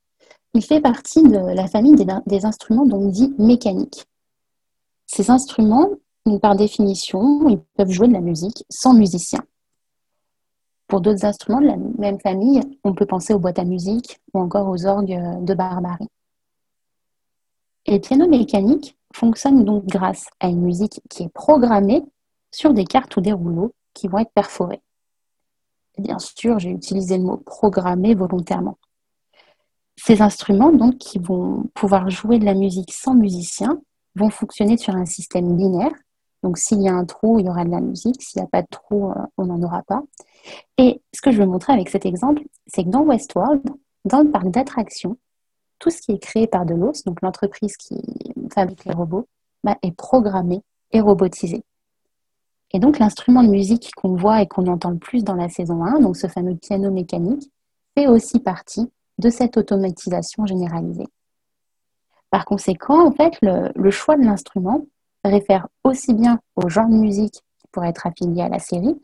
il 0.54 0.64
fait 0.64 0.80
partie 0.80 1.22
de 1.22 1.38
la 1.54 1.68
famille 1.68 1.94
des, 2.26 2.44
instruments 2.44 2.86
dits 2.86 3.34
mécaniques. 3.38 4.06
Ces 5.06 5.30
instruments, 5.30 5.90
par 6.42 6.56
définition, 6.56 7.48
ils 7.48 7.60
peuvent 7.76 7.90
jouer 7.90 8.08
de 8.08 8.12
la 8.12 8.20
musique 8.20 8.64
sans 8.68 8.94
musicien. 8.94 9.44
Pour 10.88 11.00
d'autres 11.00 11.24
instruments 11.24 11.60
de 11.60 11.66
la 11.66 11.76
même 11.76 12.18
famille, 12.20 12.60
on 12.82 12.94
peut 12.94 13.06
penser 13.06 13.32
aux 13.32 13.38
boîtes 13.38 13.60
à 13.60 13.64
musique 13.64 14.20
ou 14.34 14.40
encore 14.40 14.68
aux 14.68 14.86
orgues 14.86 15.44
de 15.44 15.54
barbarie. 15.54 16.08
Et 17.86 17.92
le 17.92 18.00
piano 18.00 18.28
mécanique 18.28 18.96
fonctionne 19.14 19.64
donc 19.64 19.86
grâce 19.86 20.26
à 20.40 20.48
une 20.48 20.62
musique 20.62 21.00
qui 21.08 21.24
est 21.24 21.32
programmée 21.32 22.04
sur 22.50 22.74
des 22.74 22.84
cartes 22.84 23.16
ou 23.16 23.20
des 23.20 23.32
rouleaux 23.32 23.72
qui 23.94 24.08
vont 24.08 24.18
être 24.18 24.32
perforés. 24.32 24.82
Bien 26.00 26.18
sûr, 26.18 26.58
j'ai 26.58 26.70
utilisé 26.70 27.18
le 27.18 27.24
mot 27.24 27.36
programmé 27.36 28.14
volontairement. 28.14 28.78
Ces 29.96 30.22
instruments, 30.22 30.72
donc, 30.72 30.98
qui 30.98 31.18
vont 31.18 31.64
pouvoir 31.74 32.08
jouer 32.10 32.38
de 32.38 32.44
la 32.44 32.54
musique 32.54 32.92
sans 32.92 33.14
musicien, 33.14 33.80
vont 34.16 34.30
fonctionner 34.30 34.76
sur 34.76 34.94
un 34.94 35.06
système 35.06 35.56
binaire. 35.56 35.92
Donc, 36.42 36.56
s'il 36.56 36.80
y 36.80 36.88
a 36.88 36.94
un 36.94 37.04
trou, 37.04 37.38
il 37.38 37.46
y 37.46 37.48
aura 37.48 37.64
de 37.64 37.70
la 37.70 37.80
musique. 37.80 38.22
S'il 38.22 38.40
n'y 38.40 38.46
a 38.46 38.48
pas 38.48 38.62
de 38.62 38.68
trou, 38.70 39.10
euh, 39.10 39.14
on 39.36 39.46
n'en 39.46 39.62
aura 39.62 39.82
pas. 39.82 40.02
Et 40.78 41.02
ce 41.14 41.20
que 41.20 41.30
je 41.30 41.38
veux 41.38 41.46
montrer 41.46 41.74
avec 41.74 41.90
cet 41.90 42.06
exemple, 42.06 42.42
c'est 42.66 42.84
que 42.84 42.88
dans 42.88 43.02
Westworld, 43.02 43.62
dans 44.06 44.22
le 44.22 44.30
parc 44.30 44.48
d'attractions, 44.50 45.18
tout 45.78 45.90
ce 45.90 46.00
qui 46.00 46.12
est 46.12 46.18
créé 46.18 46.46
par 46.46 46.64
Delos, 46.64 47.02
donc 47.04 47.20
l'entreprise 47.22 47.76
qui 47.76 48.00
fabrique 48.52 48.84
les 48.84 48.94
robots, 48.94 49.26
bah, 49.64 49.76
est 49.82 49.92
programmé 49.92 50.62
et 50.92 51.00
robotisé. 51.00 51.62
Et 52.72 52.78
donc 52.78 52.98
l'instrument 52.98 53.42
de 53.42 53.48
musique 53.48 53.90
qu'on 53.96 54.14
voit 54.14 54.42
et 54.42 54.46
qu'on 54.46 54.66
entend 54.66 54.90
le 54.90 54.98
plus 54.98 55.24
dans 55.24 55.34
la 55.34 55.48
saison 55.48 55.84
1, 55.84 56.00
donc 56.00 56.16
ce 56.16 56.26
fameux 56.26 56.54
piano 56.54 56.90
mécanique, 56.90 57.50
fait 57.96 58.06
aussi 58.06 58.38
partie 58.38 58.90
de 59.18 59.30
cette 59.30 59.56
automatisation 59.56 60.46
généralisée. 60.46 61.08
Par 62.30 62.44
conséquent, 62.44 63.06
en 63.06 63.12
fait, 63.12 63.36
le, 63.42 63.90
choix 63.90 64.16
de 64.16 64.22
l'instrument 64.22 64.86
réfère 65.24 65.68
aussi 65.84 66.14
bien 66.14 66.40
au 66.56 66.68
genre 66.68 66.88
de 66.88 66.94
musique 66.94 67.34
qui 67.34 67.66
pourrait 67.72 67.88
être 67.88 68.06
affilié 68.06 68.42
à 68.42 68.48
la 68.48 68.60
série, 68.60 69.00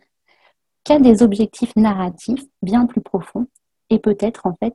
qu'à 0.85 1.01
des 1.01 1.23
objectifs 1.23 1.75
narratifs 1.75 2.45
bien 2.63 2.87
plus 2.87 3.01
profonds 3.01 3.47
et 3.91 3.99
peut-être 3.99 4.47
en 4.47 4.55
fait 4.55 4.75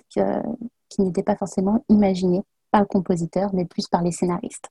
qui 0.89 1.01
n'étaient 1.01 1.23
pas 1.23 1.37
forcément 1.37 1.83
imaginés 1.87 2.41
par 2.71 2.81
le 2.81 2.87
compositeur, 2.87 3.51
mais 3.53 3.65
plus 3.65 3.87
par 3.87 4.01
les 4.01 4.11
scénaristes. 4.11 4.69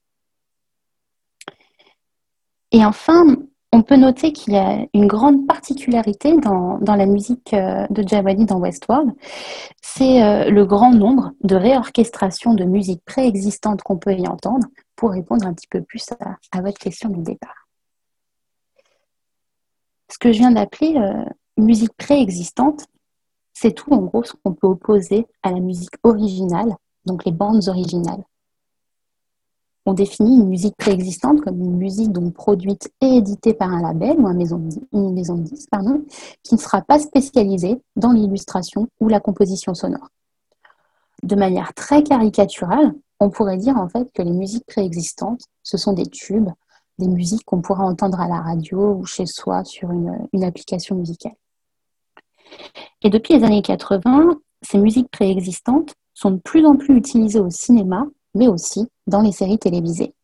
Et 2.73 2.85
enfin, 2.85 3.37
on 3.73 3.83
peut 3.83 3.97
noter 3.97 4.33
qu'il 4.33 4.55
y 4.55 4.57
a 4.57 4.85
une 4.95 5.07
grande 5.07 5.47
particularité 5.47 6.37
dans, 6.39 6.79
la 6.83 7.07
musique 7.07 7.55
euh, 7.55 7.87
de 7.91 8.07
Jawadi 8.07 8.45
dans 8.45 8.59
Westworld, 8.59 9.13
c'est 9.81 10.23
euh, 10.23 10.51
le 10.51 10.67
grand 10.67 10.93
nombre 10.93 11.33
de 11.43 11.55
réorchestrations 11.55 12.55
de 12.55 12.65
musique 12.65 13.05
préexistante 13.05 13.83
qu'on 13.83 13.99
peut 13.99 14.15
y 14.15 14.27
entendre 14.27 14.67
pour 14.97 15.11
répondre 15.11 15.47
un 15.47 15.55
petit 15.55 15.69
peu 15.69 15.83
plus 15.83 16.05
à 16.53 16.61
votre 16.61 16.79
question 16.79 17.09
du 17.11 17.23
départ 17.23 17.61
ce 20.11 20.19
que 20.19 20.33
je 20.33 20.39
viens 20.39 20.51
d'appeler 20.51 20.97
euh, 20.97 21.25
musique 21.57 21.93
préexistante, 21.97 22.87
c'est 23.53 23.73
tout 23.73 23.93
en 23.93 24.03
gros 24.03 24.25
ce 24.25 24.33
qu'on 24.33 24.53
peut 24.53 24.67
opposer 24.67 25.27
à 25.43 25.53
la 25.53 25.61
musique 25.61 25.95
originale, 26.03 26.75
donc 27.07 27.25
les 27.25 27.33
bandes 27.33 27.69
originales. 27.69 28.25
On 29.91 29.95
définit 29.95 30.37
une 30.37 30.47
musique 30.47 30.77
préexistante 30.77 31.41
comme 31.41 31.61
une 31.61 31.77
musique 31.77 32.13
donc 32.13 32.33
produite 32.33 32.93
et 33.01 33.17
éditée 33.17 33.55
par 33.55 33.71
un 33.71 33.83
label 33.83 34.21
ou 34.21 34.29
une 34.29 34.37
maison 35.15 35.35
de 35.35 35.43
disques, 35.43 35.69
qui 36.45 36.55
ne 36.55 36.61
sera 36.61 36.81
pas 36.81 37.01
spécialisée 37.01 37.83
dans 37.97 38.13
l'illustration 38.13 38.87
ou 39.01 39.09
la 39.09 39.19
composition 39.19 39.75
sonore. 39.75 40.07
De 41.25 41.35
manière 41.35 41.75
très 41.75 42.05
caricaturale, 42.05 42.95
on 43.19 43.31
pourrait 43.31 43.57
dire 43.57 43.79
en 43.79 43.89
fait 43.89 44.13
que 44.13 44.23
les 44.23 44.31
musiques 44.31 44.65
préexistantes, 44.65 45.43
ce 45.65 45.77
sont 45.77 45.93
des 45.93 46.07
tubes 46.07 46.51
des 47.01 47.09
musiques 47.09 47.45
qu'on 47.45 47.61
pourra 47.61 47.83
entendre 47.83 48.21
à 48.21 48.29
la 48.29 48.41
radio 48.41 48.93
ou 48.93 49.07
chez 49.07 49.27
soi 49.27 49.65
sur 49.65 49.91
une, 49.91 50.45
application 50.45 50.95
musicale. 50.95 51.35
Et 53.03 53.11
depuis 53.11 53.35
les 53.35 53.43
années 53.43 53.63
80, 53.63 54.39
ces 54.63 54.79
musiques 54.79 55.11
préexistantes 55.11 55.95
sont 56.15 56.31
de 56.31 56.39
plus 56.39 56.65
en 56.65 56.77
plus 56.77 56.97
utilisées 56.97 57.41
au 57.41 57.51
cinéma, 57.51 58.07
mais 58.35 58.49
aussi 58.49 58.89
dans 59.07 59.23
les 59.23 59.33
séries 59.33 59.59
télévisées. 59.59 60.15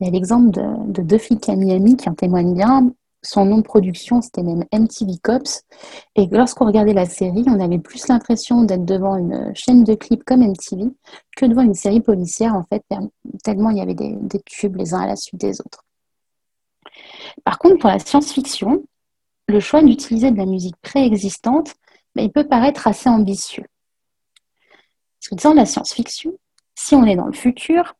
Il 0.00 0.06
y 0.06 0.08
a 0.08 0.12
l'exemple 0.12 0.50
de, 0.50 0.92
de 0.92 1.02
deux 1.02 1.18
flics 1.18 1.48
à 1.48 1.56
Miami 1.56 1.96
qui 1.96 2.08
en 2.08 2.14
témoignent 2.14 2.54
bien 2.54 2.92
son 3.22 3.44
nom 3.44 3.58
de 3.58 3.62
production, 3.62 4.22
c'était 4.22 4.42
même 4.42 4.64
MTV 4.72 5.18
Cops. 5.22 5.62
Et 6.16 6.26
lorsqu'on 6.30 6.66
regardait 6.66 6.92
la 6.92 7.06
série, 7.06 7.44
on 7.46 7.60
avait 7.60 7.78
plus 7.78 8.08
l'impression 8.08 8.62
d'être 8.62 8.84
devant 8.84 9.16
une 9.16 9.54
chaîne 9.54 9.84
de 9.84 9.94
clips 9.94 10.24
comme 10.24 10.40
MTV 10.40 10.90
que 11.36 11.46
devant 11.46 11.62
une 11.62 11.74
série 11.74 12.00
policière, 12.00 12.54
en 12.54 12.64
fait, 12.64 12.82
tellement 13.44 13.70
il 13.70 13.78
y 13.78 13.80
avait 13.80 13.94
des, 13.94 14.40
tubes 14.46 14.76
les 14.76 14.94
uns 14.94 15.00
à 15.00 15.06
la 15.06 15.16
suite 15.16 15.40
des 15.40 15.60
autres. 15.60 15.84
Par 17.44 17.58
contre, 17.58 17.78
pour 17.78 17.90
la 17.90 17.98
science-fiction, 17.98 18.82
le 19.48 19.60
choix 19.60 19.82
d'utiliser 19.82 20.30
de 20.30 20.36
la 20.36 20.46
musique 20.46 20.76
préexistante, 20.80 21.74
ben, 22.14 22.22
il 22.22 22.32
peut 22.32 22.46
paraître 22.46 22.86
assez 22.86 23.08
ambitieux. 23.08 23.64
Parce 25.20 25.42
que 25.42 25.54
la 25.54 25.66
science-fiction, 25.66 26.32
si 26.80 26.94
on 26.94 27.04
est 27.04 27.16
dans 27.16 27.26
le 27.26 27.32
futur, 27.32 27.94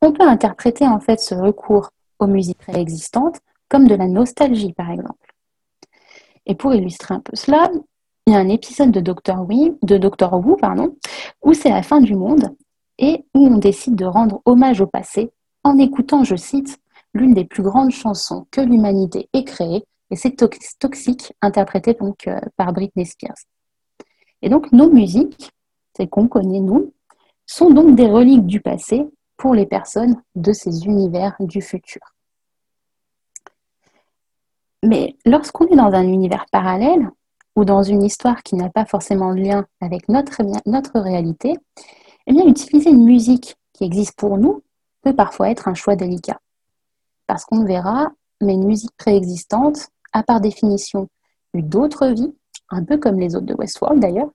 on 0.00 0.12
peut 0.12 0.26
interpréter 0.26 0.86
en 0.86 1.00
fait 1.00 1.20
ce 1.20 1.34
recours 1.34 1.90
aux 2.20 2.26
musiques 2.26 2.58
préexistantes 2.58 3.40
comme 3.68 3.88
de 3.88 3.94
la 3.94 4.06
nostalgie 4.06 4.72
par 4.72 4.90
exemple. 4.90 5.34
Et 6.46 6.54
pour 6.54 6.72
illustrer 6.72 7.14
un 7.14 7.20
peu 7.20 7.34
cela, 7.34 7.70
il 8.26 8.32
y 8.32 8.36
a 8.36 8.38
un 8.38 8.48
épisode 8.48 8.92
de 8.92 9.00
Doctor, 9.00 9.46
Who, 9.48 10.56
pardon, 10.56 10.96
où 11.42 11.54
c'est 11.54 11.70
la 11.70 11.82
fin 11.82 12.00
du 12.00 12.14
monde 12.14 12.54
et 12.98 13.24
où 13.34 13.46
on 13.46 13.58
décide 13.58 13.96
de 13.96 14.04
rendre 14.04 14.40
hommage 14.44 14.80
au 14.80 14.86
passé 14.86 15.32
en 15.64 15.76
écoutant, 15.78 16.22
je 16.22 16.36
cite, 16.36 16.78
l'une 17.12 17.34
des 17.34 17.44
plus 17.44 17.62
grandes 17.62 17.90
chansons 17.90 18.46
que 18.50 18.60
l'humanité 18.60 19.28
ait 19.32 19.44
créée, 19.44 19.84
et 20.10 20.16
c'est 20.16 20.36
Toxique, 20.78 21.32
interprété 21.42 21.94
donc 21.94 22.28
euh, 22.28 22.40
par 22.56 22.72
Britney 22.72 23.04
Spears. 23.04 23.44
Et 24.42 24.48
donc 24.48 24.70
nos 24.72 24.88
musiques, 24.90 25.50
c'est 25.96 26.06
qu'on 26.08 26.28
connaît 26.28 26.60
nous, 26.60 26.92
sont 27.50 27.70
donc 27.70 27.96
des 27.96 28.06
reliques 28.06 28.46
du 28.46 28.60
passé 28.60 29.08
pour 29.36 29.54
les 29.54 29.66
personnes 29.66 30.22
de 30.36 30.52
ces 30.52 30.84
univers 30.84 31.34
du 31.40 31.60
futur. 31.60 32.00
Mais 34.84 35.16
lorsqu'on 35.26 35.66
est 35.66 35.74
dans 35.74 35.92
un 35.92 36.06
univers 36.06 36.46
parallèle 36.52 37.10
ou 37.56 37.64
dans 37.64 37.82
une 37.82 38.04
histoire 38.04 38.44
qui 38.44 38.54
n'a 38.54 38.70
pas 38.70 38.84
forcément 38.86 39.34
de 39.34 39.40
lien 39.40 39.66
avec 39.80 40.08
notre, 40.08 41.00
réalité, 41.00 41.54
eh 42.28 42.32
bien, 42.32 42.46
utiliser 42.46 42.90
une 42.90 43.04
musique 43.04 43.56
qui 43.72 43.82
existe 43.82 44.16
pour 44.16 44.38
nous 44.38 44.62
peut 45.02 45.14
parfois 45.14 45.50
être 45.50 45.66
un 45.66 45.74
choix 45.74 45.96
délicat. 45.96 46.40
Parce 47.26 47.44
qu'on 47.44 47.64
verra, 47.64 48.12
mais 48.40 48.54
une 48.54 48.66
musique 48.66 48.96
préexistante 48.96 49.88
a 50.12 50.22
par 50.22 50.40
définition 50.40 51.08
eu 51.54 51.62
d'autres 51.62 52.06
vies, 52.06 52.32
un 52.68 52.84
peu 52.84 52.96
comme 52.96 53.18
les 53.18 53.34
autres 53.34 53.46
de 53.46 53.54
Westworld 53.54 54.00
d'ailleurs, 54.00 54.30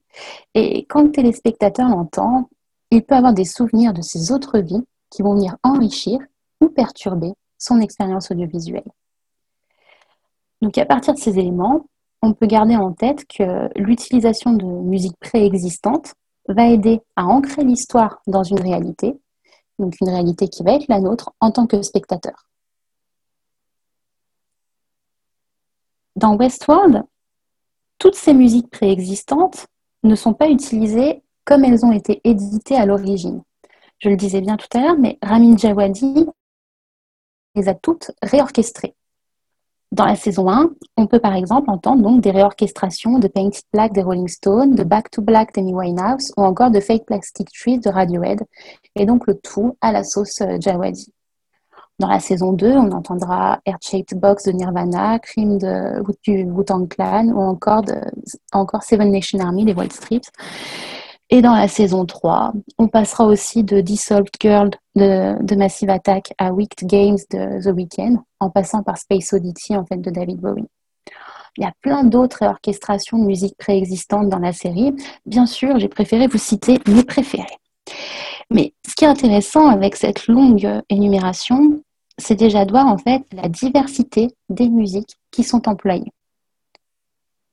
et 0.54 0.86
quand 0.90 1.04
le 1.04 1.12
téléspectateur 1.12 1.88
l'entend, 1.88 2.50
il 2.92 3.04
peut 3.04 3.16
avoir 3.16 3.34
des 3.34 3.46
souvenirs 3.46 3.94
de 3.94 4.02
ces 4.02 4.32
autres 4.32 4.60
vies 4.60 4.84
qui 5.10 5.22
vont 5.22 5.36
venir 5.36 5.58
enrichir 5.64 6.20
ou 6.62 6.70
perturber 6.70 7.34
son 7.58 7.80
expérience 7.82 8.32
audiovisuelle. 8.32 8.90
Donc 10.62 10.78
à 10.78 10.86
partir 10.86 11.14
de 11.14 11.20
ces 11.20 11.38
éléments, 11.38 11.86
on 12.22 12.34
peut 12.34 12.48
garder 12.48 12.76
en 12.76 12.92
tête 12.92 13.26
que 13.28 13.70
l'utilisation 13.80 14.54
de 14.54 14.66
musique 14.66 15.18
préexistante 15.20 16.14
va 16.48 16.68
aider 16.68 17.02
à 17.16 17.26
ancrer 17.26 17.64
l'histoire 17.64 18.22
dans 18.28 18.44
une 18.44 18.60
réalité, 18.60 19.20
donc 19.80 19.96
une 20.02 20.10
réalité 20.10 20.48
qui 20.48 20.64
va 20.64 20.74
être 20.74 20.88
la 20.88 21.00
nôtre 21.00 21.34
en 21.40 21.52
tant 21.52 21.68
que 21.68 21.82
spectateur. 21.82 22.48
Dans 26.16 26.36
Westworld, 26.36 27.04
toutes 28.00 28.16
ces 28.16 28.34
musiques 28.34 28.70
préexistantes 28.70 29.68
ne 30.04 30.16
sont 30.16 30.34
pas 30.34 30.50
utilisées 30.50 31.22
comme 31.46 31.64
elles 31.64 31.86
ont 31.86 31.92
été 31.92 32.22
éditées 32.24 32.76
à 32.76 32.86
l'origine. 32.86 33.42
Je 34.00 34.10
le 34.10 34.18
disais 34.18 34.42
bien 34.42 34.58
tout 34.58 34.68
à 34.78 34.82
l'heure, 34.82 34.98
mais 35.00 35.18
Ramin 35.22 35.56
Djawadi 35.56 36.28
les 37.56 37.70
a 37.70 37.74
toutes 37.74 38.12
réorchestrées. 38.22 38.96
Dans 39.92 40.06
la 40.06 40.16
saison 40.16 40.50
1, 40.50 40.72
on 40.98 41.08
peut 41.08 41.20
par 41.20 41.36
exemple 41.36 41.70
entendre 41.70 42.04
donc 42.04 42.20
des 42.20 42.32
réorchestrations 42.32 43.18
de 43.18 43.30
Painted 43.30 43.64
Black 43.72 43.94
des 43.94 44.02
Rolling 44.02 44.28
Stones, 44.28 44.76
de 44.76 44.84
Back 44.84 45.10
to 45.10 45.22
Black 45.22 45.54
d'Amy 45.54 45.74
Winehouse 45.74 46.34
ou 46.36 46.44
encore 46.44 46.72
de 46.72 46.82
Fake 46.82 47.06
Plastic 47.06 47.48
Trees 47.54 47.80
de 47.80 47.90
Radiohead, 47.90 48.42
et 48.96 49.06
donc 49.06 49.26
le 49.26 49.36
tout 49.36 49.78
à 49.80 49.94
la 49.94 50.04
sauce 50.04 50.42
euh, 50.42 50.58
Jawadi. 50.60 51.14
Dans 51.98 52.10
la 52.10 52.20
saison 52.20 52.52
2, 52.52 52.74
on 52.74 52.92
entendra 52.92 53.62
Air 53.66 53.78
Shaped 53.82 54.20
Box 54.20 54.44
de 54.44 54.52
Nirvana, 54.52 55.18
Cream 55.20 55.58
de 55.58 56.04
du 56.24 56.44
Wu-Tang 56.44 56.90
Clan 56.90 57.30
ou 57.30 57.40
encore 58.52 58.84
Seven 58.84 59.10
Nation 59.10 59.40
Army 59.40 59.64
des 59.64 59.74
White 59.74 59.94
Stripes. 59.94 60.30
Et 61.32 61.42
dans 61.42 61.56
la 61.56 61.68
saison 61.68 62.06
3, 62.06 62.54
on 62.78 62.88
passera 62.88 63.26
aussi 63.26 63.64
de 63.64 63.82
Dissolved 63.82 64.30
Girl 64.40 64.70
de, 64.96 65.56
Massive 65.56 65.90
Attack 65.90 66.34
à 66.38 66.54
Wicked 66.54 66.88
Games 66.88 67.18
de 67.32 67.64
The 67.64 67.76
Weeknd, 67.76 68.18
en 68.40 68.50
passant 68.50 68.84
par 68.84 68.98
Space 68.98 69.34
Oddity 69.34 69.76
en 69.76 69.86
fait, 69.86 69.98
de 69.98 70.12
David 70.12 70.40
Bowie. 70.40 70.68
Il 71.58 71.64
y 71.64 71.68
a 71.68 71.74
plein 71.82 72.04
d'autres 72.04 72.44
orchestrations 72.44 73.18
de 73.18 73.26
musique 73.26 73.58
préexistantes 73.58 74.30
dans 74.30 74.40
la 74.40 74.52
série. 74.54 74.94
Bien 75.26 75.46
sûr, 75.46 75.80
j'ai 75.80 75.88
préféré 75.88 76.28
vous 76.28 76.38
citer 76.38 76.80
mes 76.88 77.04
préférés. 77.04 77.46
Mais 78.52 78.74
ce 78.88 78.94
qui 78.94 79.06
est 79.06 79.08
intéressant 79.08 79.68
avec 79.68 79.96
cette 79.96 80.28
longue 80.28 80.82
énumération, 80.90 81.82
c'est 82.18 82.36
déjà 82.36 82.66
de 82.66 82.72
voir 82.72 82.88
en 82.88 82.98
fait 82.98 83.24
la 83.32 83.50
diversité 83.50 84.28
des 84.50 84.70
musiques 84.70 85.16
qui 85.32 85.44
sont 85.44 85.68
employées. 85.68 86.12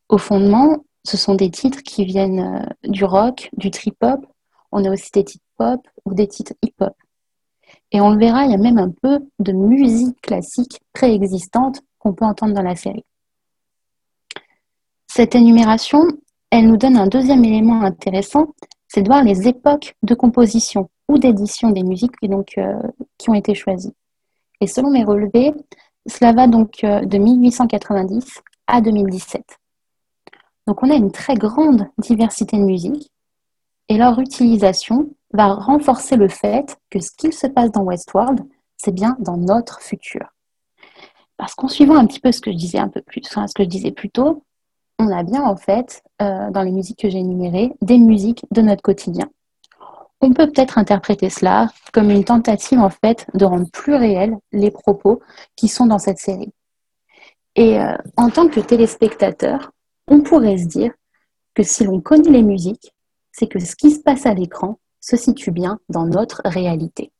Au 0.08 0.18
fondement, 0.18 0.84
ce 1.04 1.16
sont 1.16 1.34
des 1.34 1.50
titres 1.50 1.82
qui 1.82 2.04
viennent 2.04 2.40
euh, 2.40 2.88
du 2.88 3.04
rock, 3.04 3.50
du 3.56 3.70
trip-hop. 3.70 4.24
On 4.70 4.84
a 4.84 4.90
aussi 4.90 5.10
des 5.12 5.24
titres 5.24 5.44
pop 5.56 5.80
ou 6.04 6.14
des 6.14 6.28
titres 6.28 6.54
hip-hop. 6.62 6.94
Et 7.90 8.00
on 8.00 8.10
le 8.10 8.18
verra, 8.18 8.44
il 8.44 8.50
y 8.50 8.54
a 8.54 8.58
même 8.58 8.78
un 8.78 8.90
peu 8.90 9.20
de 9.38 9.52
musique 9.52 10.20
classique 10.20 10.80
préexistante 10.92 11.82
qu'on 11.98 12.14
peut 12.14 12.24
entendre 12.24 12.54
dans 12.54 12.62
la 12.62 12.76
série. 12.76 13.04
Cette 15.06 15.34
énumération, 15.34 16.06
elle 16.50 16.68
nous 16.68 16.76
donne 16.76 16.96
un 16.96 17.06
deuxième 17.06 17.44
élément 17.44 17.82
intéressant, 17.82 18.54
c'est 18.88 19.02
de 19.02 19.08
voir 19.08 19.22
les 19.22 19.48
époques 19.48 19.94
de 20.02 20.14
composition 20.14 20.90
ou 21.08 21.18
d'édition 21.18 21.70
des 21.70 21.82
musiques 21.82 22.14
donc, 22.22 22.52
euh, 22.58 22.80
qui 23.18 23.30
ont 23.30 23.34
été 23.34 23.54
choisies. 23.54 23.94
Et 24.60 24.66
selon 24.66 24.90
mes 24.90 25.04
relevés, 25.04 25.52
cela 26.06 26.32
va 26.32 26.46
donc 26.46 26.84
euh, 26.84 27.04
de 27.04 27.18
1890 27.18 28.40
à 28.66 28.80
2017. 28.80 29.42
Donc 30.66 30.82
on 30.82 30.90
a 30.90 30.94
une 30.94 31.12
très 31.12 31.34
grande 31.34 31.88
diversité 31.98 32.56
de 32.56 32.62
musiques 32.62 33.10
et 33.88 33.96
leur 33.96 34.18
utilisation 34.18 35.10
va 35.32 35.54
renforcer 35.54 36.16
le 36.16 36.28
fait 36.28 36.78
que 36.90 37.00
ce 37.00 37.10
qu'il 37.16 37.32
se 37.32 37.46
passe 37.46 37.72
dans 37.72 37.82
Westworld, 37.82 38.40
c'est 38.76 38.92
bien 38.92 39.16
dans 39.18 39.36
notre 39.36 39.80
futur. 39.80 40.32
Parce 41.36 41.54
qu'en 41.54 41.68
suivant 41.68 41.96
un 41.96 42.06
petit 42.06 42.20
peu 42.20 42.30
ce 42.30 42.40
que 42.40 42.52
je 42.52 42.56
disais 42.56 42.78
un 42.78 42.88
peu 42.88 43.02
plus, 43.02 43.22
ce 43.24 43.54
que 43.54 43.64
je 43.64 43.68
disais 43.68 43.90
plus 43.90 44.10
tôt, 44.10 44.44
on 44.98 45.08
a 45.08 45.22
bien 45.22 45.42
en 45.42 45.56
fait, 45.56 46.02
euh, 46.20 46.50
dans 46.50 46.62
les 46.62 46.70
musiques 46.70 47.00
que 47.00 47.10
j'ai 47.10 47.18
énumérées, 47.18 47.72
des 47.80 47.98
musiques 47.98 48.44
de 48.52 48.62
notre 48.62 48.82
quotidien. 48.82 49.28
On 50.20 50.32
peut 50.32 50.46
peut-être 50.46 50.78
interpréter 50.78 51.30
cela 51.30 51.68
comme 51.92 52.10
une 52.10 52.24
tentative 52.24 52.78
en 52.78 52.90
fait 52.90 53.26
de 53.34 53.44
rendre 53.44 53.68
plus 53.72 53.94
réels 53.94 54.36
les 54.52 54.70
propos 54.70 55.20
qui 55.56 55.66
sont 55.66 55.86
dans 55.86 55.98
cette 55.98 56.18
série. 56.18 56.52
Et 57.56 57.80
euh, 57.80 57.96
en 58.16 58.30
tant 58.30 58.48
que 58.48 58.60
téléspectateur, 58.60 59.71
on 60.08 60.20
pourrait 60.20 60.58
se 60.58 60.66
dire 60.66 60.92
que 61.54 61.62
si 61.62 61.84
l'on 61.84 62.00
connaît 62.00 62.30
les 62.30 62.42
musiques, 62.42 62.92
c'est 63.32 63.46
que 63.46 63.58
ce 63.58 63.76
qui 63.76 63.90
se 63.90 64.00
passe 64.00 64.26
à 64.26 64.34
l'écran 64.34 64.78
se 65.00 65.16
situe 65.16 65.50
bien 65.50 65.78
dans 65.88 66.06
notre 66.06 66.42
réalité. 66.44 67.12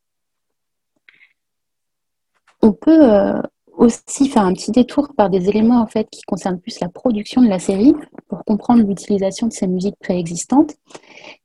On 2.60 2.72
peut 2.72 3.10
euh, 3.10 3.42
aussi 3.72 4.28
faire 4.28 4.44
un 4.44 4.52
petit 4.52 4.70
détour 4.70 5.08
par 5.16 5.30
des 5.30 5.48
éléments 5.48 5.80
en 5.80 5.86
fait 5.86 6.08
qui 6.10 6.22
concernent 6.22 6.60
plus 6.60 6.78
la 6.80 6.88
production 6.88 7.42
de 7.42 7.48
la 7.48 7.58
série 7.58 7.94
pour 8.28 8.44
comprendre 8.44 8.86
l'utilisation 8.86 9.48
de 9.48 9.52
ces 9.52 9.66
musiques 9.66 9.96
préexistantes. 9.98 10.74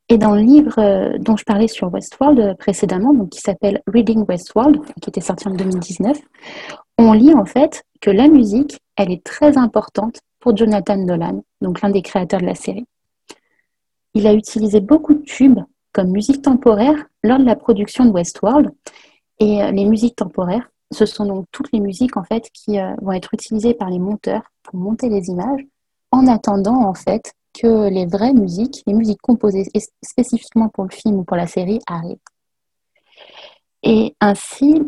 Et 0.10 0.18
dans 0.18 0.36
le 0.36 0.42
livre 0.42 0.80
euh, 0.80 1.18
dont 1.18 1.36
je 1.36 1.44
parlais 1.44 1.68
sur 1.68 1.92
Westworld 1.92 2.40
euh, 2.40 2.54
précédemment, 2.54 3.26
qui 3.26 3.42
s'appelle 3.42 3.82
Reading 3.88 4.26
Westworld, 4.28 4.80
qui 5.02 5.10
était 5.10 5.22
sorti 5.22 5.48
en 5.48 5.52
2019, 5.52 6.18
on 7.00 7.14
lit 7.14 7.34
en 7.34 7.46
fait 7.46 7.84
que 8.00 8.12
la 8.12 8.28
musique, 8.28 8.80
elle 8.96 9.12
est 9.12 9.24
très 9.24 9.58
importante 9.58 10.20
Jonathan 10.56 10.98
Nolan, 10.98 11.44
donc 11.62 11.82
l'un 11.82 11.90
des 11.90 12.02
créateurs 12.02 12.42
de 12.42 12.46
la 12.46 12.56
série. 12.56 12.86
Il 14.14 14.28
a 14.28 14.34
utilisé 14.34 14.82
beaucoup 14.82 15.14
de 15.14 15.24
tubes 15.24 15.60
comme 15.94 16.10
musique 16.10 16.42
temporaire 16.42 17.06
lors 17.24 17.40
de 17.40 17.46
la 17.46 17.56
production 17.56 18.06
de 18.06 18.12
Westworld. 18.12 18.72
Et 19.40 19.62
euh, 19.62 19.72
les 19.72 19.86
musiques 19.86 20.16
temporaires, 20.16 20.70
ce 20.92 21.06
sont 21.06 21.26
donc 21.26 21.46
toutes 21.52 21.72
les 21.72 21.80
musiques 21.80 22.18
en 22.18 22.24
fait 22.24 22.50
qui 22.54 22.80
euh, 22.80 22.94
vont 23.02 23.12
être 23.12 23.34
utilisées 23.34 23.74
par 23.74 23.90
les 23.90 24.00
monteurs 24.00 24.44
pour 24.64 24.76
monter 24.76 25.10
les 25.10 25.28
images, 25.30 25.62
en 26.12 26.28
attendant 26.28 26.84
en 26.84 26.94
fait 26.94 27.34
que 27.54 27.90
les 27.90 28.06
vraies 28.06 28.34
musiques, 28.34 28.84
les 28.86 28.94
musiques 28.94 29.22
composées 29.22 29.68
spécifiquement 30.04 30.70
pour 30.70 30.84
le 30.84 30.92
film 30.92 31.18
ou 31.18 31.24
pour 31.24 31.38
la 31.38 31.48
série 31.48 31.80
arrivent. 31.88 32.18
Et 33.84 34.16
ainsi, 34.20 34.82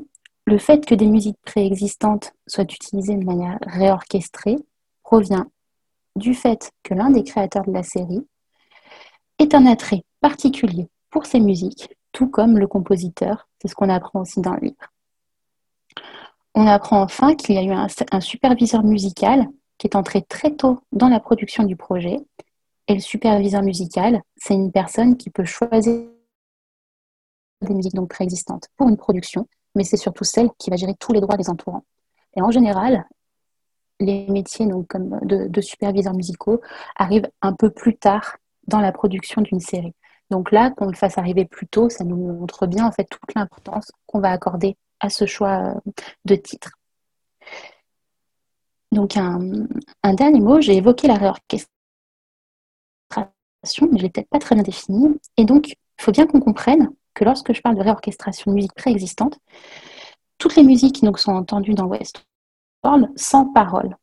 le 0.46 0.58
fait 0.58 0.86
que 0.86 0.96
des 0.96 1.08
musiques 1.08 1.40
préexistantes 1.46 2.34
soient 2.48 2.64
utilisées 2.64 3.16
de 3.16 3.24
manière 3.24 3.58
réorchestrée 3.62 4.58
provient 5.10 5.48
du 6.16 6.36
fait 6.36 6.72
que 6.84 6.94
l'un 6.94 7.10
des 7.10 7.24
créateurs 7.24 7.66
de 7.66 7.72
la 7.72 7.82
série 7.82 8.28
est 9.40 9.56
un 9.56 9.66
attrait 9.66 10.04
particulier 10.22 10.88
pour 11.10 11.26
ces 11.26 11.40
musiques, 11.40 11.90
tout 12.12 12.30
comme 12.30 12.60
le 12.60 12.68
compositeur. 12.68 13.50
C'est 13.60 13.70
ce 13.70 13.74
qu'on 13.74 13.90
apprend 13.90 14.22
aussi 14.22 14.40
dans 14.40 14.54
le 14.54 14.68
livre. 14.68 14.94
On 16.54 16.68
apprend 16.68 17.02
enfin 17.02 17.34
qu'il 17.34 17.56
y 17.56 17.58
a 17.58 17.64
eu 17.64 17.72
un, 17.72 18.22
superviseur 18.22 18.84
musical 18.84 19.48
qui 19.80 19.88
est 19.88 19.96
entré 19.96 20.22
très 20.22 20.52
tôt 20.56 20.80
dans 20.92 21.10
la 21.10 21.20
production 21.20 21.64
du 21.64 21.76
projet. 21.76 22.20
Et 22.88 22.94
le 22.94 23.00
superviseur 23.00 23.64
musical, 23.64 24.22
c'est 24.38 24.54
une 24.54 24.72
personne 24.72 25.18
qui 25.18 25.32
peut 25.32 25.46
choisir 25.46 26.08
des 27.62 27.74
musiques 27.74 27.96
donc 27.96 28.12
préexistantes 28.12 28.68
pour 28.78 28.90
une 28.90 28.98
production, 28.98 29.48
mais 29.74 29.84
c'est 29.84 29.98
surtout 29.98 30.24
celle 30.24 30.50
qui 30.60 30.70
va 30.70 30.76
gérer 30.76 30.94
tous 31.00 31.14
les 31.14 31.22
droits 31.22 31.38
des 31.38 31.50
entourants. 31.50 31.84
Et 32.38 32.44
en 32.44 32.52
général, 32.52 33.08
les 34.00 34.28
métiers 34.28 34.66
donc, 34.66 34.96
de, 34.96 35.62
superviseurs 35.62 36.14
musicaux 36.14 36.62
arrivent 36.96 37.30
un 37.42 37.54
peu 37.54 37.70
plus 37.70 37.98
tard 37.98 38.38
dans 38.68 38.80
la 38.80 38.92
production 38.92 39.42
d'une 39.42 39.60
série. 39.60 39.94
Donc 40.30 40.52
là, 40.52 40.72
qu'on 40.72 40.86
le 40.88 40.96
fasse 40.96 41.18
arriver 41.18 41.46
plus 41.46 41.68
tôt, 41.68 41.90
ça 41.90 42.04
nous 42.04 42.16
montre 42.16 42.68
bien 42.68 42.86
en 42.86 42.92
fait 42.92 43.06
toute 43.06 43.34
l'importance 43.36 43.92
qu'on 44.06 44.20
va 44.20 44.32
accorder 44.32 44.78
à 45.00 45.10
ce 45.10 45.26
choix 45.26 45.74
euh, 45.76 45.92
de 46.26 46.36
titre. 46.36 46.72
Donc 48.92 49.18
un, 49.18 49.40
dernier 50.14 50.40
mot, 50.40 50.62
j'ai 50.62 50.78
évoqué 50.78 51.08
la 51.08 51.16
réorchestration, 51.16 51.70
mais 53.92 53.98
je 53.98 54.04
l'ai 54.04 54.10
peut-être 54.10 54.30
pas 54.30 54.40
très 54.40 54.56
bien 54.56 54.64
définie. 54.64 55.20
Et 55.38 55.46
donc, 55.46 55.70
il 55.70 55.76
faut 55.98 56.12
bien 56.12 56.26
qu'on 56.26 56.40
comprenne 56.40 56.90
que 57.14 57.24
lorsque 57.24 57.54
je 57.54 57.62
parle 57.62 57.76
de 57.76 57.82
réorchestration 57.82 58.52
de 58.52 58.56
musique 58.56 58.74
préexistante, 58.74 59.40
toutes 60.38 60.56
les 60.56 60.64
musiques 60.64 61.04
donc, 61.04 61.20
sont 61.20 61.34
entendues 61.34 61.76
dans 61.76 61.88
Sans 63.16 63.46
parole. 63.46 63.96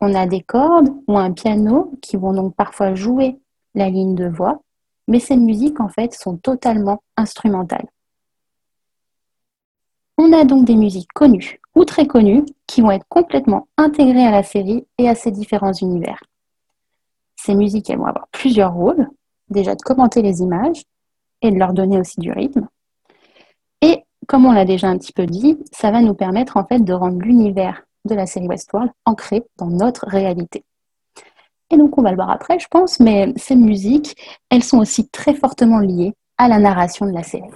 On 0.00 0.14
a 0.14 0.26
des 0.26 0.40
cordes 0.40 0.88
ou 1.06 1.16
un 1.18 1.32
piano 1.32 1.92
qui 2.02 2.16
vont 2.16 2.32
donc 2.32 2.54
parfois 2.56 2.94
jouer 2.94 3.38
la 3.74 3.88
ligne 3.88 4.14
de 4.14 4.26
voix, 4.26 4.60
mais 5.06 5.20
ces 5.20 5.36
musiques 5.36 5.80
en 5.80 5.88
fait 5.88 6.12
sont 6.12 6.36
totalement 6.36 7.02
instrumentales. 7.16 7.86
On 10.18 10.32
a 10.32 10.44
donc 10.44 10.64
des 10.64 10.74
musiques 10.74 11.12
connues 11.14 11.60
ou 11.74 11.84
très 11.84 12.06
connues 12.06 12.44
qui 12.66 12.80
vont 12.80 12.90
être 12.90 13.06
complètement 13.08 13.68
intégrées 13.76 14.26
à 14.26 14.30
la 14.30 14.42
série 14.42 14.84
et 14.98 15.08
à 15.08 15.14
ses 15.14 15.30
différents 15.30 15.72
univers. 15.72 16.22
Ces 17.36 17.54
musiques 17.54 17.88
elles 17.88 17.98
vont 17.98 18.06
avoir 18.06 18.28
plusieurs 18.32 18.74
rôles, 18.74 19.08
déjà 19.48 19.74
de 19.74 19.82
commenter 19.82 20.22
les 20.22 20.42
images 20.42 20.82
et 21.40 21.50
de 21.50 21.58
leur 21.58 21.72
donner 21.72 21.98
aussi 21.98 22.20
du 22.20 22.32
rythme. 22.32 22.68
Et 23.80 24.04
comme 24.26 24.44
on 24.44 24.52
l'a 24.52 24.64
déjà 24.64 24.88
un 24.88 24.98
petit 24.98 25.12
peu 25.12 25.26
dit, 25.26 25.58
ça 25.72 25.90
va 25.90 26.02
nous 26.02 26.14
permettre 26.14 26.56
en 26.56 26.64
fait 26.64 26.80
de 26.80 26.92
rendre 26.92 27.20
l'univers 27.20 27.82
de 28.04 28.14
la 28.14 28.26
série 28.26 28.48
Westworld 28.48 28.90
ancré 29.04 29.42
dans 29.58 29.68
notre 29.68 30.06
réalité. 30.06 30.64
Et 31.70 31.76
donc, 31.76 31.96
on 31.96 32.02
va 32.02 32.10
le 32.10 32.16
voir 32.16 32.30
après, 32.30 32.58
je 32.58 32.68
pense, 32.68 33.00
mais 33.00 33.32
ces 33.36 33.56
musiques, 33.56 34.16
elles 34.50 34.62
sont 34.62 34.78
aussi 34.78 35.08
très 35.08 35.34
fortement 35.34 35.78
liées 35.78 36.12
à 36.36 36.48
la 36.48 36.58
narration 36.58 37.06
de 37.06 37.12
la 37.12 37.22
série. 37.22 37.50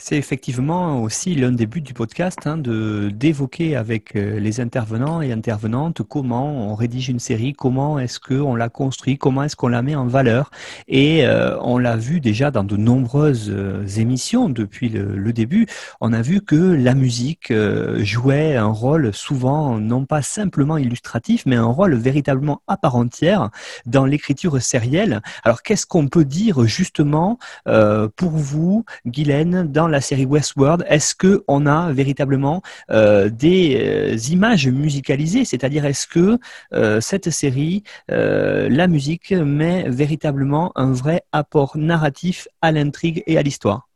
C'est 0.00 0.16
effectivement 0.16 1.02
aussi 1.02 1.34
l'un 1.34 1.50
des 1.50 1.66
buts 1.66 1.80
du 1.80 1.92
podcast, 1.92 2.46
hein, 2.46 2.56
de 2.56 3.10
d'évoquer 3.12 3.74
avec 3.74 4.14
euh, 4.14 4.38
les 4.38 4.60
intervenants 4.60 5.20
et 5.20 5.32
intervenantes 5.32 6.02
comment 6.08 6.70
on 6.70 6.76
rédige 6.76 7.08
une 7.08 7.18
série, 7.18 7.52
comment 7.52 7.98
est-ce 7.98 8.20
qu'on 8.20 8.54
la 8.54 8.68
construit, 8.68 9.18
comment 9.18 9.42
est-ce 9.42 9.56
qu'on 9.56 9.66
la 9.66 9.82
met 9.82 9.96
en 9.96 10.06
valeur. 10.06 10.52
Et 10.86 11.26
euh, 11.26 11.58
on 11.62 11.78
l'a 11.78 11.96
vu 11.96 12.20
déjà 12.20 12.52
dans 12.52 12.62
de 12.62 12.76
nombreuses 12.76 13.50
euh, 13.50 13.84
émissions 13.96 14.48
depuis 14.48 14.88
le, 14.88 15.32
début. 15.32 15.66
On 16.00 16.12
a 16.12 16.22
vu 16.22 16.42
que 16.42 16.54
la 16.54 16.94
musique 16.94 17.52
jouait 17.98 18.56
un 18.56 18.66
rôle 18.66 19.12
souvent 19.12 19.78
non 19.78 20.06
pas 20.06 20.22
simplement 20.22 20.78
illustratif, 20.78 21.42
mais 21.44 21.56
un 21.56 21.66
rôle 21.66 21.94
véritablement 21.94 22.62
à 22.66 22.76
part 22.76 22.96
entière 22.96 23.50
dans 23.84 24.06
l'écriture 24.06 24.62
sérielle. 24.62 25.20
Alors 25.44 25.62
qu'est-ce 25.62 25.86
qu'on 25.86 26.08
peut 26.08 26.24
dire 26.24 26.64
justement 26.64 27.38
pour 27.64 28.30
vous, 28.30 28.84
Guylaine, 29.06 29.70
dans 29.70 29.87
la 29.88 30.00
série 30.00 30.24
Westworld, 30.24 30.84
est-ce 30.88 31.14
que 31.14 31.44
on 31.48 31.66
a 31.66 31.92
véritablement 31.92 32.62
euh, 32.90 33.28
des 33.28 33.76
euh, 33.80 34.16
images 34.30 34.68
musicalisées? 34.68 35.44
C'est-à-dire, 35.44 35.84
est-ce 35.84 36.06
que 36.06 36.38
euh, 36.72 37.00
cette 37.00 37.30
série, 37.30 37.82
la 38.08 38.86
musique 38.86 39.32
met 39.32 39.88
véritablement 39.88 40.72
un 40.76 40.92
vrai 40.92 41.22
apport 41.32 41.76
narratif 41.76 42.48
à 42.62 42.72
l'intrigue 42.72 43.22
et 43.26 43.38
à 43.38 43.42
l'histoire? 43.42 43.88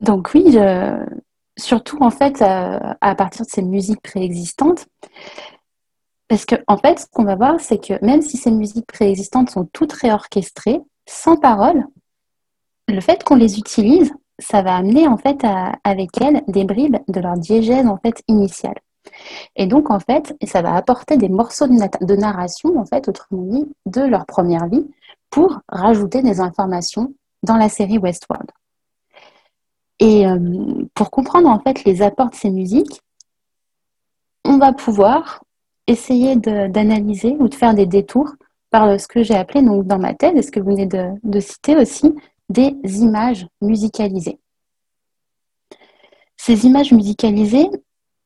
Donc 0.00 0.30
oui, 0.34 0.56
surtout 1.58 1.98
en 2.00 2.10
fait 2.10 2.42
à 2.42 3.14
partir 3.16 3.44
de 3.44 3.50
ces 3.50 3.62
musiques 3.62 4.02
préexistantes. 4.02 4.86
Parce 6.28 6.44
que, 6.44 6.54
en 6.68 6.76
fait, 6.76 7.00
ce 7.00 7.06
qu'on 7.06 7.24
va 7.24 7.34
voir, 7.34 7.58
c'est 7.58 7.84
que 7.84 8.02
même 8.04 8.22
si 8.22 8.36
ces 8.36 8.52
musiques 8.52 8.86
préexistantes 8.86 9.50
sont 9.50 9.68
toutes 9.72 9.92
réorchestrées, 9.92 10.80
sans 11.08 11.36
parole, 11.36 11.84
le 12.86 13.00
fait 13.00 13.24
qu'on 13.24 13.34
les 13.34 13.58
utilise, 13.58 14.12
ça 14.40 14.62
va 14.62 14.76
amener 14.76 15.06
en 15.06 15.16
fait 15.16 15.46
avec 15.84 16.20
elles 16.20 16.42
des 16.48 16.64
bribes 16.64 16.96
de 17.08 17.20
leur 17.20 17.36
diégèse 17.36 17.86
en 17.86 17.98
fait 17.98 18.22
initiale. 18.28 18.78
Et 19.56 19.66
donc 19.66 19.90
en 19.90 20.00
fait, 20.00 20.36
ça 20.44 20.62
va 20.62 20.74
apporter 20.74 21.16
des 21.16 21.28
morceaux 21.28 21.66
de, 21.66 22.16
narration 22.16 22.78
en 22.78 22.84
fait, 22.84 23.08
autrement 23.08 23.42
dit, 23.42 23.66
de 23.86 24.02
leur 24.02 24.26
première 24.26 24.66
vie 24.66 24.86
pour 25.30 25.60
rajouter 25.68 26.22
des 26.22 26.40
informations 26.40 27.14
dans 27.42 27.56
la 27.56 27.68
série 27.68 27.98
Westworld. 27.98 28.50
Et 30.00 30.26
euh, 30.26 30.84
pour 30.94 31.10
comprendre 31.10 31.48
en 31.48 31.60
fait 31.60 31.84
les 31.84 32.02
apports 32.02 32.30
de 32.30 32.34
ces 32.34 32.50
musiques, 32.50 33.00
on 34.44 34.58
va 34.58 34.72
pouvoir 34.72 35.42
essayer 35.86 36.36
d'analyser 36.36 37.36
ou 37.38 37.48
de 37.48 37.54
faire 37.54 37.74
des 37.74 37.86
détours 37.86 38.32
par 38.70 38.98
ce 38.98 39.08
que 39.08 39.22
j'ai 39.22 39.34
appelé 39.34 39.62
donc 39.62 39.86
dans 39.86 39.98
ma 39.98 40.14
thèse, 40.14 40.36
et 40.36 40.42
ce 40.42 40.52
que 40.52 40.60
vous 40.60 40.70
venez 40.70 40.86
de, 40.86 41.40
citer 41.40 41.76
aussi, 41.76 42.14
des 42.50 42.76
images 42.84 43.46
musicalisées. 43.62 44.38
Ces 46.36 46.66
images 46.66 46.92
musicalisées, 46.92 47.70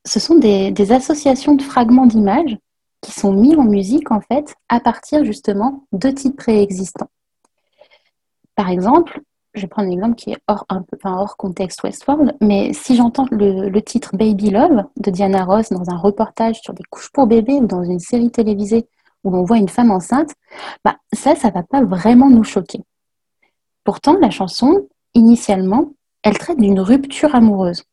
ce 0.05 0.19
sont 0.19 0.35
des, 0.35 0.91
associations 0.91 1.55
de 1.55 1.61
fragments 1.61 2.07
d'images 2.07 2.57
qui 3.01 3.11
sont 3.11 3.33
mis 3.33 3.55
en 3.55 3.63
musique 3.63 4.11
en 4.11 4.19
fait 4.19 4.55
à 4.67 4.79
partir 4.79 5.23
justement 5.23 5.85
de 5.91 6.09
titres 6.09 6.35
préexistants. 6.35 7.09
Par 8.55 8.69
exemple, 8.69 9.21
je 9.53 9.61
vais 9.61 9.67
prendre 9.67 9.89
un 9.89 9.91
exemple 9.91 10.15
qui 10.15 10.31
est 10.31 10.37
hors, 10.47 10.65
un 10.69 10.81
peu, 10.81 10.97
hors 11.03 11.37
contexte 11.37 11.83
Westworld, 11.83 12.35
mais 12.41 12.73
si 12.73 12.95
j'entends 12.95 13.27
le, 13.31 13.79
titre 13.79 14.15
Baby 14.17 14.49
Love 14.49 14.85
de 14.97 15.11
Diana 15.11 15.45
Ross 15.45 15.69
dans 15.69 15.89
un 15.89 15.97
reportage 15.97 16.61
sur 16.61 16.73
des 16.73 16.83
couches 16.89 17.11
pour 17.11 17.27
bébés 17.27 17.55
ou 17.55 17.67
dans 17.67 17.83
une 17.83 17.99
série 17.99 18.31
télévisée 18.31 18.87
où 19.23 19.29
l'on 19.29 19.43
voit 19.43 19.57
une 19.57 19.69
femme 19.69 19.91
enceinte, 19.91 20.33
bah, 20.83 20.95
ça, 21.13 21.35
ça 21.35 21.51
va 21.51 21.63
pas 21.63 21.83
vraiment 21.83 22.29
nous 22.29 22.43
choquer. 22.43 22.81
Pourtant, 23.85 24.17
la 24.19 24.31
chanson, 24.31 24.89
initialement, 25.13 25.93
elle 26.23 26.37
traite 26.37 26.59
d'une 26.59 26.81
rupture 26.81 27.33
amoureuse. 27.33 27.83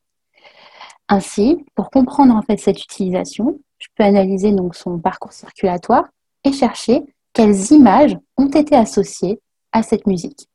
Ainsi, 1.09 1.65
pour 1.75 1.91
comprendre 1.91 2.35
en 2.35 2.43
fait 2.43 2.57
cette 2.57 2.83
utilisation, 2.83 3.61
je 3.79 3.89
peux 3.95 4.03
analyser 4.03 4.53
donc 4.53 4.75
son 4.75 4.99
parcours 4.99 5.33
circulatoire 5.33 6.07
et 6.45 6.53
chercher 6.53 7.05
quelles 7.35 7.73
images 7.73 8.17
ont 8.39 8.49
été 8.49 8.75
associées 8.75 9.41
à 9.73 9.83
cette 9.83 10.07
musique. 10.07 10.49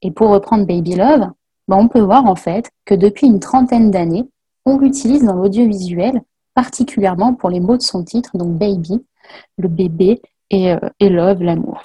Et 0.00 0.10
pour 0.10 0.30
reprendre 0.30 0.66
Baby 0.66 0.94
Love, 0.94 1.30
ben, 1.68 1.76
on 1.76 1.88
peut 1.88 2.00
voir 2.00 2.26
en 2.26 2.34
fait 2.34 2.70
que 2.84 2.94
depuis 2.94 3.26
une 3.26 3.40
trentaine 3.40 3.90
d'années, 3.90 4.28
on 4.64 4.78
l'utilise 4.78 5.24
dans 5.24 5.34
l'audiovisuel, 5.34 6.22
particulièrement 6.54 7.34
pour 7.34 7.50
les 7.50 7.60
mots 7.60 7.76
de 7.76 7.82
son 7.82 8.04
titre, 8.04 8.38
donc 8.38 8.56
Baby, 8.56 9.04
le 9.58 9.68
bébé, 9.68 10.22
et, 10.50 10.72
euh, 10.72 10.78
Love, 11.00 11.42
l'amour. 11.42 11.82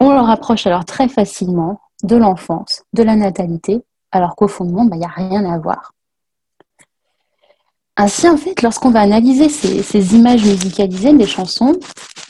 On 0.00 0.12
le 0.12 0.20
rapproche 0.20 0.66
alors 0.66 0.84
très 0.84 1.08
facilement 1.08 1.80
de 2.02 2.16
l'enfance, 2.16 2.84
de 2.92 3.02
la 3.02 3.16
natalité, 3.16 3.82
alors 4.12 4.36
qu'au 4.36 4.48
fond 4.48 4.64
du 4.64 4.72
monde, 4.72 4.90
ben, 4.90 4.96
il 4.96 5.00
n'y 5.00 5.04
a 5.04 5.08
rien 5.08 5.44
à 5.44 5.58
voir. 5.58 5.92
Ainsi, 7.96 8.28
en 8.28 8.36
fait, 8.36 8.62
lorsqu'on 8.62 8.90
va 8.90 9.00
analyser 9.00 9.48
ces, 9.48 10.14
images 10.14 10.44
musicalisées 10.44 11.12
des 11.12 11.26
chansons, 11.26 11.76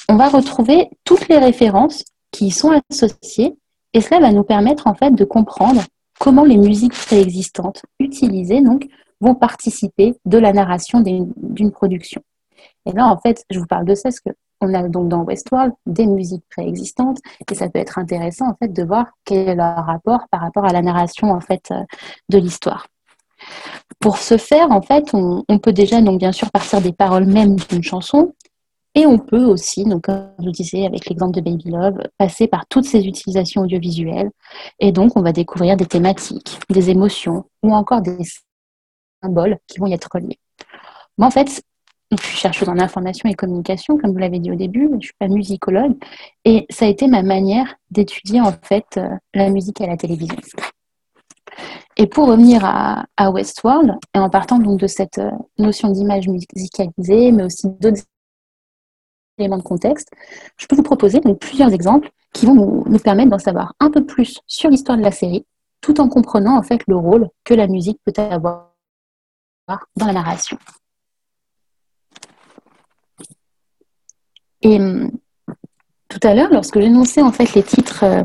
on 0.09 0.17
va 0.17 0.31
retrouver 0.31 0.89
toutes 1.05 1.29
les 1.29 1.37
références 1.37 2.05
qui 2.31 2.47
y 2.47 2.51
sont 2.51 2.81
associées 2.91 3.55
et 3.93 4.01
cela 4.01 4.21
va 4.21 4.33
nous 4.33 4.45
permettre 4.45 4.87
en 4.87 4.95
fait 4.95 5.11
de 5.11 5.25
comprendre 5.25 5.83
comment 6.19 6.45
les 6.45 6.57
musiques 6.57 6.95
préexistantes 6.95 7.83
utilisées 8.01 8.63
donc 8.63 8.87
vont 9.21 9.35
participer 9.35 10.15
de 10.25 10.39
la 10.39 10.55
narration 10.55 11.01
d'une 11.01 11.71
production. 11.71 12.23
Et 12.87 12.93
là, 12.93 13.07
en 13.07 13.19
fait, 13.19 13.45
je 13.51 13.59
vous 13.59 13.67
parle 13.67 13.85
de 13.85 13.95
ça 13.95 14.05
parce 14.05 14.21
qu'on 14.61 14.75
a 14.75 14.83
donc 14.89 15.09
dans 15.09 15.23
Westworld 15.23 15.73
des 15.87 16.07
musiques 16.07 16.45
préexistantes 16.51 17.19
et 17.51 17.55
ça 17.55 17.69
peut 17.69 17.79
être 17.79 17.99
intéressant 17.99 18.51
en 18.51 18.55
fait 18.55 18.73
de 18.73 18.83
voir 18.83 19.07
quel 19.25 19.49
est 19.49 19.55
leur 19.55 19.85
rapport 19.85 20.21
par 20.31 20.41
rapport 20.41 20.65
à 20.65 20.73
la 20.73 20.83
narration 20.83 21.31
en 21.31 21.41
fait 21.41 21.71
euh, 21.71 21.83
de 22.29 22.39
l'histoire. 22.39 22.87
Pour 24.01 24.19
ce 24.19 24.37
faire, 24.37 24.73
en 24.73 24.83
fait, 24.83 25.15
on, 25.15 25.45
on, 25.49 25.59
peut 25.61 25.73
déjà 25.73 26.01
donc 26.01 26.19
bien 26.19 26.33
sûr 26.33 26.51
partir 26.51 26.81
des 26.81 26.93
paroles 26.93 27.27
même 27.27 27.55
d'une 27.55 27.85
chanson, 27.85 28.35
et 28.99 29.07
on 29.07 29.19
peut 29.19 29.45
aussi, 29.45 29.85
donc, 29.85 30.07
comme 30.07 30.33
je 30.41 30.51
disais 30.51 30.85
avec 30.85 31.09
l'exemple 31.09 31.37
de 31.37 31.41
Baby 31.41 31.71
Love, 31.71 31.99
passer 32.17 32.49
par 32.49 32.67
toutes 32.67 32.85
ces 32.85 33.07
utilisations 33.07 33.63
audiovisuelles. 33.63 34.31
Et 34.81 34.91
donc, 34.91 35.17
on 35.17 35.23
va 35.23 35.31
découvrir 35.31 35.77
des 35.77 35.87
thématiques, 35.87 36.59
des 36.69 36.91
émotions 36.91 37.45
ou 37.63 37.73
encore 37.75 38.03
des 38.03 38.19
symboles 39.23 39.59
qui 39.69 39.79
vont 39.79 39.87
y 39.87 39.93
être 39.93 40.09
reliés. 40.13 40.41
Moi, 41.17 41.29
en 41.29 41.31
fait, 41.31 41.63
je 42.11 42.23
suis 42.23 42.37
chercheuse 42.39 42.69
en 42.69 42.79
information 42.79 43.29
et 43.29 43.35
communication, 43.35 43.99
comme 43.99 44.13
vous 44.13 44.19
l'avez 44.19 44.39
dit 44.39 44.51
au 44.51 44.55
début, 44.55 44.89
je 44.91 44.97
ne 44.97 45.01
suis 45.01 45.15
pas 45.19 45.29
musicologue, 45.29 45.95
et 46.45 46.67
ça 46.71 46.87
a 46.87 46.89
été 46.89 47.07
ma 47.07 47.23
manière 47.23 47.77
d'étudier 47.91 48.41
en 48.41 48.53
fait 48.63 48.87
euh, 48.97 49.09
la 49.35 49.51
musique 49.51 49.81
à 49.81 49.87
la 49.87 49.97
télévision. 49.97 50.37
Et 51.97 52.07
pour 52.07 52.29
revenir 52.29 52.65
à, 52.65 53.31
Westworld, 53.31 53.97
et 54.15 54.19
en 54.19 54.31
partant 54.31 54.59
donc 54.59 54.81
de 54.81 54.87
cette 54.87 55.19
euh, 55.19 55.31
notion 55.59 55.91
d'image 55.91 56.29
musicalisée, 56.29 57.33
mais 57.33 57.45
aussi 57.45 57.69
d'autres 57.81 58.03
éléments 59.39 59.59
de 59.59 59.63
contexte, 59.63 60.09
je 60.57 60.67
peux 60.67 60.77
vous 60.77 60.83
proposer 60.83 61.21
donc 61.21 61.39
plusieurs 61.39 61.73
exemples 61.73 62.11
qui 62.33 62.47
vont 62.47 62.55
nous, 62.55 62.99
permettre 62.99 63.31
d'en 63.31 63.39
savoir 63.39 63.75
un 63.81 63.91
peu 63.91 64.05
plus 64.05 64.41
sur 64.47 64.71
l'histoire 64.71 64.97
de 64.97 65.03
la 65.03 65.11
série, 65.11 65.45
tout 65.81 66.01
en 66.01 66.09
comprenant 66.09 66.57
en 66.57 66.63
fait 66.63 66.81
le 66.87 66.97
rôle 66.97 67.29
que 67.45 67.55
la 67.55 67.67
musique 67.67 68.01
peut 68.05 68.13
avoir 68.17 68.75
dans 69.97 70.07
la 70.07 70.13
narration. 70.13 70.59
Et 74.63 74.77
hum, 74.77 75.11
tout 76.09 76.21
à 76.23 76.35
l'heure, 76.35 76.49
lorsque 76.51 76.81
j'énonçais 76.81 77.21
en 77.21 77.33
fait 77.33 77.55
les 77.55 77.63
titres 77.63 78.05
euh, 78.05 78.25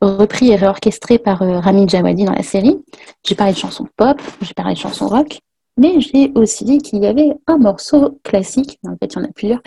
repris 0.00 0.50
et 0.50 0.56
réorchestrés 0.56 1.18
par 1.18 1.42
euh, 1.42 1.58
Ramin 1.58 1.86
Djawadi 1.86 2.24
dans 2.24 2.32
la 2.32 2.44
série, 2.44 2.78
j'ai 3.26 3.34
parlé 3.34 3.52
de 3.52 3.58
chansons 3.58 3.88
pop, 3.96 4.20
j'ai 4.40 4.54
parlé 4.54 4.74
de 4.74 4.78
chansons 4.78 5.08
rock, 5.08 5.40
mais 5.76 6.00
j'ai 6.00 6.30
aussi 6.36 6.64
dit 6.64 6.78
qu'il 6.78 7.02
y 7.02 7.06
avait 7.06 7.32
un 7.48 7.58
morceau 7.58 8.20
classique, 8.22 8.78
en 8.86 8.96
fait 8.96 9.12
il 9.12 9.16
y 9.16 9.18
en 9.18 9.24
a 9.24 9.32
plusieurs, 9.34 9.62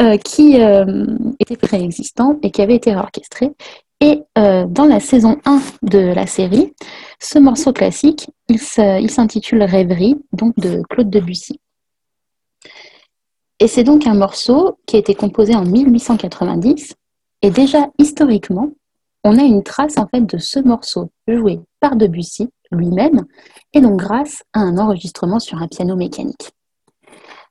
euh, 0.00 0.16
qui 0.16 0.60
euh, 0.60 1.06
était 1.38 1.56
préexistant 1.56 2.36
et 2.42 2.50
qui 2.50 2.62
avait 2.62 2.76
été 2.76 2.92
réorchestré. 2.92 3.52
Et 4.00 4.22
dans 4.36 4.84
la 4.84 5.00
saison 5.00 5.38
1 5.44 5.60
de 5.82 5.98
la 5.98 6.28
série, 6.28 6.72
ce 7.18 7.40
morceau 7.40 7.72
classique, 7.72 8.30
il 8.48 8.60
s'intitule 9.10 9.64
Rêverie, 9.64 10.14
donc 10.32 10.54
de 10.54 10.82
Claude 10.88 11.10
Debussy. 11.10 11.58
Et 13.60 13.68
c'est 13.68 13.84
donc 13.84 14.06
un 14.06 14.14
morceau 14.14 14.78
qui 14.86 14.96
a 14.96 14.98
été 14.98 15.14
composé 15.14 15.54
en 15.54 15.64
1890. 15.64 16.94
Et 17.42 17.50
déjà 17.50 17.88
historiquement, 17.98 18.70
on 19.24 19.38
a 19.38 19.42
une 19.42 19.62
trace 19.62 19.98
en 19.98 20.06
fait 20.06 20.20
de 20.20 20.38
ce 20.38 20.60
morceau 20.60 21.10
joué 21.26 21.60
par 21.80 21.96
Debussy 21.96 22.48
lui-même, 22.70 23.24
et 23.72 23.80
donc 23.80 23.98
grâce 23.98 24.42
à 24.52 24.60
un 24.60 24.78
enregistrement 24.78 25.38
sur 25.38 25.58
un 25.58 25.68
piano 25.68 25.96
mécanique. 25.96 26.50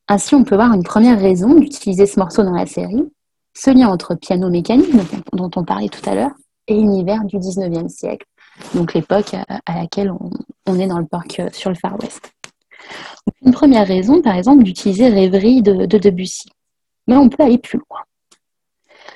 Ainsi, 0.08 0.36
on 0.36 0.44
peut 0.44 0.56
voir 0.56 0.74
une 0.74 0.84
première 0.84 1.20
raison 1.20 1.56
d'utiliser 1.56 2.06
ce 2.06 2.20
morceau 2.20 2.44
dans 2.44 2.54
la 2.54 2.66
série, 2.66 3.04
ce 3.54 3.72
lien 3.72 3.90
entre 3.90 4.16
piano 4.16 4.50
mécanique, 4.50 4.92
dont 5.34 5.50
on 5.56 5.64
parlait 5.64 5.90
tout 5.90 6.08
à 6.08 6.16
l'heure, 6.16 6.32
et 6.68 6.76
univers 6.76 7.24
du 7.24 7.38
19e 7.38 7.90
siècle, 7.90 8.26
donc 8.74 8.94
l'époque 8.94 9.34
à 9.66 9.76
laquelle 9.76 10.12
on, 10.66 10.80
est 10.80 10.88
dans 10.88 11.00
le 11.00 11.06
parc 11.06 11.40
euh, 11.40 11.50
sur 11.54 11.70
le 11.70 11.76
Far 11.76 11.98
West. 12.02 12.34
Une 13.44 13.52
première 13.52 13.88
raison, 13.88 14.22
par 14.22 14.36
exemple, 14.36 14.64
d'utiliser 14.64 15.10
Rêverie 15.10 15.62
de, 15.62 15.86
de 15.86 15.98
Debussy. 15.98 16.50
Mais 17.08 17.16
on 17.16 17.30
peut 17.30 17.44
aller 17.44 17.58
plus 17.58 17.78
loin. 17.78 18.02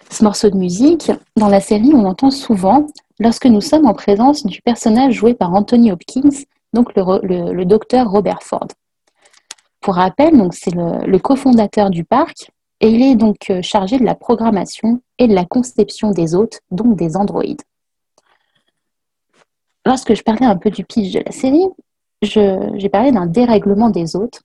Ce 0.10 0.24
morceau 0.24 0.50
de 0.50 0.58
musique, 0.58 1.12
dans 1.38 1.48
la 1.48 1.62
série, 1.62 1.92
on 1.94 2.02
l'entend 2.02 2.32
souvent 2.32 2.86
lorsque 3.20 3.46
nous 3.46 3.62
sommes 3.62 3.86
en 3.86 3.94
présence 3.94 4.46
du 4.46 4.62
personnage 4.62 5.14
joué 5.14 5.34
par 5.34 5.54
Anthony 5.54 5.92
Hopkins, 5.92 6.30
donc 6.74 6.94
le, 6.96 7.64
docteur 7.64 8.10
Robert 8.10 8.44
Ford. 8.44 8.68
Pour 9.80 9.96
rappel, 9.96 10.36
c'est 10.52 10.74
le, 10.74 11.18
cofondateur 11.18 11.90
du 11.90 12.04
parc 12.04 12.52
et 12.82 12.90
il 12.90 13.02
est 13.02 13.16
donc 13.16 13.50
euh, 13.50 13.62
chargé 13.62 14.00
de 14.00 14.04
la 14.04 14.16
programmation 14.16 15.02
et 15.20 15.28
de 15.28 15.34
la 15.36 15.46
conception 15.46 16.12
des 16.12 16.34
hôtes, 16.34 16.62
donc 16.72 16.98
des 16.98 17.16
androïdes. 17.16 17.62
Lorsque 19.86 20.14
je 20.14 20.24
parlais 20.24 20.46
un 20.46 20.58
peu 20.58 20.72
du 20.72 20.84
pitch 20.84 21.14
de 21.14 21.22
la 21.24 21.32
série, 21.32 21.68
j'ai 22.22 22.90
parlé 22.90 23.12
d'un 23.12 23.26
dérèglement 23.26 23.90
des 23.90 24.16
hôtes. 24.16 24.42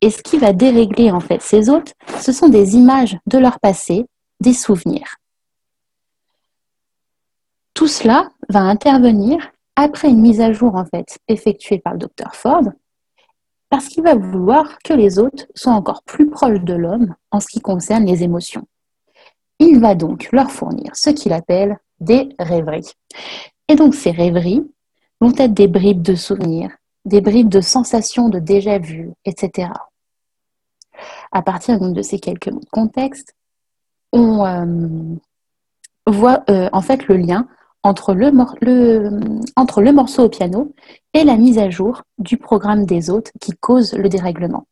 Et 0.00 0.10
ce 0.10 0.22
qui 0.22 0.38
va 0.38 0.52
dérégler 0.52 1.10
en 1.10 1.20
fait 1.20 1.40
ces 1.40 1.70
hôtes, 1.70 1.94
ce 2.20 2.32
sont 2.32 2.48
des 2.48 2.76
images 2.76 3.16
de 3.26 3.38
leur 3.38 3.58
passé, 3.58 4.04
des 4.40 4.52
souvenirs. 4.52 5.16
Tout 7.72 7.88
cela 7.88 8.28
va 8.48 8.60
intervenir 8.60 9.50
après 9.76 10.08
une 10.08 10.20
mise 10.20 10.40
à 10.40 10.52
jour 10.52 10.74
en 10.76 10.84
fait 10.84 11.18
effectuée 11.28 11.78
par 11.78 11.94
le 11.94 11.98
docteur 11.98 12.34
Ford, 12.36 12.64
parce 13.70 13.88
qu'il 13.88 14.04
va 14.04 14.14
vouloir 14.14 14.78
que 14.84 14.92
les 14.92 15.18
hôtes 15.18 15.48
soient 15.54 15.72
encore 15.72 16.02
plus 16.04 16.30
proches 16.30 16.60
de 16.60 16.74
l'homme 16.74 17.14
en 17.30 17.40
ce 17.40 17.48
qui 17.48 17.60
concerne 17.60 18.04
les 18.04 18.22
émotions. 18.22 18.66
Il 19.58 19.80
va 19.80 19.94
donc 19.94 20.28
leur 20.32 20.50
fournir 20.50 20.94
ce 20.94 21.10
qu'il 21.10 21.32
appelle 21.32 21.78
des 21.98 22.28
rêveries. 22.38 22.92
Et 23.68 23.74
donc 23.74 23.94
ces 23.94 24.10
rêveries 24.10 24.62
vont 25.20 25.32
être 25.36 25.54
des 25.54 25.68
bribes 25.68 26.02
de 26.02 26.14
souvenirs, 26.14 26.70
des 27.04 27.20
bribes 27.20 27.48
de 27.48 27.60
sensations 27.60 28.28
de 28.28 28.38
déjà 28.38 28.78
vu, 28.78 29.12
etc. 29.24 29.70
À 31.32 31.42
partir 31.42 31.80
de 31.80 32.02
ces 32.02 32.18
quelques 32.18 32.48
mots 32.48 32.60
de 32.60 32.70
contexte, 32.70 33.34
on 34.12 34.44
euh, 34.44 34.66
voit 36.06 36.44
euh, 36.48 36.68
en 36.72 36.80
fait 36.80 37.08
le 37.08 37.16
lien 37.16 37.48
entre 37.82 38.14
le, 38.14 38.30
entre 39.56 39.82
le 39.82 39.92
morceau 39.92 40.24
au 40.24 40.28
piano 40.28 40.74
et 41.12 41.22
la 41.24 41.36
mise 41.36 41.58
à 41.58 41.68
jour 41.68 42.02
du 42.18 42.38
programme 42.38 42.86
des 42.86 43.10
hôtes 43.10 43.30
qui 43.40 43.52
cause 43.52 43.92
le 43.92 44.08
dérèglement. 44.08 44.66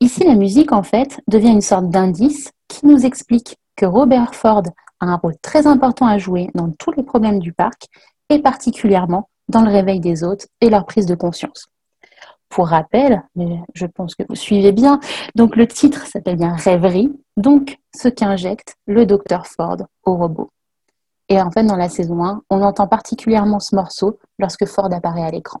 Ici, 0.00 0.24
la 0.24 0.34
musique, 0.34 0.72
en 0.72 0.82
fait, 0.82 1.20
devient 1.26 1.50
une 1.50 1.62
sorte 1.62 1.88
d'indice 1.88 2.52
qui 2.68 2.86
nous 2.86 3.06
explique 3.06 3.56
que 3.76 3.86
Robert 3.86 4.34
Ford 4.34 4.62
a 5.00 5.06
un 5.06 5.16
rôle 5.16 5.36
très 5.40 5.66
important 5.66 6.06
à 6.06 6.18
jouer 6.18 6.50
dans 6.54 6.70
tous 6.70 6.92
les 6.92 7.02
problèmes 7.02 7.38
du 7.38 7.52
parc 7.52 7.86
et 8.28 8.40
particulièrement 8.40 9.28
dans 9.48 9.62
le 9.62 9.70
réveil 9.70 10.00
des 10.00 10.24
hôtes 10.24 10.46
et 10.60 10.70
leur 10.70 10.84
prise 10.84 11.06
de 11.06 11.14
conscience. 11.14 11.68
Pour 12.48 12.68
rappel, 12.68 13.22
mais 13.36 13.60
je 13.74 13.86
pense 13.86 14.14
que 14.14 14.22
vous 14.28 14.34
suivez 14.34 14.72
bien, 14.72 15.00
donc 15.34 15.56
le 15.56 15.66
titre 15.66 16.06
s'appelle 16.06 16.36
bien 16.36 16.54
Rêverie, 16.54 17.12
donc 17.36 17.78
ce 17.94 18.08
qu'injecte 18.08 18.76
le 18.86 19.04
docteur 19.04 19.46
Ford 19.46 19.76
au 20.04 20.16
robot. 20.16 20.50
Et 21.28 21.40
en 21.40 21.50
fait, 21.50 21.64
dans 21.64 21.76
la 21.76 21.90
saison 21.90 22.24
1, 22.24 22.42
on 22.48 22.62
entend 22.62 22.86
particulièrement 22.86 23.60
ce 23.60 23.74
morceau 23.74 24.18
lorsque 24.38 24.64
Ford 24.66 24.90
apparaît 24.92 25.24
à 25.24 25.30
l'écran. 25.30 25.60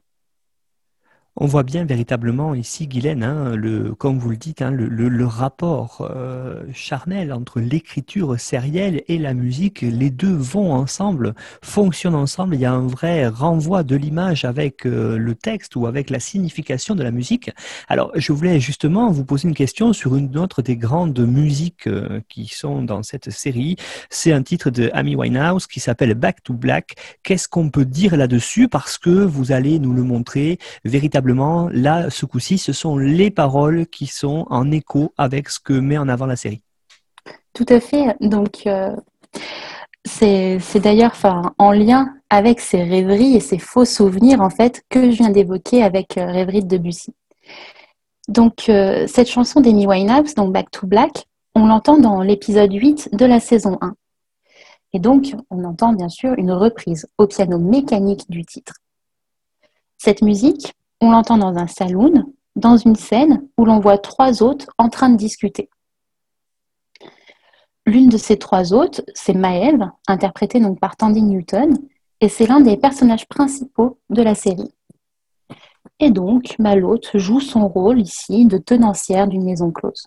On 1.40 1.46
voit 1.46 1.62
bien 1.62 1.84
véritablement 1.84 2.52
ici, 2.52 2.88
Guylaine, 2.88 3.22
hein, 3.22 3.54
comme 3.96 4.18
vous 4.18 4.30
le 4.30 4.36
dites, 4.36 4.60
hein, 4.60 4.72
le, 4.72 5.24
rapport 5.24 5.98
euh, 6.10 6.64
charnel 6.74 7.32
entre 7.32 7.60
l'écriture 7.60 8.40
sérielle 8.40 9.04
et 9.06 9.18
la 9.18 9.34
musique. 9.34 9.82
Les 9.82 10.10
deux 10.10 10.34
vont 10.34 10.72
ensemble, 10.72 11.34
fonctionnent 11.62 12.16
ensemble. 12.16 12.56
Il 12.56 12.60
y 12.60 12.64
a 12.64 12.72
un 12.72 12.88
vrai 12.88 13.28
renvoi 13.28 13.84
de 13.84 13.94
l'image 13.94 14.44
avec 14.44 14.84
euh, 14.84 15.16
le 15.16 15.36
texte 15.36 15.76
ou 15.76 15.86
avec 15.86 16.10
la 16.10 16.18
signification 16.18 16.96
de 16.96 17.04
la 17.04 17.12
musique. 17.12 17.52
Alors, 17.86 18.10
je 18.16 18.32
voulais 18.32 18.58
justement 18.58 19.12
vous 19.12 19.24
poser 19.24 19.46
une 19.46 19.54
question 19.54 19.92
sur 19.92 20.16
une 20.16 20.36
autre 20.38 20.60
des 20.60 20.76
grandes 20.76 21.20
musiques 21.20 21.86
euh, 21.86 22.20
qui 22.28 22.48
sont 22.48 22.82
dans 22.82 23.04
cette 23.04 23.30
série. 23.30 23.76
C'est 24.10 24.32
un 24.32 24.42
titre 24.42 24.70
de 24.70 24.90
Amy 24.92 25.14
Winehouse 25.14 25.68
qui 25.68 25.78
s'appelle 25.78 26.14
Back 26.14 26.42
to 26.42 26.52
Black. 26.52 26.96
Qu'est-ce 27.22 27.46
qu'on 27.46 27.70
peut 27.70 27.84
dire 27.84 28.16
là-dessus? 28.16 28.66
Parce 28.66 28.98
que 28.98 29.10
vous 29.10 29.52
allez 29.52 29.78
nous 29.78 29.92
le 29.92 30.02
montrer 30.02 30.58
véritablement 30.84 31.27
là, 31.72 32.10
ce 32.10 32.26
coup-ci, 32.26 32.58
ce 32.58 32.72
sont 32.72 32.96
les 32.96 33.30
paroles 33.30 33.86
qui 33.86 34.06
sont 34.06 34.46
en 34.50 34.70
écho 34.70 35.12
avec 35.16 35.48
ce 35.48 35.60
que 35.60 35.72
met 35.72 35.98
en 35.98 36.08
avant 36.08 36.26
la 36.26 36.36
série. 36.36 36.62
Tout 37.52 37.66
à 37.68 37.80
fait. 37.80 38.16
Donc, 38.20 38.66
euh, 38.66 38.94
c'est 40.04 40.80
d'ailleurs 40.80 41.14
en 41.58 41.72
lien 41.72 42.14
avec 42.30 42.60
ces 42.60 42.82
rêveries 42.82 43.36
et 43.36 43.40
ces 43.40 43.58
faux 43.58 43.84
souvenirs, 43.84 44.40
en 44.40 44.50
fait, 44.50 44.82
que 44.88 45.10
je 45.10 45.16
viens 45.16 45.30
d'évoquer 45.30 45.82
avec 45.82 46.18
euh, 46.18 46.26
Rêverie 46.26 46.62
de 46.62 46.68
Debussy. 46.68 47.14
Donc, 48.28 48.68
euh, 48.68 49.06
cette 49.06 49.28
chanson 49.28 49.60
d'Amy 49.60 49.86
Winehouse, 49.86 50.34
donc 50.34 50.52
Back 50.52 50.70
to 50.70 50.86
Black, 50.86 51.26
on 51.54 51.66
l'entend 51.66 51.98
dans 51.98 52.20
l'épisode 52.20 52.72
8 52.72 53.10
de 53.14 53.24
la 53.24 53.40
saison 53.40 53.78
1. 53.80 53.94
Et 54.92 54.98
donc, 54.98 55.34
on 55.50 55.64
entend 55.64 55.92
bien 55.92 56.08
sûr 56.08 56.34
une 56.38 56.52
reprise 56.52 57.06
au 57.18 57.26
piano 57.26 57.58
mécanique 57.58 58.30
du 58.30 58.44
titre. 58.44 58.74
Cette 59.98 60.22
musique, 60.22 60.74
on 61.00 61.10
l'entend 61.10 61.38
dans 61.38 61.56
un 61.56 61.66
saloon, 61.66 62.32
dans 62.56 62.76
une 62.76 62.96
scène 62.96 63.48
où 63.56 63.64
l'on 63.64 63.80
voit 63.80 63.98
trois 63.98 64.42
hôtes 64.42 64.68
en 64.78 64.88
train 64.88 65.10
de 65.10 65.16
discuter. 65.16 65.70
L'une 67.86 68.08
de 68.08 68.18
ces 68.18 68.36
trois 68.38 68.74
hôtes, 68.74 69.02
c'est 69.14 69.34
Maeve, 69.34 69.88
interprétée 70.08 70.60
donc 70.60 70.78
par 70.78 70.96
Tandy 70.96 71.22
Newton, 71.22 71.74
et 72.20 72.28
c'est 72.28 72.46
l'un 72.46 72.60
des 72.60 72.76
personnages 72.76 73.26
principaux 73.28 73.98
de 74.10 74.22
la 74.22 74.34
série. 74.34 74.74
Et 76.00 76.10
donc, 76.10 76.56
l'hôte 76.58 77.10
joue 77.14 77.40
son 77.40 77.68
rôle 77.68 78.00
ici 78.00 78.44
de 78.44 78.58
tenancière 78.58 79.26
d'une 79.26 79.44
maison 79.44 79.70
close. 79.70 80.06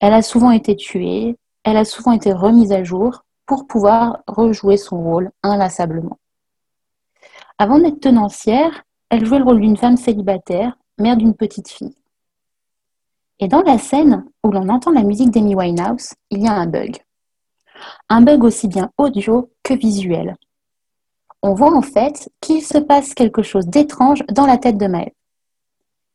Elle 0.00 0.14
a 0.14 0.22
souvent 0.22 0.50
été 0.50 0.76
tuée, 0.76 1.36
elle 1.64 1.76
a 1.76 1.84
souvent 1.84 2.12
été 2.12 2.32
remise 2.32 2.72
à 2.72 2.84
jour 2.84 3.24
pour 3.44 3.66
pouvoir 3.66 4.18
rejouer 4.26 4.76
son 4.76 5.02
rôle 5.02 5.30
inlassablement. 5.42 6.18
Avant 7.58 7.78
d'être 7.78 8.00
tenancière, 8.00 8.84
elle 9.10 9.24
jouait 9.24 9.38
le 9.38 9.44
rôle 9.44 9.60
d'une 9.60 9.76
femme 9.76 9.96
célibataire, 9.96 10.76
mère 10.98 11.16
d'une 11.16 11.34
petite 11.34 11.68
fille. 11.68 11.96
Et 13.40 13.48
dans 13.48 13.62
la 13.62 13.78
scène 13.78 14.24
où 14.42 14.50
l'on 14.50 14.68
entend 14.68 14.90
la 14.90 15.04
musique 15.04 15.30
d'Amy 15.30 15.54
Winehouse, 15.54 16.14
il 16.30 16.42
y 16.42 16.48
a 16.48 16.52
un 16.52 16.66
bug. 16.66 16.98
Un 18.08 18.20
bug 18.20 18.42
aussi 18.42 18.68
bien 18.68 18.90
audio 18.98 19.50
que 19.62 19.74
visuel. 19.74 20.36
On 21.42 21.54
voit 21.54 21.74
en 21.74 21.82
fait 21.82 22.28
qu'il 22.40 22.64
se 22.64 22.78
passe 22.78 23.14
quelque 23.14 23.42
chose 23.42 23.66
d'étrange 23.66 24.24
dans 24.32 24.46
la 24.46 24.58
tête 24.58 24.76
de 24.76 24.88
Maëve. 24.88 25.12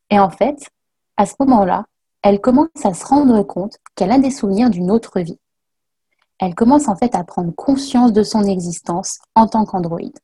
Et 0.09 0.19
en 0.19 0.29
fait, 0.29 0.69
à 1.15 1.25
ce 1.25 1.35
moment-là, 1.39 1.85
elle 2.21 2.41
commence 2.41 2.67
à 2.83 2.93
se 2.93 3.05
rendre 3.05 3.41
compte 3.43 3.77
qu'elle 3.95 4.11
a 4.11 4.19
des 4.19 4.31
souvenirs 4.31 4.69
d'une 4.69 4.91
autre 4.91 5.21
vie. 5.21 5.39
Elle 6.39 6.55
commence 6.55 6.89
en 6.89 6.95
fait 6.95 7.15
à 7.15 7.23
prendre 7.23 7.53
conscience 7.55 8.11
de 8.11 8.23
son 8.23 8.43
existence 8.43 9.19
en 9.33 9.47
tant 9.47 9.65
qu'androïde. 9.65 10.17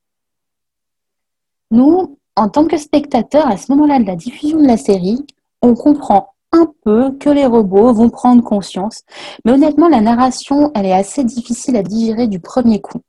Nous, 1.72 2.19
en 2.40 2.48
tant 2.48 2.66
que 2.66 2.78
spectateur, 2.78 3.48
à 3.48 3.58
ce 3.58 3.70
moment-là 3.74 4.00
de 4.00 4.06
la 4.06 4.16
diffusion 4.16 4.62
de 4.62 4.68
la 4.68 4.78
série, 4.78 5.26
on 5.62 5.76
comprend 5.76 6.34
un 6.54 6.72
peu 6.86 7.12
que 7.12 7.30
les 7.30 7.46
robots 7.46 7.94
vont 7.94 8.10
prendre 8.10 8.42
conscience. 8.42 9.02
Mais 9.44 9.52
honnêtement, 9.52 9.90
la 9.90 10.00
narration, 10.00 10.72
elle 10.74 10.86
est 10.86 10.94
assez 10.94 11.26
difficile 11.26 11.76
à 11.76 11.84
digérer 11.84 12.28
du 12.28 12.40
premier 12.40 12.80
coup. 12.80 13.02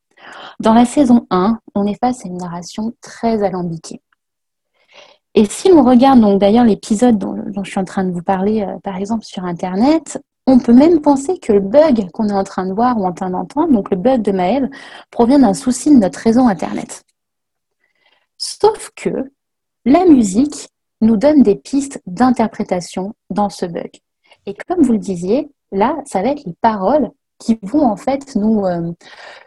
Dans 0.59 0.75
la 0.75 0.85
saison 0.85 1.27
1, 1.31 1.61
on 1.77 1.87
est 1.87 1.99
face 1.99 2.25
à 2.25 2.29
une 2.29 2.39
narration 2.39 2.93
très 3.01 3.45
alambiquée. 3.45 4.03
Et 5.37 5.45
si 5.45 5.69
l'on 5.69 5.85
regarde 5.85 6.21
donc 6.21 6.41
d'ailleurs 6.41 6.65
l'épisode 6.65 7.17
dont, 7.17 7.37
je 7.63 7.71
suis 7.71 7.79
en 7.79 7.85
train 7.85 8.03
de 8.03 8.11
vous 8.11 8.23
parler, 8.23 8.63
euh, 8.63 8.79
par 8.83 8.97
exemple 8.97 9.25
sur 9.25 9.45
Internet, 9.45 10.21
on 10.49 10.59
peut 10.59 10.73
même 10.73 11.01
penser 11.01 11.39
que 11.39 11.53
le 11.53 11.61
bug 11.61 12.11
qu'on 12.11 12.29
est 12.29 12.33
en 12.33 12.43
train 12.43 12.67
de 12.67 12.73
voir 12.73 12.99
ou 12.99 13.07
en 13.07 13.13
train 13.13 13.31
d'entendre, 13.31 13.73
donc 13.73 13.91
le 13.93 13.97
bug 13.97 14.23
de 14.23 14.33
Maël, 14.33 14.71
provient 15.13 15.39
d'un 15.39 15.55
souci 15.55 15.95
de 15.95 16.01
notre 16.01 16.19
réseau 16.19 16.49
Internet. 16.49 17.05
Sauf 18.43 18.91
que 18.97 19.31
la 19.85 20.07
musique 20.07 20.71
nous 21.03 21.19
donne 21.19 21.43
des 21.43 21.57
pistes 21.57 22.01
d'interprétation 22.07 23.15
dans 23.29 23.51
ce 23.51 23.67
bug. 23.67 23.91
Et 24.47 24.55
comme 24.67 24.83
vous 24.83 24.93
le 24.93 24.99
disiez, 24.99 25.51
là, 25.73 25.97
ça 26.07 26.23
va 26.23 26.31
être 26.31 26.45
les 26.47 26.55
paroles 26.63 27.11
qui 27.39 27.59
vont 27.63 27.85
en 27.85 27.97
fait 27.97 28.35
nous 28.37 28.65
euh, 28.65 28.93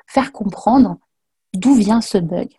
faire 0.06 0.32
comprendre 0.32 0.98
d'où 1.56 1.74
vient 1.74 2.02
ce 2.02 2.20
bug. 2.20 2.50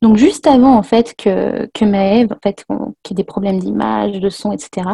Donc 0.00 0.16
juste 0.16 0.46
avant 0.46 0.76
en 0.76 0.84
fait 0.84 1.16
que, 1.16 1.68
que 1.74 1.84
Maëve, 1.84 2.32
en 2.32 2.38
fait, 2.40 2.64
qu'il 3.02 3.16
y 3.16 3.20
ait 3.20 3.22
des 3.22 3.24
problèmes 3.24 3.58
d'image, 3.58 4.12
de 4.12 4.28
son, 4.28 4.52
etc., 4.52 4.86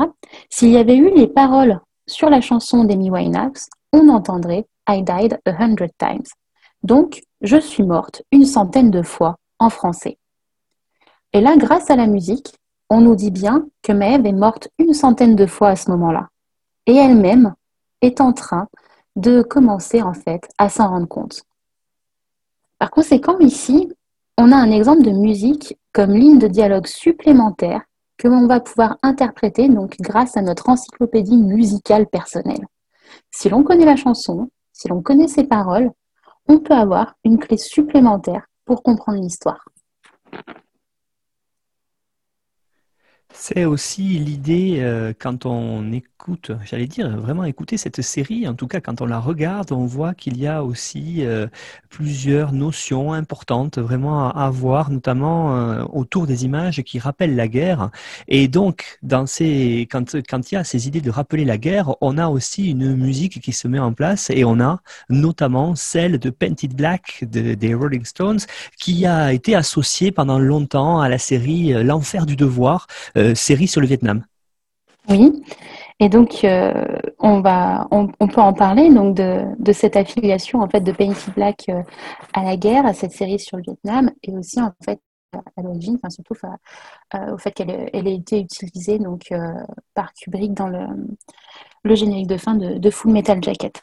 s'il 0.48 0.70
y 0.70 0.78
avait 0.78 0.96
eu 0.96 1.14
les 1.14 1.28
paroles 1.28 1.78
sur 2.06 2.30
la 2.30 2.40
chanson 2.40 2.84
d'Amy 2.84 3.10
Winehouse, 3.10 3.68
on 3.92 4.08
entendrait 4.08 4.66
I 4.88 5.02
died 5.02 5.38
a 5.44 5.52
hundred 5.62 5.92
times. 5.98 6.26
Donc, 6.82 7.22
je 7.40 7.56
suis 7.56 7.82
morte 7.82 8.22
une 8.32 8.46
centaine 8.46 8.90
de 8.90 9.02
fois 9.02 9.36
en 9.58 9.70
français. 9.70 10.18
Et 11.32 11.40
là, 11.40 11.56
grâce 11.56 11.90
à 11.90 11.96
la 11.96 12.06
musique, 12.06 12.54
on 12.88 13.00
nous 13.00 13.16
dit 13.16 13.30
bien 13.30 13.66
que 13.82 13.92
Maëve 13.92 14.26
est 14.26 14.32
morte 14.32 14.68
une 14.78 14.94
centaine 14.94 15.36
de 15.36 15.46
fois 15.46 15.70
à 15.70 15.76
ce 15.76 15.90
moment-là. 15.90 16.28
Et 16.86 16.94
elle-même 16.94 17.54
est 18.00 18.20
en 18.20 18.32
train 18.32 18.68
de 19.16 19.42
commencer 19.42 20.02
en 20.02 20.14
fait 20.14 20.48
à 20.58 20.68
s'en 20.68 20.88
rendre 20.88 21.08
compte. 21.08 21.42
Par 22.78 22.90
conséquent, 22.90 23.38
ici, 23.38 23.92
on 24.38 24.52
a 24.52 24.56
un 24.56 24.70
exemple 24.70 25.02
de 25.02 25.10
musique 25.10 25.78
comme 25.92 26.12
ligne 26.12 26.38
de 26.38 26.46
dialogue 26.46 26.86
supplémentaire 26.86 27.82
que 28.18 28.28
l'on 28.28 28.46
va 28.46 28.60
pouvoir 28.60 28.98
interpréter 29.02 29.68
donc 29.68 29.96
grâce 30.00 30.36
à 30.36 30.42
notre 30.42 30.68
encyclopédie 30.68 31.38
musicale 31.38 32.06
personnelle. 32.06 32.66
Si 33.30 33.48
l'on 33.48 33.62
connaît 33.62 33.84
la 33.84 33.96
chanson, 33.96 34.50
si 34.72 34.88
l'on 34.88 35.02
connaît 35.02 35.28
ses 35.28 35.44
paroles, 35.44 35.90
on 36.48 36.58
peut 36.58 36.74
avoir 36.74 37.14
une 37.24 37.38
clé 37.38 37.56
supplémentaire 37.56 38.46
pour 38.64 38.82
comprendre 38.82 39.20
l'histoire. 39.20 39.64
C'est 43.32 43.64
aussi 43.64 44.02
l'idée 44.18 44.80
euh, 44.80 45.12
quand 45.18 45.46
on 45.46 45.92
j'allais 46.64 46.86
dire 46.86 47.16
vraiment 47.16 47.44
écouter 47.44 47.76
cette 47.76 48.02
série, 48.02 48.48
en 48.48 48.54
tout 48.54 48.66
cas 48.66 48.80
quand 48.80 49.00
on 49.00 49.06
la 49.06 49.20
regarde, 49.20 49.72
on 49.72 49.86
voit 49.86 50.14
qu'il 50.14 50.38
y 50.38 50.46
a 50.46 50.64
aussi 50.64 51.24
euh, 51.24 51.46
plusieurs 51.88 52.52
notions 52.52 53.12
importantes 53.12 53.78
vraiment 53.78 54.28
à 54.28 54.46
avoir, 54.46 54.90
notamment 54.90 55.56
euh, 55.56 55.84
autour 55.92 56.26
des 56.26 56.44
images 56.44 56.82
qui 56.82 56.98
rappellent 56.98 57.36
la 57.36 57.48
guerre. 57.48 57.90
Et 58.28 58.48
donc, 58.48 58.98
quand, 59.08 59.38
il 59.40 59.86
y 60.52 60.56
a 60.56 60.64
ces 60.64 60.88
idées 60.88 61.00
de 61.00 61.10
rappeler 61.10 61.44
la 61.44 61.58
guerre, 61.58 61.94
on 62.00 62.18
a 62.18 62.28
aussi 62.28 62.70
une 62.70 62.96
musique 62.96 63.40
qui 63.40 63.52
se 63.52 63.68
met 63.68 63.78
en 63.78 63.92
place 63.92 64.30
et 64.30 64.44
on 64.44 64.60
a 64.60 64.80
notamment 65.08 65.74
celle 65.74 66.18
de 66.18 66.30
Painted 66.30 66.74
Black 66.74 67.24
des 67.24 67.74
Rolling 67.74 68.04
Stones 68.04 68.40
qui 68.78 69.06
a 69.06 69.32
été 69.32 69.54
associée 69.54 70.12
pendant 70.12 70.38
longtemps 70.38 71.00
à 71.00 71.08
la 71.08 71.18
série 71.18 71.72
L'Enfer 71.84 72.26
du 72.26 72.36
Devoir 72.36 72.86
euh, 73.16 73.34
série 73.34 73.68
sur 73.68 73.80
le 73.80 73.86
Vietnam. 73.86 74.24
Oui, 75.08 75.42
et 76.00 76.08
donc 76.08 76.44
euh, 76.44 76.84
on 77.20 77.40
peut 77.40 78.40
en 78.40 78.52
parler 78.52 78.92
donc 78.92 79.16
de, 79.16 79.72
cette 79.72 79.96
affiliation 79.96 80.60
en 80.60 80.68
fait 80.68 80.80
de 80.80 80.92
Painted 80.92 81.34
Black 81.34 81.68
euh, 81.68 81.82
à 82.32 82.42
la 82.42 82.56
guerre, 82.56 82.86
à 82.86 82.92
cette 82.92 83.12
série 83.12 83.38
sur 83.38 83.56
le 83.56 83.62
Vietnam, 83.62 84.10
et 84.22 84.36
aussi 84.36 84.60
en 84.60 84.72
fait 84.84 85.00
à 85.32 85.62
l'origine, 85.62 85.96
enfin, 85.96 86.08
surtout 86.08 86.34
au 87.30 87.38
fait 87.38 87.52
qu'elle 87.52 87.70
ait 87.70 88.14
été 88.14 88.40
utilisée 88.40 88.98
donc, 88.98 89.30
par 89.92 90.14
Kubrick 90.14 90.54
dans 90.54 90.68
le, 90.68 91.94
générique 91.94 92.28
de 92.28 92.38
fin 92.38 92.54
de, 92.54 92.90
Full 92.90 93.12
Metal 93.12 93.42
Jacket. 93.42 93.82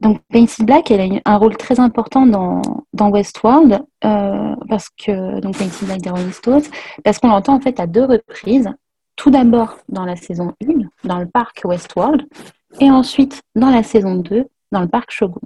Donc 0.00 0.20
Painted 0.30 0.64
Black, 0.64 0.90
elle 0.90 1.00
a 1.00 1.20
un 1.30 1.36
rôle 1.36 1.56
très 1.56 1.78
important 1.78 2.26
dans, 2.26 3.10
Westworld, 3.10 3.82
euh, 4.04 4.56
parce 4.68 4.88
que 4.88 5.40
donc 5.40 5.56
Black 5.82 6.06
Rolling 6.06 6.32
Stones, 6.32 6.62
parce 7.04 7.18
qu'on 7.18 7.28
l'entend 7.28 7.54
en 7.54 7.60
fait 7.60 7.78
à 7.78 7.86
deux 7.86 8.04
reprises. 8.04 8.70
Tout 9.16 9.30
d'abord 9.30 9.78
dans 9.88 10.04
la 10.04 10.16
saison 10.16 10.54
1, 10.62 11.08
dans 11.08 11.18
le 11.18 11.26
parc 11.26 11.62
Westworld, 11.64 12.26
et 12.80 12.90
ensuite 12.90 13.42
dans 13.54 13.70
la 13.70 13.82
saison 13.82 14.16
2, 14.16 14.46
dans 14.72 14.80
le 14.80 14.88
parc 14.88 15.10
Shogun. 15.10 15.40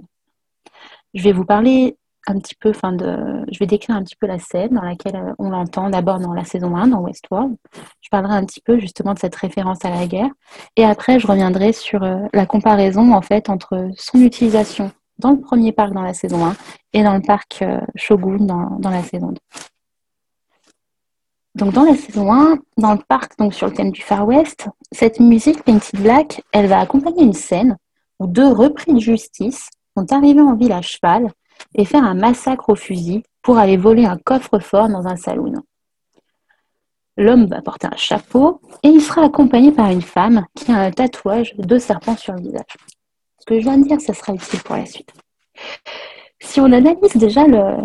Je 1.13 1.23
vais 1.23 1.33
vous 1.33 1.45
parler 1.45 1.97
un 2.27 2.39
petit 2.39 2.55
peu, 2.55 2.69
enfin 2.69 2.91
de, 2.91 3.45
je 3.51 3.59
vais 3.59 3.65
décrire 3.65 3.95
un 3.95 4.03
petit 4.03 4.15
peu 4.15 4.27
la 4.27 4.39
scène 4.39 4.73
dans 4.73 4.81
laquelle 4.81 5.15
euh, 5.15 5.33
on 5.39 5.49
l'entend 5.49 5.89
d'abord 5.89 6.19
dans 6.19 6.33
la 6.33 6.43
saison 6.43 6.75
1, 6.75 6.87
dans 6.87 6.99
Westworld. 6.99 7.55
Je 8.01 8.09
parlerai 8.09 8.35
un 8.35 8.45
petit 8.45 8.61
peu 8.61 8.79
justement 8.79 9.13
de 9.13 9.19
cette 9.19 9.35
référence 9.35 9.83
à 9.85 9.89
la 9.89 10.05
guerre. 10.07 10.29
Et 10.75 10.83
après, 10.83 11.19
je 11.19 11.27
reviendrai 11.27 11.71
sur 11.71 12.03
euh, 12.03 12.19
la 12.33 12.45
comparaison 12.45 13.13
en 13.13 13.21
fait 13.21 13.49
entre 13.49 13.89
son 13.95 14.19
utilisation 14.19 14.91
dans 15.19 15.31
le 15.31 15.39
premier 15.39 15.71
parc 15.71 15.93
dans 15.93 16.01
la 16.01 16.13
saison 16.13 16.45
1 16.45 16.55
et 16.93 17.03
dans 17.03 17.13
le 17.13 17.21
parc 17.21 17.61
euh, 17.61 17.79
Shogun 17.95 18.45
dans, 18.45 18.77
dans 18.79 18.91
la 18.91 19.03
saison 19.03 19.29
2. 19.29 19.35
Donc 21.57 21.73
dans 21.73 21.85
la 21.85 21.95
saison 21.95 22.31
1, 22.31 22.59
dans 22.77 22.93
le 22.93 22.99
parc, 22.99 23.35
donc 23.39 23.51
sur 23.51 23.65
le 23.65 23.73
thème 23.73 23.89
du 23.89 24.03
Far 24.03 24.27
West, 24.27 24.67
cette 24.91 25.19
musique 25.19 25.63
Painted 25.63 25.99
Black, 25.99 26.43
elle 26.51 26.67
va 26.67 26.79
accompagner 26.79 27.23
une 27.23 27.33
scène 27.33 27.77
où 28.19 28.27
deux 28.27 28.47
repris 28.47 28.93
de 28.93 28.99
justice 28.99 29.71
vont 29.95 30.05
arriver 30.11 30.41
en 30.41 30.53
ville 30.53 30.71
à 30.71 30.83
cheval 30.83 31.31
et 31.73 31.83
faire 31.83 32.03
un 32.03 32.13
massacre 32.13 32.69
au 32.69 32.75
fusil 32.75 33.23
pour 33.41 33.57
aller 33.57 33.75
voler 33.75 34.05
un 34.05 34.17
coffre-fort 34.17 34.87
dans 34.87 35.07
un 35.07 35.15
saloon. 35.15 35.63
L'homme 37.17 37.47
va 37.47 37.63
porter 37.63 37.87
un 37.87 37.97
chapeau 37.97 38.61
et 38.83 38.89
il 38.89 39.01
sera 39.01 39.25
accompagné 39.25 39.71
par 39.71 39.89
une 39.89 40.03
femme 40.03 40.45
qui 40.53 40.71
a 40.71 40.77
un 40.77 40.91
tatouage 40.91 41.55
de 41.55 41.63
deux 41.63 41.79
serpents 41.79 42.17
sur 42.17 42.35
le 42.35 42.41
visage. 42.41 42.77
Ce 43.39 43.45
que 43.47 43.55
je 43.59 43.63
viens 43.63 43.79
de 43.79 43.87
dire, 43.87 43.99
ça 43.99 44.13
sera 44.13 44.31
utile 44.31 44.61
pour 44.61 44.75
la 44.75 44.85
suite. 44.85 45.11
Si 46.39 46.61
on 46.61 46.71
analyse 46.71 47.15
déjà 47.15 47.47
le, 47.47 47.77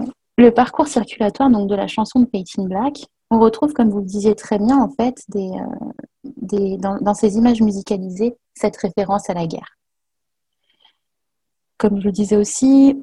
parcours 0.50 0.86
circulatoire 0.86 1.50
donc, 1.50 1.68
de 1.68 1.74
la 1.74 1.86
chanson 1.86 2.20
de 2.20 2.26
Peyton 2.26 2.64
Black, 2.64 3.04
on 3.30 3.40
retrouve, 3.40 3.72
comme 3.72 3.88
vous 3.88 4.00
le 4.00 4.04
disiez 4.04 4.34
très 4.34 4.58
bien, 4.58 4.78
en 4.78 4.90
fait, 4.90 5.24
euh, 5.34 6.76
dans 6.78 7.14
ces 7.14 7.36
images 7.36 7.62
musicalisées, 7.62 8.36
cette 8.54 8.76
référence 8.76 9.30
à 9.30 9.34
la 9.34 9.46
guerre. 9.46 9.78
Comme 11.78 11.98
je 11.98 12.04
le 12.04 12.12
disais 12.12 12.36
aussi, 12.36 13.02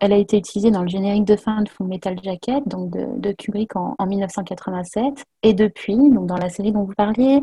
elle 0.00 0.12
a 0.12 0.16
été 0.16 0.36
utilisée 0.36 0.70
dans 0.70 0.82
le 0.82 0.88
générique 0.88 1.24
de 1.24 1.36
fin 1.36 1.62
de 1.62 1.68
Full 1.70 1.86
Metal 1.86 2.18
Jacket, 2.22 2.68
donc 2.68 2.90
de, 2.90 3.32
Kubrick 3.32 3.74
en, 3.76 3.94
1987, 4.04 5.24
et 5.42 5.54
depuis, 5.54 5.96
donc 5.96 6.26
dans 6.26 6.36
la 6.36 6.50
série 6.50 6.72
dont 6.72 6.84
vous 6.84 6.92
parliez, 6.92 7.40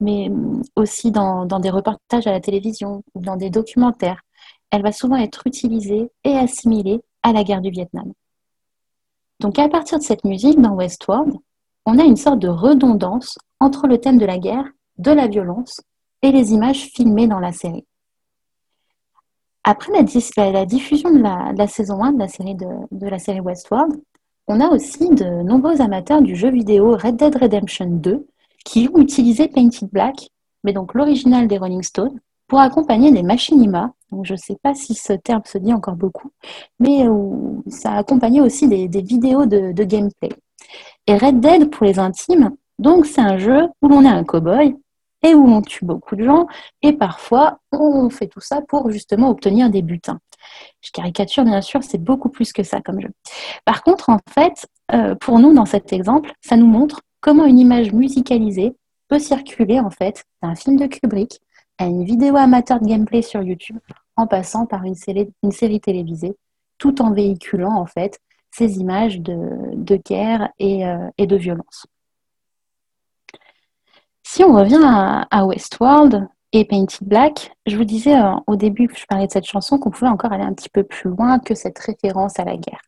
mais 0.00 0.28
aussi 0.74 1.12
dans, 1.12 1.44
des 1.44 1.70
reportages 1.70 2.26
à 2.26 2.32
la 2.32 2.40
télévision 2.40 3.04
ou 3.14 3.20
dans 3.20 3.36
des 3.36 3.50
documentaires. 3.50 4.22
Elle 4.70 4.82
va 4.82 4.90
souvent 4.90 5.16
être 5.16 5.46
utilisée 5.46 6.10
et 6.24 6.32
assimilée 6.36 7.00
à 7.22 7.32
la 7.32 7.44
guerre 7.44 7.60
du 7.60 7.70
Vietnam. 7.70 8.12
Donc 9.40 9.58
à 9.58 9.68
partir 9.68 9.98
de 9.98 10.04
cette 10.04 10.24
musique 10.24 10.60
dans 10.60 10.74
Westworld, 10.74 11.34
on 11.84 11.98
a 11.98 12.04
une 12.04 12.16
sorte 12.16 12.38
de 12.38 12.48
redondance 12.48 13.38
entre 13.60 13.86
le 13.86 13.98
thème 13.98 14.18
de 14.18 14.26
la 14.26 14.38
guerre, 14.38 14.66
de 14.98 15.10
la 15.10 15.28
violence 15.28 15.80
et 16.22 16.32
les 16.32 16.52
images 16.52 16.90
filmées 16.94 17.28
dans 17.28 17.38
la 17.38 17.52
série. 17.52 17.86
Après 19.62 19.92
la, 19.92 20.02
diffusion 20.64 21.10
de 21.10 21.18
la, 21.18 21.66
saison 21.66 22.02
1 22.02 22.12
de 22.12 22.18
la 22.20 22.28
série, 22.28 22.54
de, 22.54 23.06
la 23.06 23.18
série 23.18 23.40
Westworld, 23.40 24.00
on 24.46 24.60
a 24.60 24.68
aussi 24.68 25.08
de 25.10 25.42
nombreux 25.42 25.80
amateurs 25.80 26.22
du 26.22 26.36
jeu 26.36 26.50
vidéo 26.50 26.96
Red 26.96 27.16
Dead 27.16 27.34
Redemption 27.34 27.86
2 27.86 28.26
qui 28.64 28.88
ont 28.94 28.98
utilisé 28.98 29.48
Painted 29.48 29.88
Black, 29.90 30.28
mais 30.62 30.72
donc 30.72 30.94
l'original 30.94 31.48
des 31.48 31.58
Rolling 31.58 31.82
Stones, 31.82 32.20
pour 32.46 32.60
accompagner 32.60 33.10
des 33.12 33.22
machinima. 33.22 33.92
Donc 34.12 34.24
je 34.24 34.34
ne 34.34 34.38
sais 34.38 34.56
pas 34.62 34.74
si 34.74 34.94
ce 34.94 35.12
terme 35.12 35.42
se 35.44 35.58
dit 35.58 35.72
encore 35.72 35.96
beaucoup, 35.96 36.30
mais 36.78 37.06
ça 37.68 37.92
a 37.92 37.98
accompagné 37.98 38.40
aussi 38.40 38.68
des, 38.68 38.86
vidéos 39.02 39.46
de, 39.46 39.72
de, 39.72 39.84
gameplay. 39.84 40.28
Et 41.06 41.16
Red 41.16 41.40
Dead, 41.40 41.70
pour 41.70 41.86
les 41.86 41.98
intimes, 41.98 42.52
donc 42.78 43.06
c'est 43.06 43.20
un 43.20 43.38
jeu 43.38 43.68
où 43.82 43.88
l'on 43.88 44.04
est 44.04 44.08
un 44.08 44.22
cowboy 44.22 44.76
et 45.22 45.34
où 45.34 45.46
on 45.46 45.62
tue 45.62 45.84
beaucoup 45.84 46.14
de 46.14 46.24
gens, 46.24 46.46
et 46.82 46.92
parfois 46.92 47.58
on 47.72 48.08
fait 48.10 48.28
tout 48.28 48.40
ça 48.40 48.60
pour 48.68 48.90
justement 48.90 49.30
obtenir 49.30 49.70
des 49.70 49.82
butins. 49.82 50.20
Je 50.82 50.90
caricature 50.92 51.44
bien 51.44 51.60
sûr, 51.60 51.82
c'est 51.82 51.98
beaucoup 51.98 52.28
plus 52.28 52.52
que 52.52 52.62
ça 52.62 52.80
comme 52.80 53.00
jeu. 53.00 53.10
Par 53.64 53.82
contre, 53.82 54.10
en 54.10 54.18
fait, 54.32 54.66
euh, 54.92 55.14
pour 55.16 55.38
nous 55.38 55.52
dans 55.52 55.66
cet 55.66 55.92
exemple, 55.92 56.32
ça 56.40 56.56
nous 56.56 56.66
montre 56.66 57.00
comment 57.20 57.44
une 57.44 57.58
image 57.58 57.92
musicalisée 57.92 58.76
peut 59.08 59.18
circuler 59.18 59.80
en 59.80 59.90
fait 59.90 60.24
d'un 60.42 60.54
film 60.54 60.76
de 60.76 60.86
Kubrick 60.86 61.40
à 61.78 61.86
une 61.86 62.04
vidéo 62.04 62.36
amateur 62.36 62.80
de 62.80 62.86
gameplay 62.86 63.22
sur 63.22 63.42
YouTube, 63.42 63.78
en 64.16 64.26
passant 64.26 64.66
par 64.66 64.84
une 64.84 64.94
série, 64.94 65.80
télévisée, 65.80 66.36
tout 66.78 67.02
en 67.02 67.12
véhiculant 67.12 67.74
en 67.74 67.86
fait 67.86 68.18
ces 68.50 68.78
images 68.78 69.20
de, 69.20 69.96
guerre 69.96 70.48
et, 70.58 70.86
euh, 70.86 71.08
et 71.18 71.26
de 71.26 71.36
violence. 71.36 71.86
Si 74.22 74.42
on 74.42 74.54
revient 74.54 74.80
à, 75.30 75.46
Westworld 75.46 76.28
et 76.52 76.64
Painted 76.64 77.06
Black, 77.06 77.52
je 77.66 77.76
vous 77.76 77.84
disais 77.84 78.18
euh, 78.18 78.34
au 78.46 78.56
début 78.56 78.88
que 78.88 78.96
je 78.96 79.06
parlais 79.06 79.26
de 79.26 79.32
cette 79.32 79.46
chanson 79.46 79.78
qu'on 79.78 79.90
pouvait 79.90 80.10
encore 80.10 80.32
aller 80.32 80.44
un 80.44 80.52
petit 80.52 80.68
peu 80.68 80.82
plus 80.82 81.10
loin 81.10 81.38
que 81.38 81.54
cette 81.54 81.78
référence 81.78 82.38
à 82.38 82.44
la 82.44 82.56
guerre. 82.56 82.80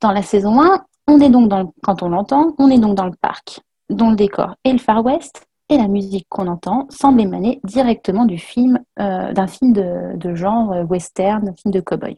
Dans 0.00 0.12
la 0.12 0.22
saison 0.22 0.60
1, 0.62 0.84
on 1.06 1.20
est 1.20 1.30
donc 1.30 1.48
dans 1.48 1.72
quand 1.82 2.02
on 2.02 2.08
l'entend, 2.08 2.54
on 2.58 2.70
est 2.70 2.78
donc 2.78 2.94
dans 2.94 3.06
le 3.06 3.16
parc, 3.20 3.60
dont 3.90 4.10
le 4.10 4.16
décor 4.16 4.54
est 4.64 4.72
le 4.72 4.78
Far 4.78 5.04
West, 5.04 5.47
et 5.68 5.76
la 5.76 5.88
musique 5.88 6.26
qu'on 6.28 6.46
entend 6.46 6.86
semble 6.90 7.20
émaner 7.20 7.60
directement 7.64 8.26
euh, 8.26 9.32
d'un 9.32 9.46
film 9.46 9.72
de, 9.72 10.34
genre 10.34 10.74
western, 10.88 11.54
film 11.56 11.72
de 11.72 11.80
cowboy. 11.80 12.16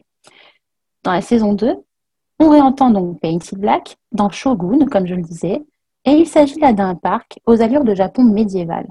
Dans 1.03 1.11
la 1.11 1.21
saison 1.21 1.53
2, 1.53 1.75
on 2.39 2.49
réentend 2.49 2.89
donc 2.89 3.19
Painted 3.19 3.59
Black 3.59 3.97
dans 4.11 4.29
Shogun, 4.29 4.85
comme 4.87 5.05
je 5.05 5.15
le 5.15 5.21
disais, 5.21 5.61
et 6.05 6.11
il 6.11 6.27
s'agit 6.27 6.59
là 6.59 6.73
d'un 6.73 6.95
parc 6.95 7.39
aux 7.45 7.61
allures 7.61 7.83
de 7.83 7.93
Japon 7.93 8.23
médiéval. 8.23 8.87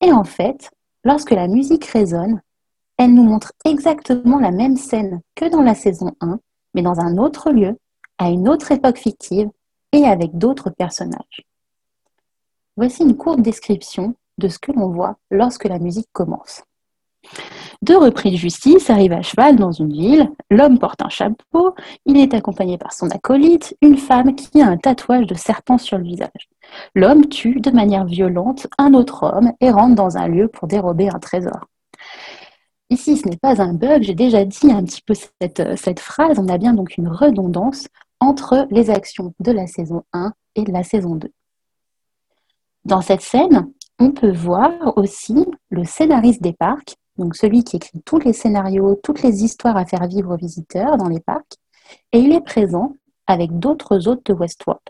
Et 0.00 0.12
en 0.12 0.24
fait, 0.24 0.70
lorsque 1.04 1.30
la 1.30 1.48
musique 1.48 1.86
résonne, 1.86 2.40
elle 2.98 3.14
nous 3.14 3.24
montre 3.24 3.52
exactement 3.64 4.38
la 4.38 4.50
même 4.50 4.76
scène 4.76 5.20
que 5.34 5.48
dans 5.50 5.62
la 5.62 5.74
saison 5.74 6.12
1, 6.20 6.38
mais 6.74 6.82
dans 6.82 7.00
un 7.00 7.18
autre 7.18 7.50
lieu, 7.50 7.76
à 8.18 8.30
une 8.30 8.48
autre 8.48 8.70
époque 8.70 8.98
fictive 8.98 9.50
et 9.92 10.04
avec 10.04 10.36
d'autres 10.38 10.70
personnages. 10.70 11.44
Voici 12.76 13.02
une 13.02 13.16
courte 13.16 13.40
description 13.40 14.14
de 14.38 14.48
ce 14.48 14.58
que 14.58 14.72
l'on 14.72 14.88
voit 14.88 15.16
lorsque 15.30 15.64
la 15.64 15.78
musique 15.78 16.08
commence. 16.12 16.62
Deux 17.82 17.96
repris 17.96 18.30
de 18.32 18.36
justice 18.36 18.90
arrivent 18.90 19.12
à 19.12 19.22
cheval 19.22 19.56
dans 19.56 19.70
une 19.70 19.92
ville. 19.92 20.30
L'homme 20.50 20.78
porte 20.78 21.02
un 21.02 21.08
chapeau. 21.08 21.74
Il 22.06 22.16
est 22.18 22.34
accompagné 22.34 22.78
par 22.78 22.92
son 22.92 23.08
acolyte, 23.10 23.76
une 23.82 23.96
femme 23.96 24.34
qui 24.34 24.60
a 24.60 24.66
un 24.66 24.76
tatouage 24.76 25.26
de 25.26 25.34
serpent 25.34 25.78
sur 25.78 25.98
le 25.98 26.04
visage. 26.04 26.48
L'homme 26.94 27.28
tue 27.28 27.60
de 27.60 27.70
manière 27.70 28.04
violente 28.04 28.66
un 28.78 28.94
autre 28.94 29.24
homme 29.24 29.52
et 29.60 29.70
rentre 29.70 29.94
dans 29.94 30.16
un 30.16 30.28
lieu 30.28 30.48
pour 30.48 30.66
dérober 30.66 31.08
un 31.08 31.18
trésor. 31.18 31.68
Ici, 32.90 33.16
ce 33.16 33.28
n'est 33.28 33.36
pas 33.36 33.62
un 33.62 33.72
bug, 33.72 34.02
j'ai 34.02 34.14
déjà 34.14 34.44
dit 34.44 34.70
un 34.70 34.82
petit 34.84 35.02
peu 35.02 35.14
cette, 35.14 35.76
cette 35.76 36.00
phrase. 36.00 36.38
On 36.38 36.48
a 36.48 36.58
bien 36.58 36.74
donc 36.74 36.96
une 36.96 37.08
redondance 37.08 37.86
entre 38.20 38.66
les 38.70 38.90
actions 38.90 39.34
de 39.40 39.52
la 39.52 39.66
saison 39.66 40.02
1 40.12 40.32
et 40.56 40.62
de 40.62 40.72
la 40.72 40.82
saison 40.82 41.16
2. 41.16 41.30
Dans 42.84 43.00
cette 43.00 43.22
scène, 43.22 43.70
on 43.98 44.10
peut 44.10 44.32
voir 44.32 44.72
aussi 44.96 45.46
le 45.70 45.84
scénariste 45.84 46.42
des 46.42 46.52
parcs 46.52 46.96
donc 47.16 47.36
celui 47.36 47.62
qui 47.62 47.76
écrit 47.76 48.00
tous 48.04 48.18
les 48.18 48.32
scénarios, 48.32 48.98
toutes 49.02 49.22
les 49.22 49.44
histoires 49.44 49.76
à 49.76 49.86
faire 49.86 50.06
vivre 50.06 50.34
aux 50.34 50.36
visiteurs 50.36 50.96
dans 50.96 51.08
les 51.08 51.20
parcs, 51.20 51.56
et 52.12 52.18
il 52.18 52.32
est 52.32 52.40
présent 52.40 52.94
avec 53.26 53.58
d'autres 53.58 54.08
hôtes 54.08 54.26
de 54.26 54.32
Westworld. 54.32 54.82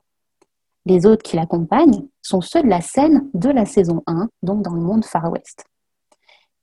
Les 0.87 1.07
hôtes 1.07 1.23
qui 1.23 1.37
l'accompagnent 1.37 2.07
sont 2.23 2.41
ceux 2.41 2.63
de 2.63 2.69
la 2.69 2.81
scène 2.81 3.29
de 3.35 3.51
la 3.51 3.67
saison 3.67 4.03
1, 4.07 4.29
donc 4.43 4.63
dans 4.63 4.75
le 4.75 4.81
monde 4.81 5.05
Far 5.05 5.31
West. 5.31 5.65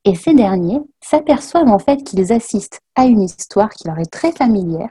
Et 0.04 0.16
ces 0.16 0.34
derniers 0.34 0.82
s'aperçoivent 1.04 1.70
en 1.70 1.80
fait 1.80 2.04
qu'ils 2.04 2.34
assistent 2.34 2.80
à 2.96 3.06
une 3.06 3.22
histoire 3.22 3.70
qui 3.70 3.88
leur 3.88 4.00
est 4.00 4.12
très 4.12 4.32
familière 4.32 4.90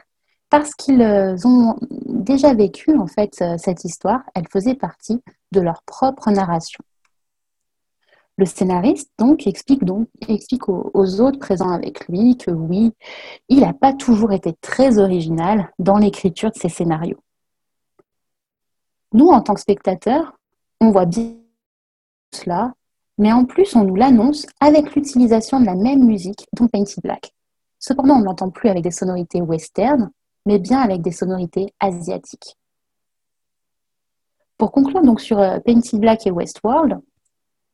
parce 0.51 0.75
qu'ils 0.75 1.03
euh, 1.03 1.37
ont 1.45 1.77
déjà 2.07 2.55
vécu 2.55 2.97
en 2.97 3.07
fait 3.07 3.41
euh, 3.41 3.57
cette 3.59 3.85
histoire, 3.85 4.23
elle 4.35 4.49
faisait 4.49 4.75
partie 4.75 5.21
de 5.53 5.61
leur 5.61 5.83
propre 5.83 6.31
narration. 6.31 6.83
Le 8.41 8.47
scénariste 8.47 9.11
donc 9.19 9.47
explique, 9.47 9.83
aux, 10.69 11.21
autres 11.21 11.39
présents 11.39 11.73
avec 11.73 12.09
lui 12.09 12.39
que 12.39 12.51
oui, 12.51 12.93
il 13.51 13.61
n'a 13.61 13.75
pas 13.75 13.93
toujours 13.93 14.33
été 14.33 14.55
très 14.63 14.99
original 14.99 15.71
dans 15.79 15.99
l'écriture 15.99 16.51
de 16.51 16.57
ses 16.57 16.71
scénarios. 16.71 17.19
Nous, 19.13 19.29
en 19.29 19.43
tant 19.43 19.53
que 19.53 19.61
spectateurs, 19.61 20.39
on 20.81 20.91
voit 20.91 21.05
bien 21.05 21.35
cela, 22.33 22.73
mais 23.19 23.31
en 23.31 23.45
plus, 23.45 23.77
on 23.77 23.85
nous 23.85 23.97
l'annonce 23.97 24.47
avec 24.61 24.95
l'utilisation 24.95 25.61
de 25.61 25.67
la 25.67 25.75
même 25.75 26.07
musique 26.07 26.47
dont 26.55 26.69
Painted 26.69 27.03
Black. 27.03 27.35
Cependant, 27.79 28.15
on 28.15 28.21
ne 28.21 28.25
l'entend 28.25 28.49
plus 28.49 28.71
avec 28.71 28.85
des 28.85 28.91
sonorités 28.91 29.43
western, 29.43 30.11
mais 30.47 30.59
bien 30.59 30.81
avec 30.81 31.03
des 31.03 31.13
sonorités 31.13 31.75
asiatiques. 31.81 32.57
Pour 34.61 34.73
conclure 34.73 35.01
donc 35.01 35.23
sur 35.23 35.39
euh, 35.39 35.59
Painted 35.59 35.99
Black 35.99 36.27
et 36.27 36.31
Westworld, 36.31 37.01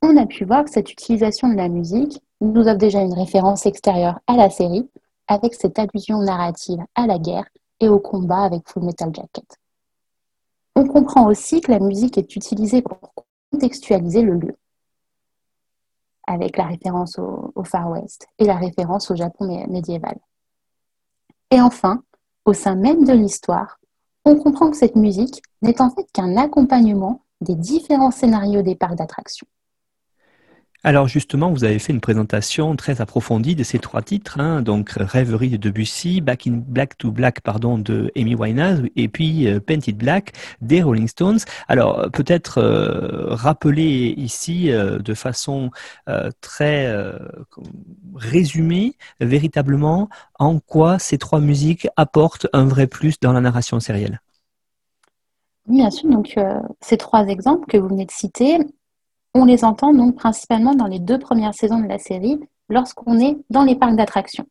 on 0.02 0.16
a 0.16 0.24
pu 0.24 0.44
voir 0.44 0.62
que 0.62 0.70
cette 0.70 0.92
utilisation 0.92 1.48
de 1.48 1.56
la 1.56 1.68
musique 1.68 2.22
nous 2.40 2.60
offre 2.60 2.78
déjà 2.78 3.00
une 3.00 3.12
référence 3.12 3.66
extérieure 3.66 4.20
à 4.28 4.36
la 4.36 4.50
série, 4.50 4.88
avec 5.26 5.54
cette 5.54 5.80
allusion 5.80 6.18
narrative 6.18 6.78
à 6.94 7.08
la 7.08 7.18
guerre 7.18 7.48
et 7.80 7.88
au 7.88 7.98
combat 7.98 8.44
avec 8.44 8.68
Full 8.68 8.84
Metal 8.84 9.12
Jacket. 9.12 9.58
On 10.76 10.86
comprend 10.86 11.26
aussi 11.26 11.60
que 11.60 11.72
la 11.72 11.80
musique 11.80 12.18
est 12.18 12.36
utilisée 12.36 12.82
pour 12.82 13.00
contextualiser 13.50 14.22
le 14.22 14.34
lieu, 14.34 14.56
avec 16.28 16.56
la 16.56 16.66
référence 16.66 17.18
au, 17.18 17.64
Far 17.64 17.90
West 17.90 18.28
et 18.38 18.44
la 18.44 18.54
référence 18.54 19.10
au 19.10 19.16
Japon 19.16 19.66
médiéval. 19.68 20.18
Et 21.50 21.60
enfin, 21.60 22.04
au 22.44 22.52
sein 22.52 22.76
même 22.76 23.04
de 23.04 23.12
l'histoire, 23.12 23.76
on 24.26 24.34
comprend 24.34 24.70
que 24.70 24.76
cette 24.76 24.96
musique 24.96 25.40
n'est 25.62 25.80
en 25.80 25.88
fait 25.88 26.06
qu'un 26.12 26.36
accompagnement 26.36 27.22
des 27.40 27.54
différents 27.54 28.10
scénarios 28.10 28.62
des 28.62 28.74
parcs 28.74 28.96
d'attractions. 28.96 29.46
Alors 30.86 31.08
justement, 31.08 31.50
vous 31.50 31.64
avez 31.64 31.80
fait 31.80 31.92
une 31.92 32.00
présentation 32.00 32.76
très 32.76 33.00
approfondie 33.00 33.56
de 33.56 33.64
ces 33.64 33.80
trois 33.80 34.02
titres, 34.02 34.38
hein, 34.38 34.62
donc 34.62 34.90
Rêverie 34.90 35.50
de 35.50 35.56
Debussy, 35.56 36.20
Back 36.20 36.46
in 36.46 36.62
Black 36.64 36.96
to 36.96 37.10
Black 37.10 37.40
pardon 37.40 37.76
de 37.76 38.12
Amy 38.14 38.36
Winehouse 38.36 38.88
et 38.94 39.08
puis 39.08 39.48
euh, 39.48 39.58
Painted 39.58 39.96
Black 39.96 40.34
des 40.60 40.84
Rolling 40.84 41.08
Stones. 41.08 41.40
Alors 41.66 42.08
peut-être 42.12 42.58
euh, 42.58 43.34
rappeler 43.34 44.14
ici 44.16 44.70
euh, 44.70 45.00
de 45.00 45.12
façon 45.14 45.72
très 46.40 46.94
résumée 48.14 48.94
véritablement 49.18 50.08
en 50.38 50.60
quoi 50.60 51.00
ces 51.00 51.18
trois 51.18 51.40
musiques 51.40 51.88
apportent 51.96 52.46
un 52.52 52.64
vrai 52.64 52.86
plus 52.86 53.18
dans 53.18 53.32
la 53.32 53.40
narration 53.40 53.80
sérielle. 53.80 54.20
Bien 55.66 55.90
sûr. 55.90 56.08
Donc, 56.08 56.38
ces 56.80 56.96
trois 56.96 57.26
exemples 57.26 57.66
que 57.66 57.76
vous 57.76 57.88
venez 57.88 58.06
de 58.06 58.12
citer, 58.12 58.58
on 59.36 59.44
les 59.44 59.64
entend 59.64 59.92
donc 59.92 60.16
principalement 60.16 60.74
dans 60.74 60.86
les 60.86 60.98
deux 60.98 61.18
premières 61.18 61.54
saisons 61.54 61.80
de 61.80 61.88
la 61.88 61.98
série, 61.98 62.40
lorsqu'on 62.68 63.18
est 63.20 63.36
dans 63.50 63.64
les 63.64 63.76
parcs 63.76 63.96
d'attractions. 63.96 64.46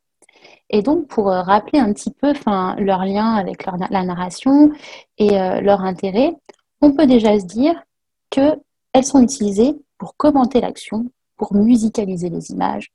Et 0.70 0.82
donc, 0.82 1.08
pour 1.08 1.32
euh, 1.32 1.42
rappeler 1.42 1.80
un 1.80 1.92
petit 1.94 2.12
peu 2.12 2.34
leur 2.78 3.06
lien 3.06 3.34
avec 3.34 3.66
la 3.66 4.04
narration 4.04 4.72
et 5.18 5.40
euh, 5.40 5.62
leur 5.62 5.82
intérêt, 5.82 6.34
on 6.82 6.92
peut 6.92 7.08
déjà 7.08 7.40
se 7.40 7.46
dire 7.46 7.82
qu'elles 8.30 9.04
sont 9.04 9.22
utilisées 9.22 9.76
pour 9.98 10.16
commenter 10.18 10.62
l'action, 10.62 11.06
pour 11.38 11.54
musicaliser 11.54 12.30
les 12.30 12.52
images, 12.52 12.92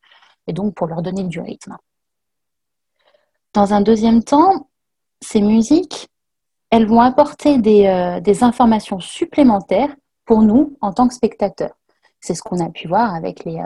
et 0.46 0.52
donc 0.52 0.74
pour 0.74 0.86
leur 0.86 1.02
donner 1.02 1.24
du 1.24 1.40
rythme. 1.40 1.76
Dans 3.52 3.74
un 3.74 3.80
deuxième 3.80 4.22
temps, 4.22 4.68
ces 5.20 5.40
musiques, 5.40 6.08
elles 6.70 6.86
vont 6.86 7.00
apporter 7.00 7.58
des, 7.58 7.86
euh, 7.86 8.20
des 8.20 8.44
informations 8.44 9.00
supplémentaires 9.00 9.94
pour 10.24 10.42
nous 10.42 10.76
en 10.80 10.92
tant 10.92 11.08
que 11.08 11.14
spectateurs. 11.14 11.74
C'est 12.20 12.34
ce 12.34 12.42
qu'on 12.42 12.64
a 12.64 12.68
pu 12.68 12.88
voir 12.88 13.14
avec 13.14 13.46
euh, 13.46 13.58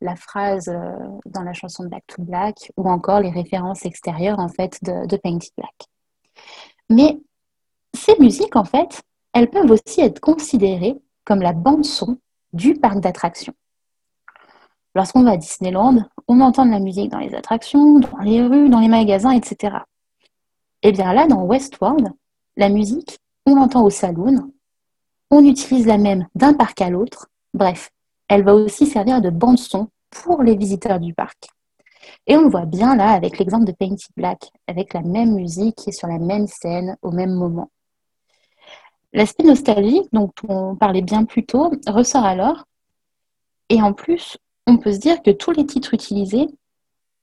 la 0.00 0.16
phrase 0.16 0.68
euh, 0.68 0.92
dans 1.26 1.42
la 1.42 1.52
chanson 1.52 1.84
Black 1.84 2.04
to 2.08 2.22
Black 2.22 2.72
ou 2.76 2.88
encore 2.88 3.20
les 3.20 3.30
références 3.30 3.84
extérieures 3.84 4.40
en 4.40 4.48
fait 4.48 4.78
de, 4.82 5.06
de 5.06 5.16
Painted 5.16 5.50
Black. 5.56 5.86
Mais 6.88 7.18
ces 7.94 8.16
musiques, 8.18 8.56
en 8.56 8.64
fait, 8.64 9.02
elles 9.32 9.50
peuvent 9.50 9.70
aussi 9.70 10.00
être 10.00 10.20
considérées 10.20 11.00
comme 11.24 11.40
la 11.40 11.52
bande-son 11.52 12.18
du 12.52 12.74
parc 12.74 13.00
d'attractions. 13.00 13.54
Lorsqu'on 14.94 15.22
va 15.22 15.32
à 15.32 15.36
Disneyland, 15.36 16.04
on 16.26 16.40
entend 16.40 16.66
de 16.66 16.72
la 16.72 16.80
musique 16.80 17.10
dans 17.10 17.18
les 17.18 17.34
attractions, 17.34 18.00
dans 18.00 18.18
les 18.18 18.42
rues, 18.44 18.68
dans 18.68 18.80
les 18.80 18.88
magasins, 18.88 19.30
etc. 19.30 19.76
Et 20.82 20.88
eh 20.88 20.92
bien 20.92 21.12
là, 21.12 21.26
dans 21.26 21.42
Westworld, 21.42 22.08
la 22.56 22.68
musique, 22.68 23.18
on 23.46 23.54
l'entend 23.54 23.84
au 23.84 23.90
saloon, 23.90 24.50
on 25.30 25.44
utilise 25.44 25.86
la 25.86 25.98
même 25.98 26.26
d'un 26.34 26.54
parc 26.54 26.80
à 26.80 26.90
l'autre. 26.90 27.28
Bref, 27.54 27.92
elle 28.30 28.44
va 28.44 28.54
aussi 28.54 28.86
servir 28.86 29.20
de 29.20 29.28
bande-son 29.28 29.88
pour 30.08 30.44
les 30.44 30.54
visiteurs 30.54 31.00
du 31.00 31.12
parc. 31.12 31.48
Et 32.28 32.36
on 32.36 32.42
le 32.42 32.48
voit 32.48 32.64
bien 32.64 32.94
là 32.94 33.10
avec 33.10 33.38
l'exemple 33.38 33.64
de 33.64 33.72
Painted 33.72 34.08
Black, 34.16 34.50
avec 34.68 34.94
la 34.94 35.02
même 35.02 35.34
musique 35.34 35.88
et 35.88 35.92
sur 35.92 36.06
la 36.06 36.18
même 36.18 36.46
scène 36.46 36.96
au 37.02 37.10
même 37.10 37.34
moment. 37.34 37.70
L'aspect 39.12 39.42
nostalgique 39.42 40.08
dont 40.12 40.30
on 40.48 40.76
parlait 40.76 41.02
bien 41.02 41.24
plus 41.24 41.44
tôt 41.44 41.72
ressort 41.88 42.24
alors. 42.24 42.66
Et 43.68 43.82
en 43.82 43.92
plus, 43.92 44.38
on 44.68 44.78
peut 44.78 44.92
se 44.92 44.98
dire 44.98 45.22
que 45.22 45.32
tous 45.32 45.50
les 45.50 45.66
titres 45.66 45.92
utilisés 45.92 46.46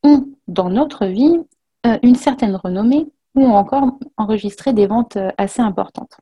ont 0.04 0.26
dans 0.50 0.70
notre 0.70 1.06
vie 1.06 1.40
euh, 1.86 1.98
une 2.04 2.16
certaine 2.16 2.58
renommée 2.58 3.08
ou 3.34 3.46
ont 3.46 3.56
encore 3.56 3.98
enregistré 4.18 4.74
des 4.74 4.88
ventes 4.88 5.16
euh, 5.16 5.32
assez 5.38 5.62
importantes. 5.62 6.18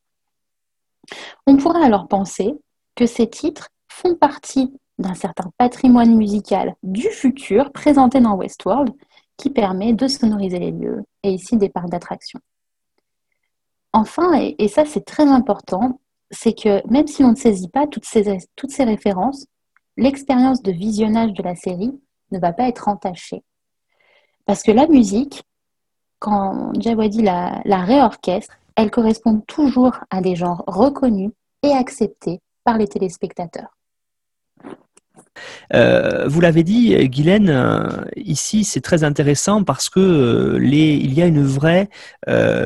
On 1.47 1.57
pourrait 1.57 1.83
alors 1.83 2.07
penser 2.07 2.53
que 2.93 3.07
ces 3.07 3.27
titres 3.27 3.69
font 3.95 4.15
partie 4.15 4.73
d'un 4.97 5.13
certain 5.13 5.51
patrimoine 5.57 6.15
musical 6.15 6.75
du 6.83 7.07
futur 7.09 7.71
présenté 7.71 8.19
dans 8.19 8.35
Westworld 8.35 8.93
qui 9.37 9.49
permet 9.49 9.93
de 9.93 10.07
sonoriser 10.07 10.59
les 10.59 10.71
lieux 10.71 11.03
et 11.23 11.31
ici 11.31 11.57
des 11.57 11.69
parcs 11.69 11.89
d'attractions. 11.89 12.39
Enfin, 13.93 14.33
et, 14.33 14.67
ça 14.67 14.85
c'est 14.85 15.05
très 15.05 15.27
important, 15.27 15.99
c'est 16.29 16.53
que 16.53 16.85
même 16.89 17.07
si 17.07 17.23
on 17.23 17.31
ne 17.31 17.35
saisit 17.35 17.69
pas 17.69 17.87
toutes 17.87 18.05
ces, 18.05 18.83
références, 18.83 19.45
l'expérience 19.95 20.61
de 20.61 20.71
visionnage 20.71 21.33
de 21.33 21.43
la 21.43 21.55
série 21.55 21.97
ne 22.31 22.39
va 22.39 22.51
pas 22.51 22.67
être 22.67 22.89
entachée. 22.89 23.43
Parce 24.45 24.61
que 24.61 24.71
la 24.71 24.87
musique, 24.87 25.43
quand 26.19 26.73
Jawadi 26.79 27.21
la, 27.21 27.61
la 27.63 27.81
réorchestre, 27.83 28.57
elle 28.75 28.91
correspond 28.91 29.39
toujours 29.47 29.97
à 30.09 30.19
des 30.19 30.35
genres 30.35 30.63
reconnus 30.67 31.31
et 31.63 31.71
acceptés 31.71 32.41
par 32.65 32.77
les 32.77 32.87
téléspectateurs. 32.87 33.75
Euh, 35.73 36.27
vous 36.27 36.41
l'avez 36.41 36.63
dit, 36.63 36.95
Guylaine, 37.09 37.49
euh, 37.49 37.87
ici 38.15 38.63
c'est 38.63 38.81
très 38.81 39.03
intéressant 39.03 39.63
parce 39.63 39.89
que 39.89 39.99
euh, 39.99 40.59
il 40.63 41.13
y 41.13 41.21
a 41.21 41.25
une 41.25 41.43
vraie 41.43 41.89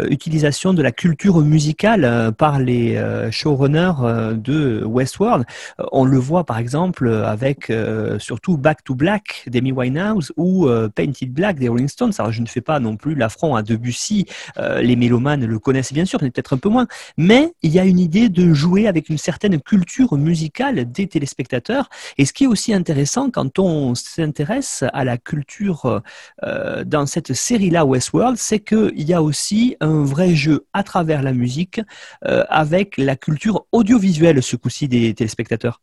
utilisation 0.09 0.73
de 0.73 0.81
la 0.81 0.91
culture 0.91 1.41
musicale 1.41 2.33
par 2.37 2.59
les 2.59 3.01
showrunners 3.31 4.33
de 4.35 4.83
Westworld. 4.85 5.45
On 5.91 6.05
le 6.05 6.17
voit 6.17 6.45
par 6.45 6.57
exemple 6.57 7.09
avec 7.09 7.71
surtout 8.19 8.57
Back 8.57 8.83
to 8.83 8.95
Black 8.95 9.43
d'Amy 9.47 9.71
Winehouse 9.71 10.31
ou 10.37 10.67
Painted 10.95 11.33
Black 11.33 11.59
des 11.59 11.67
Rolling 11.67 11.89
Stones. 11.89 12.13
Alors 12.19 12.31
je 12.31 12.41
ne 12.41 12.47
fais 12.47 12.61
pas 12.61 12.79
non 12.79 12.95
plus 12.95 13.15
l'affront 13.15 13.55
à 13.55 13.63
Debussy, 13.63 14.25
les 14.57 14.95
mélomanes 14.95 15.45
le 15.45 15.59
connaissent 15.59 15.93
bien 15.93 16.05
sûr, 16.05 16.19
mais 16.21 16.31
peut-être 16.31 16.53
un 16.53 16.57
peu 16.57 16.69
moins. 16.69 16.87
Mais 17.17 17.53
il 17.61 17.71
y 17.71 17.79
a 17.79 17.85
une 17.85 17.99
idée 17.99 18.29
de 18.29 18.53
jouer 18.53 18.87
avec 18.87 19.09
une 19.09 19.17
certaine 19.17 19.59
culture 19.61 20.15
musicale 20.15 20.89
des 20.89 21.07
téléspectateurs. 21.07 21.89
Et 22.17 22.25
ce 22.25 22.33
qui 22.33 22.45
est 22.45 22.47
aussi 22.47 22.58
intéressant 22.67 23.31
quand 23.31 23.59
on 23.59 23.95
s'intéresse 23.95 24.83
à 24.93 25.03
la 25.03 25.17
culture 25.17 26.01
euh, 26.43 26.83
dans 26.83 27.05
cette 27.05 27.33
série-là 27.33 27.85
Westworld, 27.85 28.37
c'est 28.37 28.59
qu'il 28.59 29.01
y 29.01 29.13
a 29.13 29.21
aussi 29.23 29.75
un 29.79 30.03
vrai 30.03 30.35
jeu 30.35 30.65
à 30.73 30.83
travers 30.83 31.23
la 31.23 31.33
musique 31.33 31.81
euh, 32.25 32.43
avec 32.49 32.97
la 32.97 33.15
culture 33.15 33.65
audiovisuelle 33.71 34.43
ce 34.43 34.55
coup-ci 34.55 34.87
des 34.87 35.13
téléspectateurs. 35.13 35.81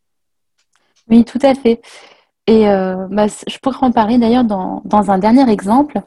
Oui, 1.09 1.25
tout 1.25 1.39
à 1.43 1.55
fait. 1.55 1.81
Et 2.47 2.69
euh, 2.69 3.07
bah, 3.11 3.27
je 3.27 3.59
pourrais 3.59 3.79
en 3.81 3.91
parler 3.91 4.19
d'ailleurs 4.19 4.45
dans, 4.45 4.83
dans, 4.85 5.11
un 5.11 5.19
dernier 5.19 5.51
exemple 5.51 6.01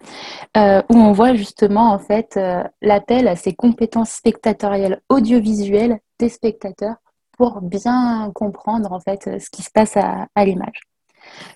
où 0.55 0.95
on 0.95 1.11
voit 1.11 1.33
justement 1.33 1.91
en 1.91 1.99
fait 1.99 2.39
l'appel 2.81 3.27
à 3.27 3.35
ces 3.35 3.53
compétences 3.53 4.11
spectatorielles 4.11 5.01
audiovisuelles 5.09 5.99
des 6.19 6.29
spectateurs 6.29 6.95
pour 7.39 7.61
bien 7.61 8.31
comprendre 8.35 8.91
en 8.91 8.99
fait 8.99 9.39
ce 9.39 9.49
qui 9.49 9.63
se 9.63 9.71
passe 9.71 9.95
à, 9.95 10.27
l'image. 10.43 10.81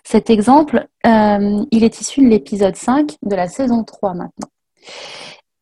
Cet 0.05 0.29
exemple, 0.29 0.87
euh, 1.05 1.65
il 1.71 1.83
est 1.83 1.99
issu 1.99 2.21
de 2.21 2.27
l'épisode 2.27 2.77
5 2.77 3.17
de 3.21 3.35
la 3.35 3.49
saison 3.49 3.83
3 3.83 4.13
maintenant. 4.13 4.47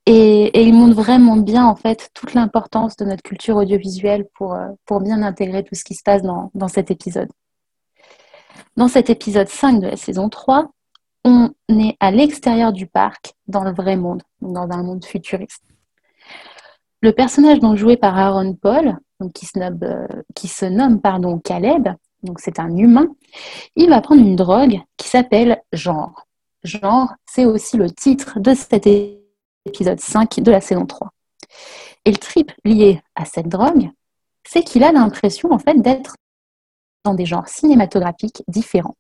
Et, 0.06 0.62
il 0.62 0.76
montre 0.76 0.96
vraiment 0.96 1.38
bien 1.38 1.66
en 1.66 1.76
fait 1.76 2.12
toute 2.14 2.36
l'importance 2.36 2.96
de 2.98 3.06
notre 3.06 3.24
culture 3.24 3.56
audiovisuelle 3.56 4.28
pour, 4.36 4.54
euh, 4.54 4.68
pour 4.86 5.02
bien 5.02 5.24
intégrer 5.24 5.64
tout 5.64 5.74
ce 5.74 5.84
qui 5.84 5.96
se 5.96 6.04
passe 6.04 6.22
dans, 6.22 6.52
dans 6.54 6.68
cet 6.68 6.92
épisode. 6.92 7.30
Dans 8.78 8.88
cet 8.88 9.10
épisode 9.10 9.50
5 9.50 9.80
de 9.80 9.88
la 9.88 9.98
saison 9.98 10.30
3, 10.30 10.70
on 11.24 11.52
est 11.70 11.98
à 12.00 12.12
l'extérieur 12.12 12.74
du 12.74 12.86
parc, 12.86 13.34
dans 13.48 13.64
le 13.64 13.74
vrai 13.74 13.96
monde, 13.96 14.22
dans 14.42 14.70
un 14.70 14.84
monde 14.84 15.04
futuriste. 15.04 15.64
Le 17.02 17.12
personnage 17.12 17.60
donc 17.60 17.78
joué 17.78 17.98
par 17.98 18.16
Aaron 18.16 18.54
Paul 18.54 19.00
qui, 19.30 19.46
se 19.46 19.60
nomme, 19.60 19.80
euh, 19.84 20.08
qui 20.36 20.48
se 20.48 20.66
nomme 20.66 21.02
pardon, 21.02 21.40
Caleb, 21.40 21.90
donc 22.24 22.40
c'est 22.40 22.60
un 22.60 22.76
humain, 22.76 23.08
il 23.76 23.90
va 23.90 24.02
prendre 24.02 24.22
une 24.22 24.36
drogue 24.36 24.80
qui 24.98 25.08
s'appelle 25.08 25.62
genre. 25.74 26.28
Genre, 26.64 27.12
c'est 27.26 27.46
aussi 27.46 27.78
le 27.78 27.90
titre 27.90 28.40
de 28.40 28.54
cet 28.54 28.88
épisode 29.66 30.00
5 30.00 30.42
de 30.42 30.52
la 30.52 30.62
saison 30.62 30.86
3. 30.86 31.10
Et 32.06 32.12
le 32.12 32.18
trip 32.18 32.52
lié 32.64 33.02
à 33.16 33.26
cette 33.26 33.48
drogue, 33.48 33.90
c'est 34.48 34.64
qu'il 34.64 34.84
a 34.84 34.92
l'impression 34.92 35.52
en 35.52 35.60
fait 35.60 35.80
d'être 35.82 36.16
dans 37.04 37.14
des 37.14 37.26
genres 37.26 37.48
cinématographiques 37.48 38.44
différents. 38.48 38.96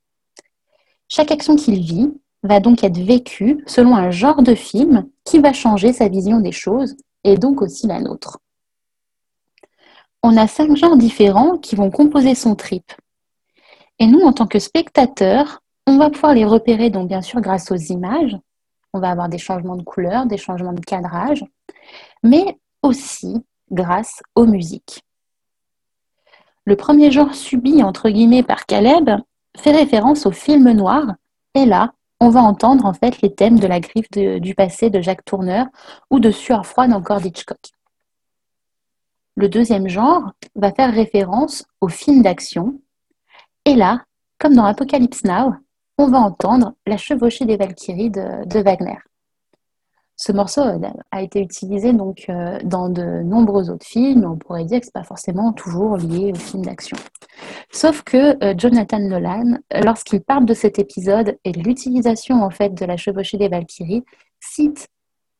Chaque 1.07 1.31
action 1.31 1.55
qu'il 1.55 1.79
vit 1.81 2.11
va 2.43 2.59
donc 2.59 2.83
être 2.83 2.97
vécue 2.97 3.63
selon 3.67 3.95
un 3.95 4.11
genre 4.11 4.41
de 4.41 4.55
film 4.55 5.07
qui 5.23 5.39
va 5.39 5.53
changer 5.53 5.93
sa 5.93 6.07
vision 6.07 6.39
des 6.39 6.51
choses 6.51 6.95
et 7.23 7.37
donc 7.37 7.61
aussi 7.61 7.85
la 7.85 7.99
nôtre. 7.99 8.39
On 10.23 10.37
a 10.37 10.47
cinq 10.47 10.75
genres 10.75 10.97
différents 10.97 11.57
qui 11.57 11.75
vont 11.75 11.89
composer 11.89 12.35
son 12.35 12.55
trip. 12.55 12.91
Et 13.99 14.05
nous, 14.05 14.21
en 14.21 14.33
tant 14.33 14.47
que 14.47 14.59
spectateurs, 14.59 15.61
on 15.87 15.97
va 15.97 16.09
pouvoir 16.09 16.33
les 16.33 16.45
repérer 16.45 16.89
donc 16.89 17.07
bien 17.07 17.21
sûr 17.21 17.41
grâce 17.41 17.71
aux 17.71 17.75
images. 17.75 18.37
On 18.93 18.99
va 18.99 19.09
avoir 19.09 19.29
des 19.29 19.37
changements 19.37 19.77
de 19.77 19.83
couleur, 19.83 20.25
des 20.25 20.37
changements 20.37 20.73
de 20.73 20.81
cadrage, 20.81 21.43
mais 22.23 22.57
aussi 22.83 23.43
grâce 23.71 24.21
aux 24.35 24.45
musiques. 24.45 25.01
Le 26.65 26.75
premier 26.75 27.11
genre 27.11 27.33
subi 27.33 27.81
entre 27.81 28.09
guillemets 28.09 28.43
par 28.43 28.65
Caleb 28.65 29.09
fait 29.57 29.71
référence 29.71 30.25
au 30.25 30.31
film 30.31 30.71
noir 30.71 31.15
et 31.55 31.65
là, 31.65 31.93
on 32.19 32.29
va 32.29 32.41
entendre 32.41 32.85
en 32.85 32.93
fait 32.93 33.21
les 33.21 33.33
thèmes 33.33 33.59
de 33.59 33.65
la 33.65 33.79
griffe 33.79 34.11
du 34.11 34.53
passé 34.53 34.91
de 34.91 35.01
Jacques 35.01 35.25
Tourneur 35.25 35.65
ou 36.11 36.19
de 36.19 36.29
Sueur 36.29 36.67
froide 36.67 36.93
encore 36.93 37.19
d'Hitchcock. 37.19 37.71
Le 39.35 39.49
deuxième 39.49 39.87
genre 39.87 40.33
va 40.55 40.71
faire 40.71 40.93
référence 40.93 41.65
au 41.79 41.87
film 41.87 42.21
d'action. 42.21 42.81
Et 43.65 43.75
là, 43.75 44.03
comme 44.39 44.55
dans 44.55 44.65
Apocalypse 44.65 45.23
Now, 45.23 45.53
on 45.97 46.07
va 46.07 46.19
entendre 46.19 46.73
la 46.85 46.97
chevauchée 46.97 47.45
des 47.45 47.57
Valkyries 47.57 48.11
de 48.11 48.59
Wagner. 48.59 48.97
Ce 50.21 50.31
morceau 50.31 50.61
euh, 50.61 50.77
a 51.09 51.23
été 51.23 51.41
utilisé 51.41 51.93
donc 51.93 52.25
euh, 52.29 52.59
dans 52.63 52.89
de 52.89 53.23
nombreux 53.23 53.71
autres 53.71 53.87
films. 53.87 54.23
On 54.23 54.37
pourrait 54.37 54.65
dire 54.65 54.79
que 54.79 54.85
c'est 54.85 54.93
pas 54.93 55.03
forcément 55.03 55.51
toujours 55.51 55.97
lié 55.97 56.31
au 56.31 56.35
film 56.35 56.63
d'action. 56.63 56.95
Sauf 57.71 58.03
que 58.03 58.37
euh, 58.43 58.53
Jonathan 58.55 58.99
Nolan, 58.99 59.57
lorsqu'il 59.83 60.21
parle 60.21 60.45
de 60.45 60.53
cet 60.53 60.77
épisode 60.77 61.39
et 61.43 61.51
de 61.51 61.59
l'utilisation 61.61 62.43
en 62.43 62.51
fait 62.51 62.71
de 62.75 62.85
la 62.85 62.97
chevauchée 62.97 63.37
des 63.37 63.47
Valkyries, 63.47 64.03
cite 64.39 64.89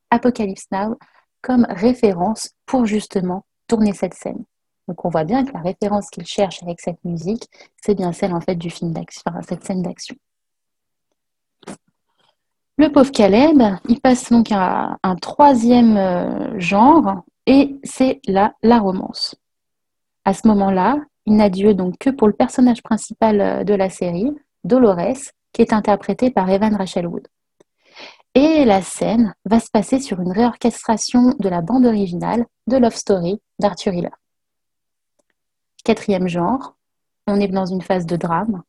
Apocalypse 0.10 0.66
Now 0.72 0.98
comme 1.44 1.68
référence 1.70 2.50
pour 2.66 2.88
justement 2.88 3.46
tourner 3.72 3.94
cette 3.94 4.14
scène. 4.14 4.44
Donc 4.90 5.06
on 5.06 5.10
voit 5.10 5.24
bien 5.24 5.46
que 5.46 5.54
la 5.54 5.62
référence 5.62 6.10
qu'il 6.10 6.26
cherche 6.26 6.62
avec 6.62 6.82
cette 6.82 7.02
musique, 7.06 7.48
c'est 7.82 7.96
bien 7.96 8.12
celle 8.12 8.34
en 8.34 8.42
fait 8.42 8.56
du 8.56 8.70
film 8.70 8.92
d'action, 8.92 9.22
enfin, 9.28 9.42
cette 9.48 9.64
scène 9.64 9.82
d'action. 9.82 10.16
Le 12.78 12.92
pauvre 12.92 13.12
Caleb, 13.12 13.62
il 13.88 14.02
passe 14.02 14.30
donc 14.30 14.48
à 14.52 14.98
un 15.04 15.16
troisième 15.16 15.96
euh, 15.96 16.60
genre 16.60 17.24
et 17.46 17.80
c'est 17.86 18.20
la, 18.28 18.54
la 18.62 18.80
romance. 18.80 19.36
À 20.26 20.34
ce 20.34 20.46
moment-là, 20.50 20.98
il 21.26 21.38
n'a 21.38 21.50
Dieu 21.50 21.74
donc 21.74 21.98
que 21.98 22.10
pour 22.10 22.28
le 22.28 22.34
personnage 22.34 22.84
principal 22.84 23.40
euh, 23.40 23.64
de 23.64 23.74
la 23.74 23.90
série, 23.90 24.32
Dolores, 24.66 25.32
qui 25.54 25.62
est 25.62 25.72
interprété 25.72 26.30
par 26.30 26.50
Evan 26.50 26.76
Rachel 26.76 27.08
Wood. 27.08 27.26
Et 28.34 28.64
la 28.64 28.82
scène 28.82 29.36
va 29.44 29.60
se 29.60 29.70
passer 29.70 30.00
sur 30.00 30.22
une 30.22 30.32
réorchestration 30.32 31.36
de 31.38 31.50
la 31.50 31.62
bande 31.62 31.86
originale 31.86 32.46
de 32.68 32.78
Love 32.78 32.96
Story 32.96 33.42
d'Arthur 33.60 33.94
Hiller. 33.94 34.16
Quatrième 35.84 36.30
genre, 36.30 36.76
on 37.28 37.42
est 37.42 37.50
dans 37.50 37.66
une 37.66 37.82
phase 37.82 38.06
de 38.06 38.16
drame. 38.16 38.64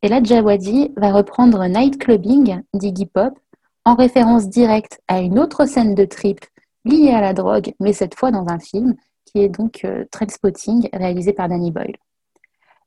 Et 0.00 0.08
là, 0.08 0.22
Jawadi 0.22 0.92
va 0.96 1.12
reprendre 1.12 1.66
Night 1.66 1.98
Clubbing 1.98 2.62
d'Iggy 2.72 3.06
Pop 3.06 3.38
en 3.84 3.94
référence 3.94 4.48
directe 4.48 5.00
à 5.06 5.20
une 5.20 5.38
autre 5.38 5.66
scène 5.66 5.94
de 5.94 6.06
trip 6.06 6.40
liée 6.86 7.10
à 7.10 7.20
la 7.20 7.34
drogue, 7.34 7.74
mais 7.80 7.92
cette 7.92 8.14
fois 8.14 8.30
dans 8.30 8.48
un 8.48 8.58
film, 8.58 8.94
qui 9.26 9.40
est 9.40 9.48
donc 9.48 9.84
euh, 9.84 10.04
Trainspotting, 10.10 10.88
réalisé 10.92 11.32
par 11.32 11.48
Danny 11.48 11.70
Boyle. 11.70 11.96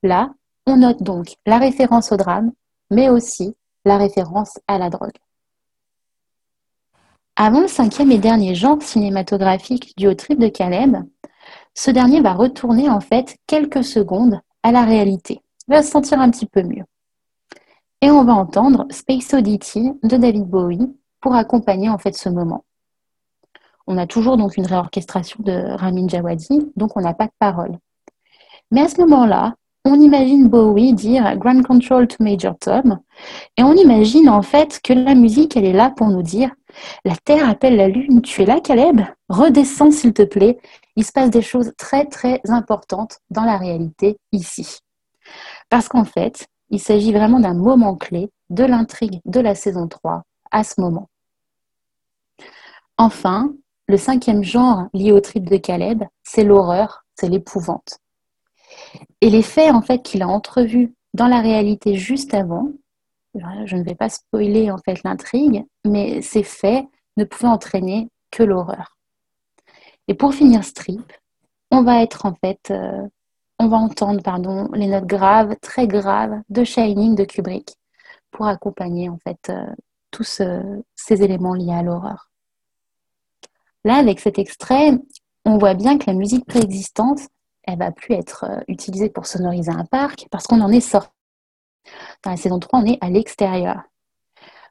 Là, 0.02 0.34
on 0.66 0.78
note 0.78 1.04
donc 1.04 1.36
la 1.46 1.60
référence 1.60 2.12
au 2.12 2.18
drame, 2.18 2.52
mais 2.90 3.10
aussi 3.10 3.56
la 3.86 3.98
référence 3.98 4.60
à 4.68 4.78
la 4.78 4.90
drogue. 4.90 5.18
Avant 7.40 7.62
le 7.62 7.68
cinquième 7.68 8.12
et 8.12 8.18
dernier 8.18 8.56
genre 8.56 8.82
cinématographique 8.82 9.94
du 9.96 10.08
haut 10.08 10.16
trip 10.16 10.40
de 10.40 10.48
Caleb, 10.48 10.98
ce 11.76 11.92
dernier 11.92 12.20
va 12.20 12.34
retourner 12.34 12.90
en 12.90 13.00
fait 13.00 13.38
quelques 13.46 13.84
secondes 13.84 14.42
à 14.64 14.72
la 14.72 14.84
réalité. 14.84 15.42
Il 15.68 15.76
va 15.76 15.84
se 15.84 15.92
sentir 15.92 16.20
un 16.20 16.32
petit 16.32 16.48
peu 16.48 16.64
mieux. 16.64 16.86
Et 18.02 18.10
on 18.10 18.24
va 18.24 18.34
entendre 18.34 18.88
Space 18.90 19.36
Oddity 19.36 19.92
de 20.02 20.18
David 20.18 20.46
Bowie 20.46 20.92
pour 21.22 21.36
accompagner 21.36 21.90
en 21.90 22.00
fait 22.00 22.16
ce 22.18 22.28
moment. 22.28 22.66
On 23.86 24.00
a 24.00 24.08
toujours 24.08 24.38
donc 24.38 24.58
une 24.58 24.66
réorchestration 24.66 25.44
de 25.44 25.76
Ramin 25.78 26.08
Djawadi, 26.08 26.72
donc 26.76 26.98
on 26.98 27.02
n'a 27.02 27.14
pas 27.14 27.28
de 27.28 27.32
parole. 27.38 27.78
Mais 28.72 28.82
à 28.82 28.90
ce 28.90 29.00
moment-là, 29.02 29.54
on 29.86 30.02
imagine 30.02 30.48
Bowie 30.48 30.94
dire 30.94 31.38
Grand 31.38 31.62
Control 31.62 32.08
to 32.08 32.18
Major 32.20 32.58
Tom, 32.58 33.00
et 33.58 33.64
on 33.64 33.74
imagine 33.74 34.28
en 34.28 34.42
fait 34.42 34.80
que 34.84 34.94
la 34.94 35.14
musique, 35.14 35.56
elle 35.56 35.66
est 35.66 35.72
là 35.72 35.92
pour 35.96 36.08
nous 36.08 36.24
dire 36.24 36.50
La 37.06 37.16
Terre 37.16 37.50
appelle 37.50 37.76
la 37.76 37.88
Lune, 37.88 38.22
tu 38.22 38.42
es 38.42 38.46
là 38.46 38.60
Caleb? 38.60 39.02
Redescends 39.30 39.92
s'il 39.92 40.14
te 40.14 40.24
plaît, 40.24 40.60
il 40.96 41.06
se 41.06 41.12
passe 41.12 41.30
des 41.30 41.42
choses 41.42 41.74
très 41.78 42.06
très 42.06 42.42
importantes 42.48 43.20
dans 43.30 43.44
la 43.44 43.58
réalité 43.58 44.18
ici. 44.32 44.80
Parce 45.70 45.88
qu'en 45.88 46.06
fait, 46.06 46.48
il 46.70 46.80
s'agit 46.80 47.14
vraiment 47.14 47.40
d'un 47.40 47.54
moment 47.54 47.96
clé 47.96 48.30
de 48.50 48.64
l'intrigue 48.64 49.22
de 49.26 49.40
la 49.40 49.56
saison 49.56 49.88
3 49.88 50.24
à 50.52 50.64
ce 50.64 50.80
moment. 50.80 51.10
Enfin, 52.98 53.54
le 53.88 53.98
cinquième 53.98 54.44
genre 54.44 54.88
lié 54.94 55.12
au 55.12 55.20
trip 55.20 55.50
de 55.50 55.58
Caleb, 55.58 56.04
c'est 56.24 56.44
l'horreur, 56.44 57.06
c'est 57.16 57.30
l'épouvante. 57.30 58.00
Et 59.22 59.30
les 59.30 59.44
faits 59.44 59.74
en 59.74 59.82
fait 59.82 60.02
qu'il 60.02 60.22
a 60.22 60.28
entrevus 60.28 60.94
dans 61.14 61.28
la 61.28 61.42
réalité 61.42 61.96
juste 61.96 62.34
avant, 62.34 62.70
je 63.66 63.76
ne 63.76 63.84
vais 63.84 63.96
pas 63.96 64.10
spoiler 64.10 64.72
en 64.72 64.78
fait 64.78 65.04
l'intrigue, 65.04 65.66
mais 65.86 66.22
ces 66.22 66.44
faits 66.44 66.86
ne 67.18 67.24
pouvaient 67.24 67.50
entraîner 67.50 68.10
que 68.32 68.44
l'horreur. 68.44 68.98
Et 70.08 70.14
pour 70.14 70.34
finir 70.34 70.64
ce 70.64 70.74
trip, 70.74 71.12
on 71.72 71.84
va 71.84 72.02
être 72.02 72.26
en 72.26 72.34
fait 72.34 72.72
euh, 72.72 73.08
on 73.60 73.68
va 73.68 73.78
entendre 73.78 74.22
pardon, 74.22 74.70
les 74.74 74.88
notes 74.88 75.06
graves, 75.06 75.56
très 75.62 75.88
graves 75.88 76.42
de 76.50 76.64
Shining 76.64 77.16
de 77.16 77.24
Kubrick 77.24 77.76
pour 78.32 78.48
accompagner 78.48 79.10
en 79.10 79.18
fait 79.18 79.50
euh, 79.50 79.66
tous 80.12 80.42
ces 80.96 81.24
éléments 81.24 81.54
liés 81.54 81.74
à 81.74 81.82
l'horreur. 81.82 82.30
Là, 83.84 83.96
avec 83.96 84.20
cet 84.20 84.38
extrait, 84.38 84.92
on 85.46 85.58
voit 85.58 85.74
bien 85.74 85.98
que 85.98 86.06
la 86.08 86.14
musique 86.14 86.46
préexistante, 86.46 87.20
elle 87.64 87.80
va 87.80 87.92
plus 87.92 88.16
être 88.16 88.46
euh, 88.46 88.60
utilisée 88.68 89.10
pour 89.10 89.26
sonoriser 89.26 89.72
un 89.72 89.86
parc 89.86 90.28
parce 90.30 90.46
qu'on 90.46 90.62
en 90.62 90.72
est 90.72 90.82
sorti. 90.82 91.12
Dans 92.24 92.32
la 92.32 92.38
saison 92.38 92.60
3, 92.60 92.80
on 92.80 92.86
est 92.86 92.98
à 93.02 93.10
l'extérieur. 93.10 93.82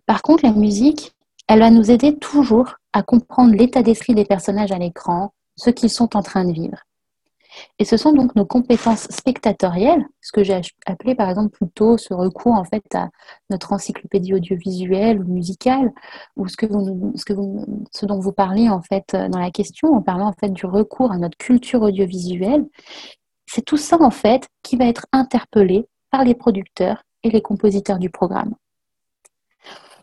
Par 0.07 0.23
contre, 0.23 0.45
la 0.45 0.53
musique, 0.53 1.13
elle 1.49 1.61
va 1.61 1.71
nous 1.71 1.91
aider 1.91 2.17
toujours 2.19 2.77
à 2.93 3.03
comprendre 3.03 3.55
l'état 3.55 3.83
d'esprit 3.83 4.15
des 4.15 4.25
personnages 4.25 4.73
à 4.73 4.79
l'écran, 4.79 5.33
ce 5.57 5.71
qu'ils 5.71 5.91
sont 5.91 6.17
en 6.17 6.23
train 6.23 6.45
de 6.45 6.53
vivre. 6.53 6.79
Et 7.79 7.85
ce 7.85 7.97
sont 7.97 8.13
donc 8.13 8.35
nos 8.37 8.45
compétences 8.45 9.09
spectatorielles, 9.11 10.05
ce 10.21 10.33
que 10.33 10.45
j'ai 10.45 10.61
appelé 10.87 11.15
par 11.15 11.29
exemple 11.29 11.51
plutôt 11.51 11.97
ce 11.97 12.15
recours 12.15 12.53
en 12.53 12.65
fait 12.65 12.83
à 12.95 13.09
notre 13.51 13.73
encyclopédie 13.73 14.35
audiovisuelle 14.35 15.21
ou 15.21 15.25
musicale, 15.25 15.93
ou 16.37 16.49
ce, 16.49 16.57
que 16.57 16.67
vous, 16.67 17.13
ce, 17.93 18.07
dont 18.07 18.21
vous 18.21 18.33
parlez 18.33 18.69
en 18.69 18.83
fait 18.83 19.17
dans 19.31 19.39
la 19.39 19.51
question, 19.51 19.95
en 19.95 20.03
parlant 20.03 20.29
en 20.29 20.35
fait 20.35 20.51
du 20.51 20.67
recours 20.67 21.13
à 21.13 21.19
notre 21.19 21.39
culture 21.39 21.83
audiovisuelle. 21.83 22.67
C'est 23.47 23.65
tout 23.65 23.77
ça 23.77 24.01
en 24.01 24.11
fait 24.11 24.49
qui 24.63 24.77
va 24.77 24.87
être 24.87 25.07
interpellé 25.13 25.87
les 26.25 26.35
producteurs 26.35 27.03
et 27.23 27.31
les 27.31 27.43
compositeurs 27.43 27.99
du 27.99 28.11
programme. 28.11 28.55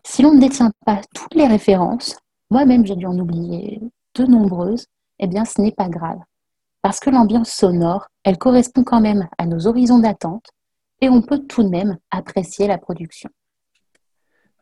Si 0.04 0.22
l'on 0.22 0.34
ne 0.34 0.40
détient 0.40 0.72
pas 0.84 1.00
toutes 1.14 1.34
les 1.34 1.46
références, 1.46 2.16
moi-même 2.50 2.86
j'ai 2.86 2.96
dû 2.96 3.06
en 3.06 3.18
oublier 3.18 3.80
de 4.14 4.24
nombreuses, 4.24 4.86
eh 5.18 5.26
bien 5.26 5.44
ce 5.44 5.60
n'est 5.60 5.72
pas 5.72 5.88
grave 5.88 6.18
parce 6.84 7.00
que 7.00 7.08
l'ambiance 7.08 7.48
sonore, 7.48 8.08
elle 8.24 8.36
correspond 8.36 8.84
quand 8.84 9.00
même 9.00 9.26
à 9.38 9.46
nos 9.46 9.66
horizons 9.66 10.00
d'attente 10.00 10.50
et 11.00 11.08
on 11.08 11.22
peut 11.22 11.38
tout 11.38 11.62
de 11.62 11.70
même 11.70 11.96
apprécier 12.10 12.66
la 12.66 12.76
production. 12.76 13.30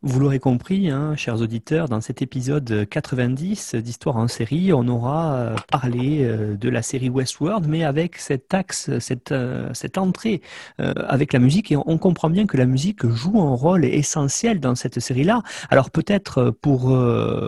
Vous 0.04 0.18
l'aurez 0.18 0.40
compris, 0.40 0.90
hein, 0.90 1.14
chers 1.14 1.40
auditeurs, 1.40 1.88
dans 1.88 2.00
cet 2.00 2.22
épisode 2.22 2.88
90 2.90 3.76
d'Histoire 3.76 4.16
en 4.16 4.26
série, 4.26 4.72
on 4.72 4.88
aura 4.88 5.34
euh, 5.34 5.56
parlé 5.70 6.24
euh, 6.24 6.56
de 6.56 6.68
la 6.68 6.82
série 6.82 7.08
Westworld, 7.08 7.68
mais 7.68 7.84
avec 7.84 8.16
cet 8.16 8.52
axe, 8.52 8.90
cette, 8.98 9.30
euh, 9.30 9.70
entrée 9.96 10.42
avec 10.78 11.32
la 11.32 11.38
musique, 11.38 11.70
et 11.70 11.76
on 11.76 11.98
comprend 11.98 12.30
bien 12.30 12.46
que 12.46 12.56
la 12.56 12.66
musique 12.66 13.06
joue 13.06 13.40
un 13.40 13.54
rôle 13.54 13.84
essentiel 13.84 14.58
dans 14.58 14.74
cette 14.74 14.98
série-là. 14.98 15.42
Alors 15.70 15.90
peut-être 15.90 16.50
pour 16.50 16.96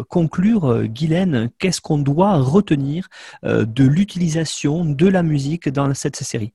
conclure, 0.08 0.84
Guylaine, 0.84 1.50
qu'est-ce 1.58 1.80
qu'on 1.80 1.98
doit 1.98 2.34
retenir 2.34 3.08
de 3.42 3.84
l'utilisation 3.84 4.84
de 4.84 5.08
la 5.08 5.22
musique 5.22 5.68
dans 5.68 5.92
cette 5.94 6.16
série? 6.16 6.52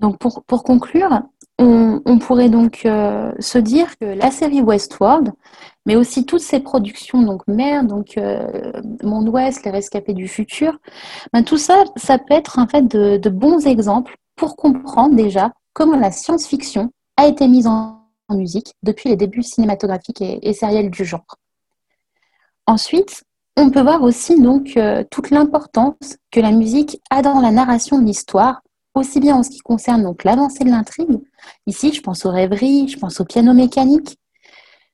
Donc 0.00 0.18
pour, 0.18 0.42
pour 0.44 0.64
conclure, 0.64 1.22
on, 1.58 1.77
pourrait 2.18 2.48
donc 2.48 2.82
euh, 2.84 3.32
se 3.38 3.58
dire 3.58 3.96
que 3.98 4.04
la 4.04 4.30
série 4.30 4.60
Westworld, 4.60 5.32
mais 5.86 5.96
aussi 5.96 6.26
toutes 6.26 6.42
ces 6.42 6.60
productions, 6.60 7.22
donc 7.22 7.46
Mère, 7.48 7.84
donc 7.84 8.18
euh, 8.18 8.72
Monde 9.02 9.28
Ouest, 9.30 9.64
Les 9.64 9.70
Rescapés 9.70 10.12
du 10.12 10.28
Futur, 10.28 10.78
ben, 11.32 11.42
tout 11.42 11.56
ça, 11.56 11.84
ça 11.96 12.18
peut 12.18 12.34
être 12.34 12.58
en 12.58 12.66
fait 12.66 12.86
de, 12.86 13.28
bons 13.30 13.66
exemples 13.66 14.16
pour 14.36 14.56
comprendre 14.56 15.14
déjà 15.14 15.52
comment 15.72 15.96
la 15.96 16.10
science-fiction 16.10 16.90
a 17.16 17.26
été 17.26 17.48
mise 17.48 17.66
en, 17.66 17.94
musique 18.30 18.74
depuis 18.82 19.08
les 19.08 19.16
débuts 19.16 19.42
cinématographiques 19.42 20.20
et, 20.20 20.52
sériels 20.52 20.90
du 20.90 21.02
genre. 21.06 21.38
Ensuite, 22.66 23.24
on 23.56 23.70
peut 23.70 23.80
voir 23.80 24.02
aussi 24.02 24.38
donc 24.38 24.76
euh, 24.76 25.02
toute 25.10 25.30
l'importance 25.30 26.18
que 26.30 26.38
la 26.38 26.52
musique 26.52 27.00
a 27.08 27.22
dans 27.22 27.40
la 27.40 27.50
narration 27.50 27.98
de 27.98 28.04
l'histoire, 28.04 28.60
aussi 28.94 29.18
bien 29.18 29.36
en 29.36 29.42
ce 29.42 29.48
qui 29.48 29.60
concerne 29.60 30.14
l'avancée 30.24 30.64
de 30.64 30.68
l'intrigue. 30.68 31.20
Ici, 31.66 31.92
je 31.92 32.00
pense 32.00 32.24
aux 32.26 32.30
rêveries, 32.30 32.88
je 32.88 32.98
pense 32.98 33.20
au 33.20 33.24
piano 33.24 33.52
mécanique, 33.52 34.16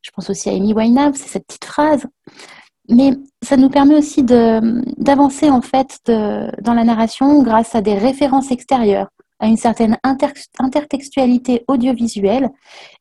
je 0.02 0.11
pense 0.11 0.28
aussi 0.30 0.50
à 0.50 0.52
Amy 0.52 0.74
Winehouse, 0.74 1.16
c'est 1.16 1.28
cette 1.28 1.46
petite 1.46 1.64
phrase. 1.64 2.07
Mais 2.90 3.12
ça 3.42 3.57
nous 3.57 3.70
permet 3.70 3.94
aussi 3.94 4.22
d'avancer 4.22 5.48
en 5.48 5.62
fait 5.62 5.98
dans 6.07 6.74
la 6.74 6.84
narration 6.84 7.42
grâce 7.42 7.74
à 7.74 7.80
des 7.80 7.94
références 7.94 8.50
extérieures, 8.50 9.09
à 9.38 9.46
une 9.46 9.57
certaine 9.57 9.96
intertextualité 10.59 11.64
audiovisuelle. 11.66 12.50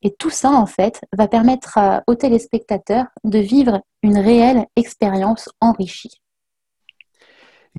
Et 0.01 0.15
tout 0.17 0.29
ça, 0.29 0.51
en 0.51 0.65
fait, 0.65 1.01
va 1.17 1.27
permettre 1.27 1.77
aux 2.07 2.15
téléspectateurs 2.15 3.07
de 3.25 3.39
vivre 3.39 3.81
une 4.03 4.17
réelle 4.17 4.65
expérience 4.77 5.49
enrichie. 5.59 6.22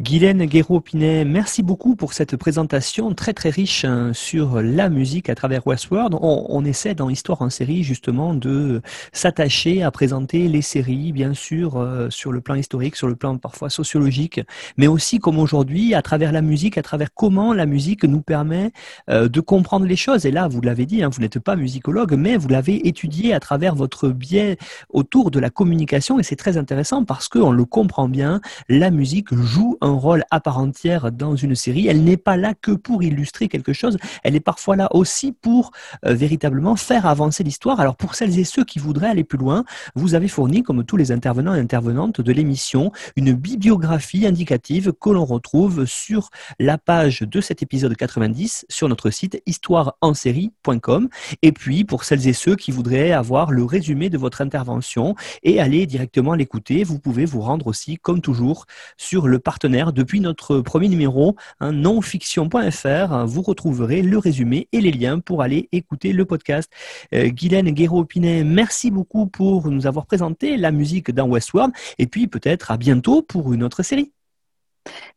Guylaine 0.01 0.45
Guéraud-Pinet, 0.47 1.25
merci 1.25 1.63
beaucoup 1.63 1.95
pour 1.95 2.15
cette 2.15 2.37
présentation 2.37 3.15
très 3.15 3.33
très 3.33 3.51
riche 3.51 3.85
hein, 3.85 4.11
sur 4.13 4.61
la 4.61 4.89
musique 4.89 5.31
à 5.31 5.37
travers 5.37 5.65
Westworld. 5.69 6.17
On, 6.21 6.65
essaie 6.65 6.97
dans 6.97 7.09
Histoire 7.09 7.43
en 7.43 7.49
série 7.49 7.85
justement 7.85 8.35
de 8.35 8.83
s'attacher 9.13 9.85
à 9.85 9.93
présenter 9.93 10.49
les 10.49 10.63
séries, 10.63 11.13
bien 11.13 11.33
sûr, 11.33 11.77
euh, 11.77 12.11
sur 12.11 12.33
le 12.33 12.41
plan 12.41 12.57
historique, 12.57 12.97
sur 12.97 13.07
le 13.07 13.15
plan 13.15 13.39
parfois 13.39 13.71
sociologique, 13.71 14.41
mais 14.77 14.89
aussi 14.89 15.21
comme 15.21 15.39
aujourd'hui 15.39 15.95
à 15.95 16.03
travers 16.03 16.33
la 16.33 16.43
musique, 16.43 16.77
à 16.77 16.83
travers 16.83 17.15
comment 17.15 17.53
la 17.53 17.65
musique 17.65 18.03
nous 18.03 18.21
permet 18.21 18.73
euh, 19.11 19.29
de 19.29 19.41
comprendre 19.41 19.87
les 19.87 19.95
choses. 19.95 20.27
Et 20.27 20.33
là, 20.33 20.49
vous 20.49 20.61
l'avez 20.61 20.87
dit, 20.87 21.05
hein, 21.05 21.09
vous 21.09 21.21
n'êtes 21.21 21.39
pas 21.39 21.55
musicologue, 21.55 22.15
mais 22.15 22.37
vous 22.37 22.49
l'avez 22.49 22.89
étudié 22.89 23.33
à 23.33 23.39
travers 23.39 23.77
votre 23.77 24.09
biais 24.09 24.59
autour 24.89 25.31
de 25.31 25.39
la 25.39 25.51
communication 25.51 26.19
et 26.19 26.25
c'est 26.25 26.35
très 26.35 26.57
intéressant 26.57 27.05
parce 27.05 27.29
qu'on 27.29 27.53
le 27.53 27.65
comprend 27.65 28.09
bien, 28.09 28.41
la 28.69 28.91
musique 28.91 29.33
joue 29.33 29.79
un 29.85 29.93
rôle 29.93 30.25
à 30.31 30.41
part 30.41 30.59
entière 30.59 31.13
dans 31.13 31.37
une 31.37 31.55
série. 31.55 31.87
Elle 31.87 32.05
n'est 32.05 32.17
pas 32.17 32.37
là 32.37 32.55
que 32.55 32.73
pour 32.73 33.03
illustrer 33.03 33.49
quelque 33.49 33.73
chose, 33.73 33.99
elle 34.23 34.35
est 34.35 34.41
parfois 34.41 34.77
là 34.77 34.89
aussi 34.95 35.33
pour 35.33 35.73
euh, 36.07 36.15
véritablement 36.15 36.75
faire 36.75 37.07
avancer 37.07 37.45
l'histoire. 37.45 37.81
Alors 37.81 37.97
pour 37.97 38.15
celles 38.15 38.39
et 38.39 38.45
ceux 38.45 38.65
qui 38.65 38.79
voudraient 38.79 39.11
aller 39.11 39.25
plus 39.25 39.39
loin, 39.39 39.65
vous 39.95 40.15
avez 40.15 40.29
fourni, 40.29 40.63
comme 40.63 40.85
tous 40.85 40.97
les 40.97 41.13
intervenants 41.13 41.55
et 41.55 41.61
intervenantes 41.61 42.21
de 42.21 42.33
l'émission, 42.33 42.93
une 43.17 43.35
bibliographie 43.35 44.27
indicative 44.27 44.93
que 44.99 45.11
l'on 45.11 45.27
retrouve 45.27 45.85
sur 45.85 46.31
la 46.59 46.79
page 46.79 47.21
de 47.21 47.41
cet 47.41 47.63
épisode 47.63 47.95
90 47.95 48.65
sur 48.69 48.89
notre 48.89 49.11
site 49.11 49.43
histoireensérie.com. 49.45 51.09
Et 51.43 51.53
puis 51.53 51.85
pour 51.85 52.05
celles 52.05 52.27
et 52.27 52.33
ceux 52.33 52.57
qui 52.57 52.71
voudraient 52.71 53.13
avoir 53.13 53.51
le 53.51 53.65
résumé 53.65 54.09
de 54.09 54.17
votre 54.17 54.41
intervention 54.41 55.15
et 55.43 55.61
aller 55.61 55.87
directement 55.87 56.35
l'écouter, 56.35 56.85
vous 56.85 56.99
pouvez 56.99 57.27
vous 57.27 57.43
rendre 57.43 57.67
aussi, 57.67 57.99
comme 57.99 58.23
toujours, 58.23 58.65
sur 58.97 59.29
le 59.29 59.39
depuis 59.75 60.21
notre 60.21 60.61
premier 60.61 60.89
numéro, 60.89 61.35
hein, 61.61 61.73
nonfiction.fr. 61.73 63.27
Vous 63.27 63.43
retrouverez 63.43 64.03
le 64.03 64.19
résumé 64.19 64.69
et 64.73 64.81
les 64.81 64.93
liens 64.93 65.19
pour 65.19 65.43
aller 65.43 65.69
écouter 65.73 66.13
le 66.13 66.25
podcast. 66.25 66.71
Euh, 67.13 67.29
Guylaine 67.29 67.71
Guéraud-Pinet, 67.71 68.45
merci 68.45 68.91
beaucoup 68.91 69.27
pour 69.27 69.69
nous 69.69 69.87
avoir 69.87 70.07
présenté 70.07 70.57
la 70.57 70.71
musique 70.71 71.11
dans 71.11 71.29
Westworld 71.29 71.73
et 71.99 72.07
puis 72.07 72.29
peut-être 72.29 72.71
à 72.71 72.77
bientôt 72.77 73.23
pour 73.23 73.53
une 73.53 73.65
autre 73.65 73.83
série. 73.83 74.13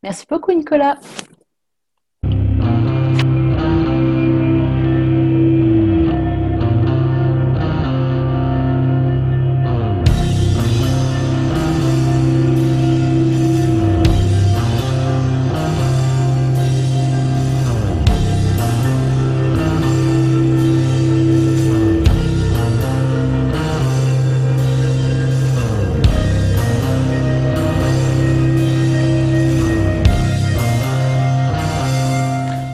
Merci 0.01 0.25
beaucoup 0.27 0.51
Nicolas. 0.51 0.97